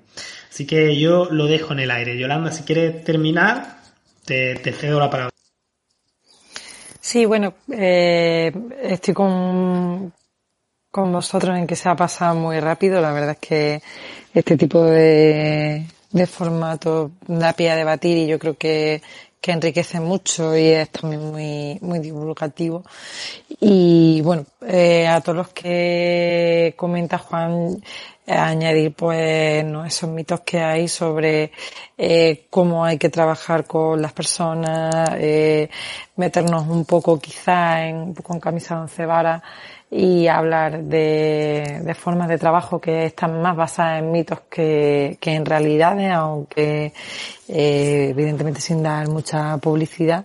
[0.48, 2.16] Así que yo lo dejo en el aire.
[2.16, 3.78] Yolanda, si quieres terminar,
[4.24, 5.32] te, cedo la palabra.
[7.00, 10.12] Sí, bueno, eh, estoy con,
[10.92, 13.00] con vosotros en que se ha pasado muy rápido.
[13.00, 13.82] La verdad es que
[14.32, 19.02] este tipo de, de formato da pie a debatir y yo creo que,
[19.42, 22.84] que enriquece mucho y es también muy, muy divulgativo.
[23.60, 27.82] Y bueno, eh, a todos los que comenta Juan,
[28.26, 29.84] añadir pues ¿no?
[29.84, 31.52] esos mitos que hay sobre
[31.98, 35.68] eh, cómo hay que trabajar con las personas, eh,
[36.16, 39.42] meternos un poco quizá en, un poco en camisa de once varas
[39.90, 45.34] y hablar de, de, formas de trabajo que están más basadas en mitos que, que
[45.34, 46.92] en realidades, aunque
[47.48, 50.24] eh, evidentemente sin dar mucha publicidad.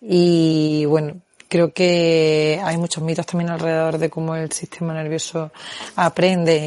[0.00, 1.16] Y bueno,
[1.50, 5.50] creo que hay muchos mitos también alrededor de cómo el sistema nervioso
[5.96, 6.58] aprende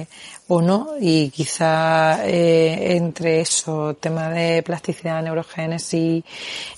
[0.00, 0.06] eh,
[0.48, 6.24] o no y quizá eh, entre eso tema de plasticidad neurogénesis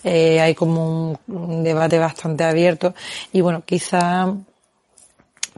[0.02, 2.92] eh, hay como un, debate bastante abierto.
[3.32, 4.34] Y bueno quizá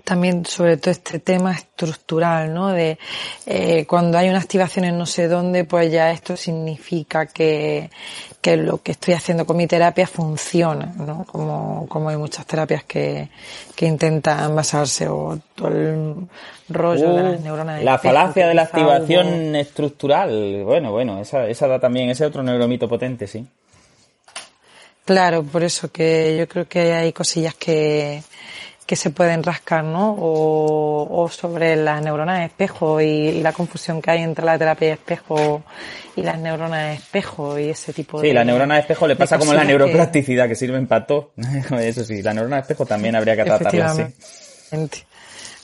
[0.07, 2.69] también sobre todo este tema estructural, ¿no?
[2.69, 2.97] De
[3.45, 7.91] eh, cuando hay una activación en no sé dónde, pues ya esto significa que,
[8.41, 11.25] que lo que estoy haciendo con mi terapia funciona, ¿no?
[11.25, 13.31] Como, como hay muchas terapias que,
[13.75, 16.15] que intentan basarse o todo el
[16.69, 17.83] rollo de las uh, neuronas.
[17.83, 22.89] La falacia de la activación estructural, bueno, bueno, esa, esa da también, ese otro neuromito
[22.89, 23.45] potente, sí.
[25.05, 28.23] Claro, por eso que yo creo que hay cosillas que,
[28.87, 30.17] que se pueden rascar, ¿no?
[30.19, 34.95] O, sobre las neuronas de espejo y, la confusión que hay entre la terapia de
[34.95, 35.65] espejo
[36.15, 38.29] y las neuronas de espejo y ese tipo de...
[38.29, 41.33] Sí, la neurona de espejo le pasa como la neuroplasticidad, que, sirven para todo.
[41.81, 44.05] Eso sí, la neurona de espejo también habría que tratarla así.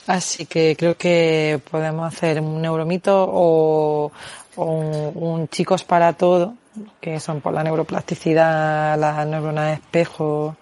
[0.05, 4.11] Así que creo que podemos hacer un neuromito o,
[4.57, 6.55] un, chicos para todo,
[6.99, 10.55] que son por la neuroplasticidad, las neuronas de espejo,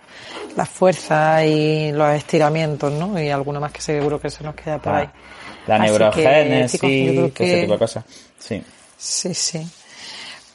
[0.55, 3.19] la fuerza y los estiramientos, ¿no?
[3.21, 5.09] Y alguno más que seguro que se nos queda por ahí.
[5.67, 8.03] La neurogénesis, ese tipo de cosas.
[8.39, 8.63] Sí.
[8.97, 9.67] Sí, sí.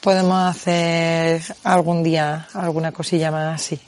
[0.00, 3.80] Podemos hacer algún día alguna cosilla más así.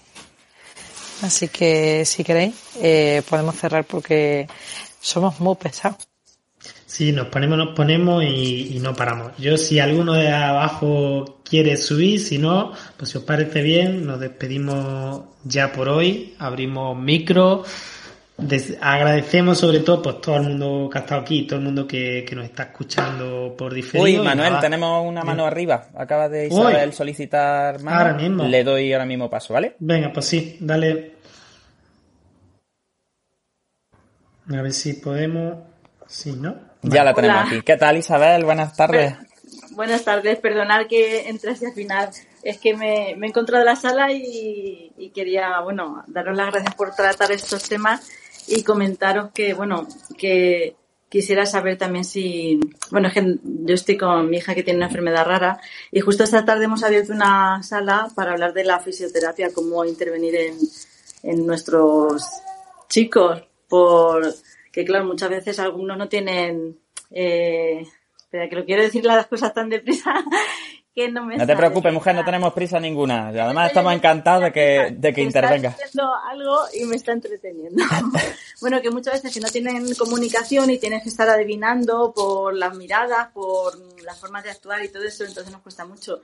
[1.23, 4.49] Así que si queréis, eh, podemos cerrar porque
[5.01, 6.08] somos muy pesados.
[6.99, 9.31] Sí, nos ponemos, nos ponemos y, no paramos.
[9.39, 14.19] Yo si alguno de abajo quiere subir, si no, pues si os parece bien, nos
[14.19, 17.62] despedimos ya por hoy, abrimos micro.
[18.81, 22.29] agradecemos sobre todo pues todo el mundo que ha estado aquí, todo el mundo que,
[22.35, 24.19] nos está escuchando por diferente.
[24.19, 25.91] Uy, Manuel, tenemos una mano arriba.
[25.95, 27.97] Acaba de Isabel solicitar mano.
[27.97, 28.43] Ahora mismo.
[28.43, 29.77] Le doy ahora mismo paso, ¿vale?
[29.79, 31.12] Venga, pues sí, dale.
[34.53, 35.59] A ver si podemos.
[36.09, 36.68] Sí, ¿no?
[36.83, 37.63] Ya la tenemos aquí.
[37.63, 38.45] ¿Qué tal, Isabel?
[38.45, 39.15] Buenas tardes.
[39.73, 42.11] Buenas tardes, perdonad que entré hacia el final.
[42.43, 46.75] Es que me, me he encontrado en la sala y, quería, bueno, daros las gracias
[46.75, 48.09] por tratar estos temas
[48.47, 49.87] y comentaros que, bueno,
[50.17, 50.77] que
[51.09, 52.59] quisiera saber también si,
[52.91, 55.61] bueno, es que yo estoy con mi hija que tiene una enfermedad rara
[55.91, 60.37] y justo esta tarde hemos abierto una sala para hablar de la fisioterapia, cómo intervenir
[60.37, 60.59] en,
[61.23, 62.25] en nuestros
[62.89, 64.35] chicos por
[64.73, 66.78] que claro, muchas veces algunos no tienen,
[67.11, 67.86] eh,
[68.31, 70.24] que lo quiero decir las cosas tan deprisa
[70.99, 73.29] que no me No te preocupes, mujer, no tenemos prisa ninguna.
[73.29, 75.70] Además estamos encantados de que, de que intervenga.
[75.70, 77.85] haciendo algo y me está entreteniendo.
[78.61, 82.77] bueno, que muchas veces si no tienen comunicación y tienes que estar adivinando por las
[82.77, 86.20] miradas, por las formas de actuar y todo eso, entonces nos cuesta mucho.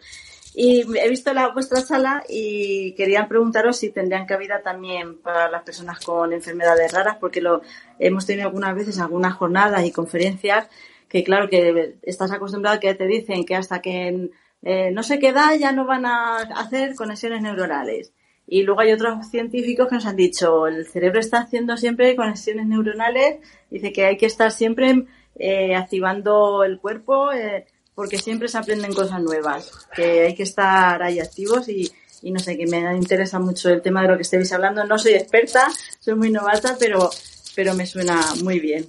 [0.57, 5.63] Y he visto la, vuestra sala y quería preguntaros si tendrían cabida también para las
[5.63, 7.63] personas con enfermedades raras, porque lo
[7.99, 10.69] hemos tenido algunas veces algunas jornadas y conferencias
[11.09, 14.31] que claro que estás acostumbrado a que te dicen que hasta que
[14.65, 18.13] eh, no se queda ya no van a hacer conexiones neuronales.
[18.47, 22.67] Y luego hay otros científicos que nos han dicho, el cerebro está haciendo siempre conexiones
[22.67, 23.39] neuronales,
[23.71, 28.93] dice que hay que estar siempre eh, activando el cuerpo, eh, porque siempre se aprenden
[28.93, 31.91] cosas nuevas, que hay que estar ahí activos y,
[32.23, 34.85] y no sé, que me interesa mucho el tema de lo que estéis hablando.
[34.85, 35.69] No soy experta,
[36.01, 37.11] soy muy novata, pero,
[37.55, 38.87] pero me suena muy bien.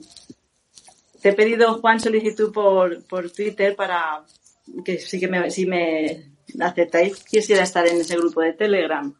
[1.21, 4.23] Te he pedido, Juan, solicitud por, por Twitter para
[4.83, 9.13] que sí que me, si me aceptáis, quisiera estar en ese grupo de Telegram.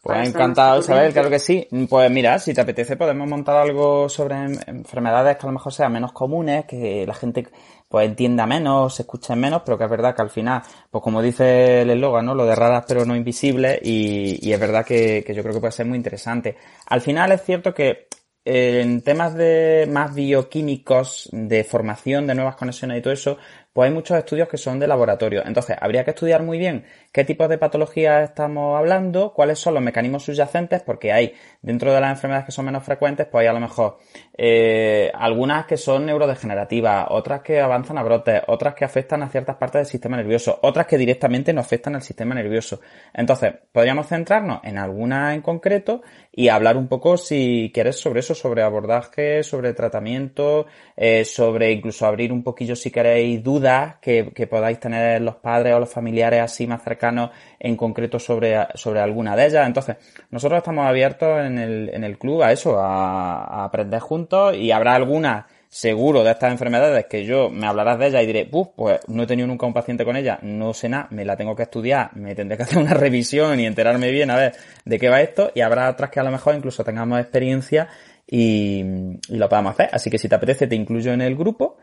[0.00, 1.66] Pues encantado, Isabel, claro que sí.
[1.90, 5.92] Pues mira, si te apetece podemos montar algo sobre enfermedades que a lo mejor sean
[5.92, 7.48] menos comunes, que la gente
[7.88, 11.20] pues entienda menos, se escuche menos, pero que es verdad que al final, pues como
[11.20, 12.34] dice el eslogan, ¿no?
[12.34, 15.60] Lo de raras pero no invisibles y, y es verdad que, que yo creo que
[15.60, 16.56] puede ser muy interesante.
[16.86, 18.06] Al final es cierto que
[18.44, 23.36] en temas de más bioquímicos, de formación de nuevas conexiones y todo eso,
[23.78, 25.46] pues hay muchos estudios que son de laboratorio.
[25.46, 29.82] Entonces, habría que estudiar muy bien qué tipos de patologías estamos hablando, cuáles son los
[29.84, 31.32] mecanismos subyacentes, porque hay
[31.62, 33.98] dentro de las enfermedades que son menos frecuentes, pues hay a lo mejor
[34.36, 39.54] eh, algunas que son neurodegenerativas, otras que avanzan a brotes, otras que afectan a ciertas
[39.54, 42.80] partes del sistema nervioso, otras que directamente no afectan al sistema nervioso.
[43.14, 46.02] Entonces, podríamos centrarnos en alguna en concreto
[46.32, 52.06] y hablar un poco, si quieres, sobre eso, sobre abordaje, sobre tratamiento, eh, sobre incluso
[52.06, 53.67] abrir un poquillo, si queréis, dudas
[54.00, 58.66] que, que podáis tener los padres o los familiares así más cercanos en concreto sobre,
[58.74, 59.66] sobre alguna de ellas.
[59.66, 59.96] Entonces,
[60.30, 64.94] nosotros estamos abiertos en el, en el club a eso, a, aprender juntos y habrá
[64.94, 69.22] algunas seguro de estas enfermedades que yo me hablarás de ellas y diré, pues no
[69.22, 72.16] he tenido nunca un paciente con ella, no sé nada, me la tengo que estudiar,
[72.16, 74.54] me tendré que hacer una revisión y enterarme bien a ver
[74.86, 77.86] de qué va esto y habrá otras que a lo mejor incluso tengamos experiencia
[78.26, 78.82] y,
[79.28, 79.90] y lo podamos hacer.
[79.92, 81.76] Así que si te apetece te incluyo en el grupo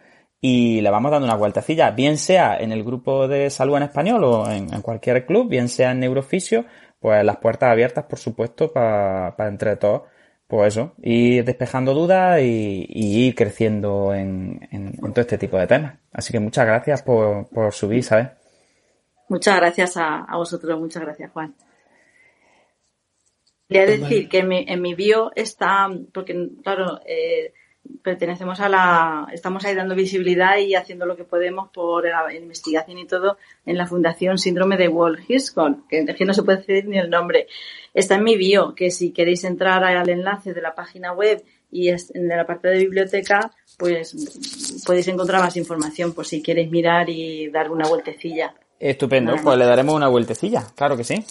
[0.47, 4.23] y le vamos dando una vueltecilla, bien sea en el grupo de salud en español
[4.23, 6.65] o en, cualquier club, bien sea en Neurofisio,
[6.99, 10.03] pues las puertas abiertas, por supuesto, para entre todos
[10.45, 15.57] pues eso, ir despejando dudas y, y ir creciendo en, en, en, todo este tipo
[15.57, 15.97] de temas.
[16.11, 18.27] Así que muchas gracias por, por subir, ¿sabes?
[19.27, 21.55] Muchas gracias a, a vosotros, muchas gracias, Juan.
[23.67, 27.51] Quería decir que en mi, en mi bio está, porque claro, eh,
[28.02, 32.98] pertenecemos a la, estamos ahí dando visibilidad y haciendo lo que podemos por la investigación
[32.98, 36.98] y todo en la Fundación Síndrome de Wall-Hirschhorn, que, que no se puede decir ni
[36.98, 37.48] el nombre.
[37.94, 41.91] Está en mi bio, que si queréis entrar al enlace de la página web y
[41.91, 47.49] de la parte de biblioteca, pues podéis encontrar más información por si queréis mirar y
[47.49, 48.53] dar una vueltecilla.
[48.80, 51.24] Estupendo, pues le daremos una vueltecilla, claro que sí.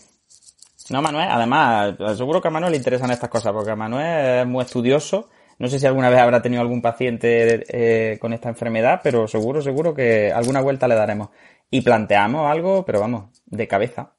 [0.91, 4.47] No, Manuel, además, seguro que a Manuel le interesan estas cosas, porque a Manuel es
[4.47, 5.29] muy estudioso.
[5.59, 9.63] No sé si alguna vez habrá tenido algún paciente eh, con esta enfermedad, pero seguro,
[9.63, 11.29] seguro que alguna vuelta le daremos.
[11.71, 14.13] Y planteamos algo, pero vamos, de cabeza.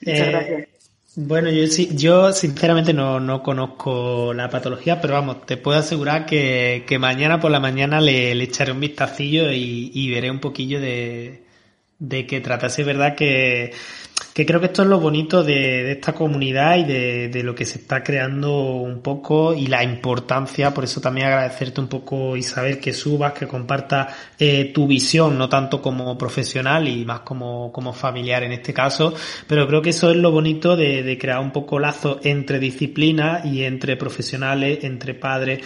[0.00, 0.60] Muchas gracias.
[0.60, 0.68] Eh,
[1.16, 6.24] bueno, yo, sí, yo sinceramente no, no conozco la patología, pero vamos, te puedo asegurar
[6.24, 10.38] que, que mañana por la mañana le, le echaré un vistacillo y, y veré un
[10.38, 11.42] poquillo de,
[11.98, 12.68] de qué trata.
[12.68, 13.72] Es verdad que
[14.32, 17.54] que creo que esto es lo bonito de, de esta comunidad y de, de, lo
[17.54, 22.36] que se está creando un poco y la importancia, por eso también agradecerte un poco
[22.36, 27.72] Isabel que subas, que compartas eh, tu visión, no tanto como profesional y más como,
[27.72, 29.14] como familiar en este caso,
[29.46, 33.44] pero creo que eso es lo bonito de, de crear un poco lazo entre disciplinas
[33.44, 35.60] y entre profesionales, entre padres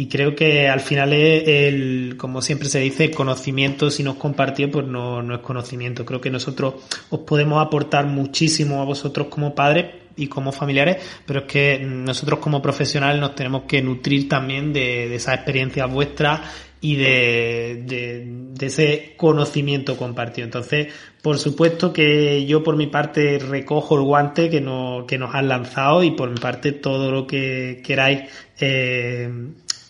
[0.00, 4.16] y creo que al final es el, como siempre se dice, conocimiento si no es
[4.16, 6.06] compartido, pues no, no es conocimiento.
[6.06, 6.76] Creo que nosotros
[7.10, 12.40] os podemos aportar muchísimo a vosotros como padres y como familiares, pero es que nosotros
[12.40, 16.40] como profesionales nos tenemos que nutrir también de, esas experiencias vuestras
[16.82, 20.44] y de, ese conocimiento compartido.
[20.44, 20.88] Entonces,
[21.22, 26.02] por supuesto que yo por mi parte recojo el guante que, no, nos han lanzado
[26.02, 28.30] y por mi parte todo lo que queráis
[28.60, 29.30] eh,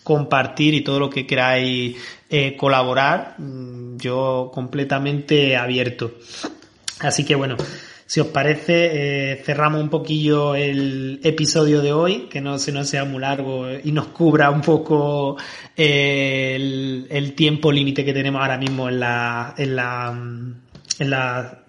[0.03, 1.97] compartir y todo lo que queráis
[2.29, 3.35] eh, colaborar,
[3.97, 6.13] yo completamente abierto.
[6.99, 7.57] Así que bueno,
[8.11, 12.89] si os parece, eh, cerramos un poquillo el episodio de hoy, que no se nos
[12.89, 15.37] sea muy largo y nos cubra un poco
[15.77, 19.55] eh, el, tiempo límite que tenemos ahora mismo en la,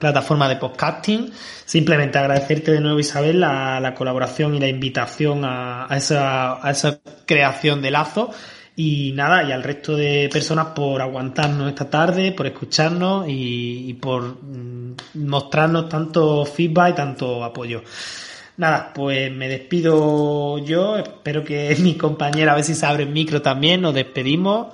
[0.00, 1.30] plataforma de podcasting.
[1.64, 6.72] Simplemente agradecerte de nuevo, Isabel, la, la colaboración y la invitación a, a, esa, a
[6.72, 8.32] esa creación de lazo.
[8.74, 14.38] Y nada, y al resto de personas por aguantarnos esta tarde, por escucharnos y, por
[15.14, 17.82] mostrarnos tanto feedback y tanto apoyo.
[18.56, 23.10] Nada, pues me despido yo, espero que mi compañera a ver si se abre el
[23.10, 24.68] micro también, nos despedimos.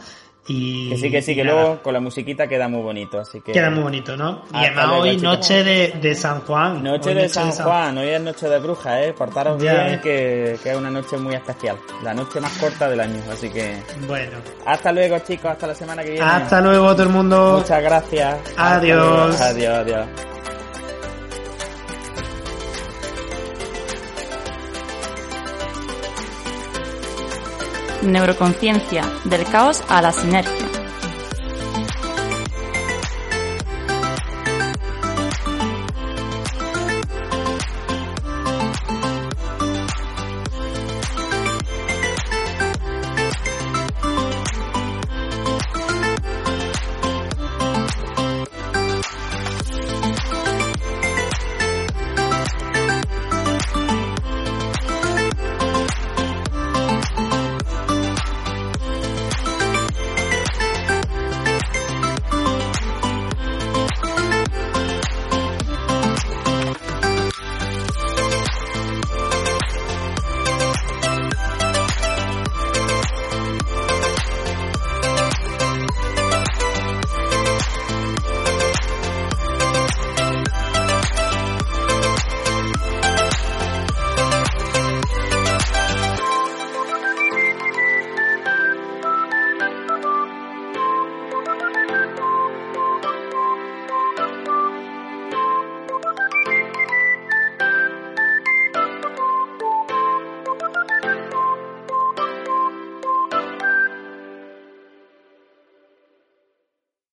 [0.48, 1.60] Y, que sí, que sí, que nada.
[1.60, 3.52] luego con la musiquita queda muy bonito, así que...
[3.52, 4.42] Queda muy bonito, ¿no?
[4.52, 6.82] Y además hoy noche de, de, San Juan.
[6.82, 9.12] Noche, de, noche San de, San Juan, hoy es noche de bruja, ¿eh?
[9.12, 11.76] Portaros ya, bien, que, que, es una noche muy especial.
[12.02, 13.76] La noche más corta del año, así que...
[14.06, 14.38] Bueno.
[14.64, 16.24] Hasta luego, chicos, hasta la semana que viene.
[16.24, 17.58] Hasta luego, todo el mundo.
[17.58, 18.38] Muchas gracias.
[18.56, 19.40] Adiós.
[19.40, 20.06] Adiós, adiós.
[28.02, 30.67] Neuroconciencia, del caos a la sinergia.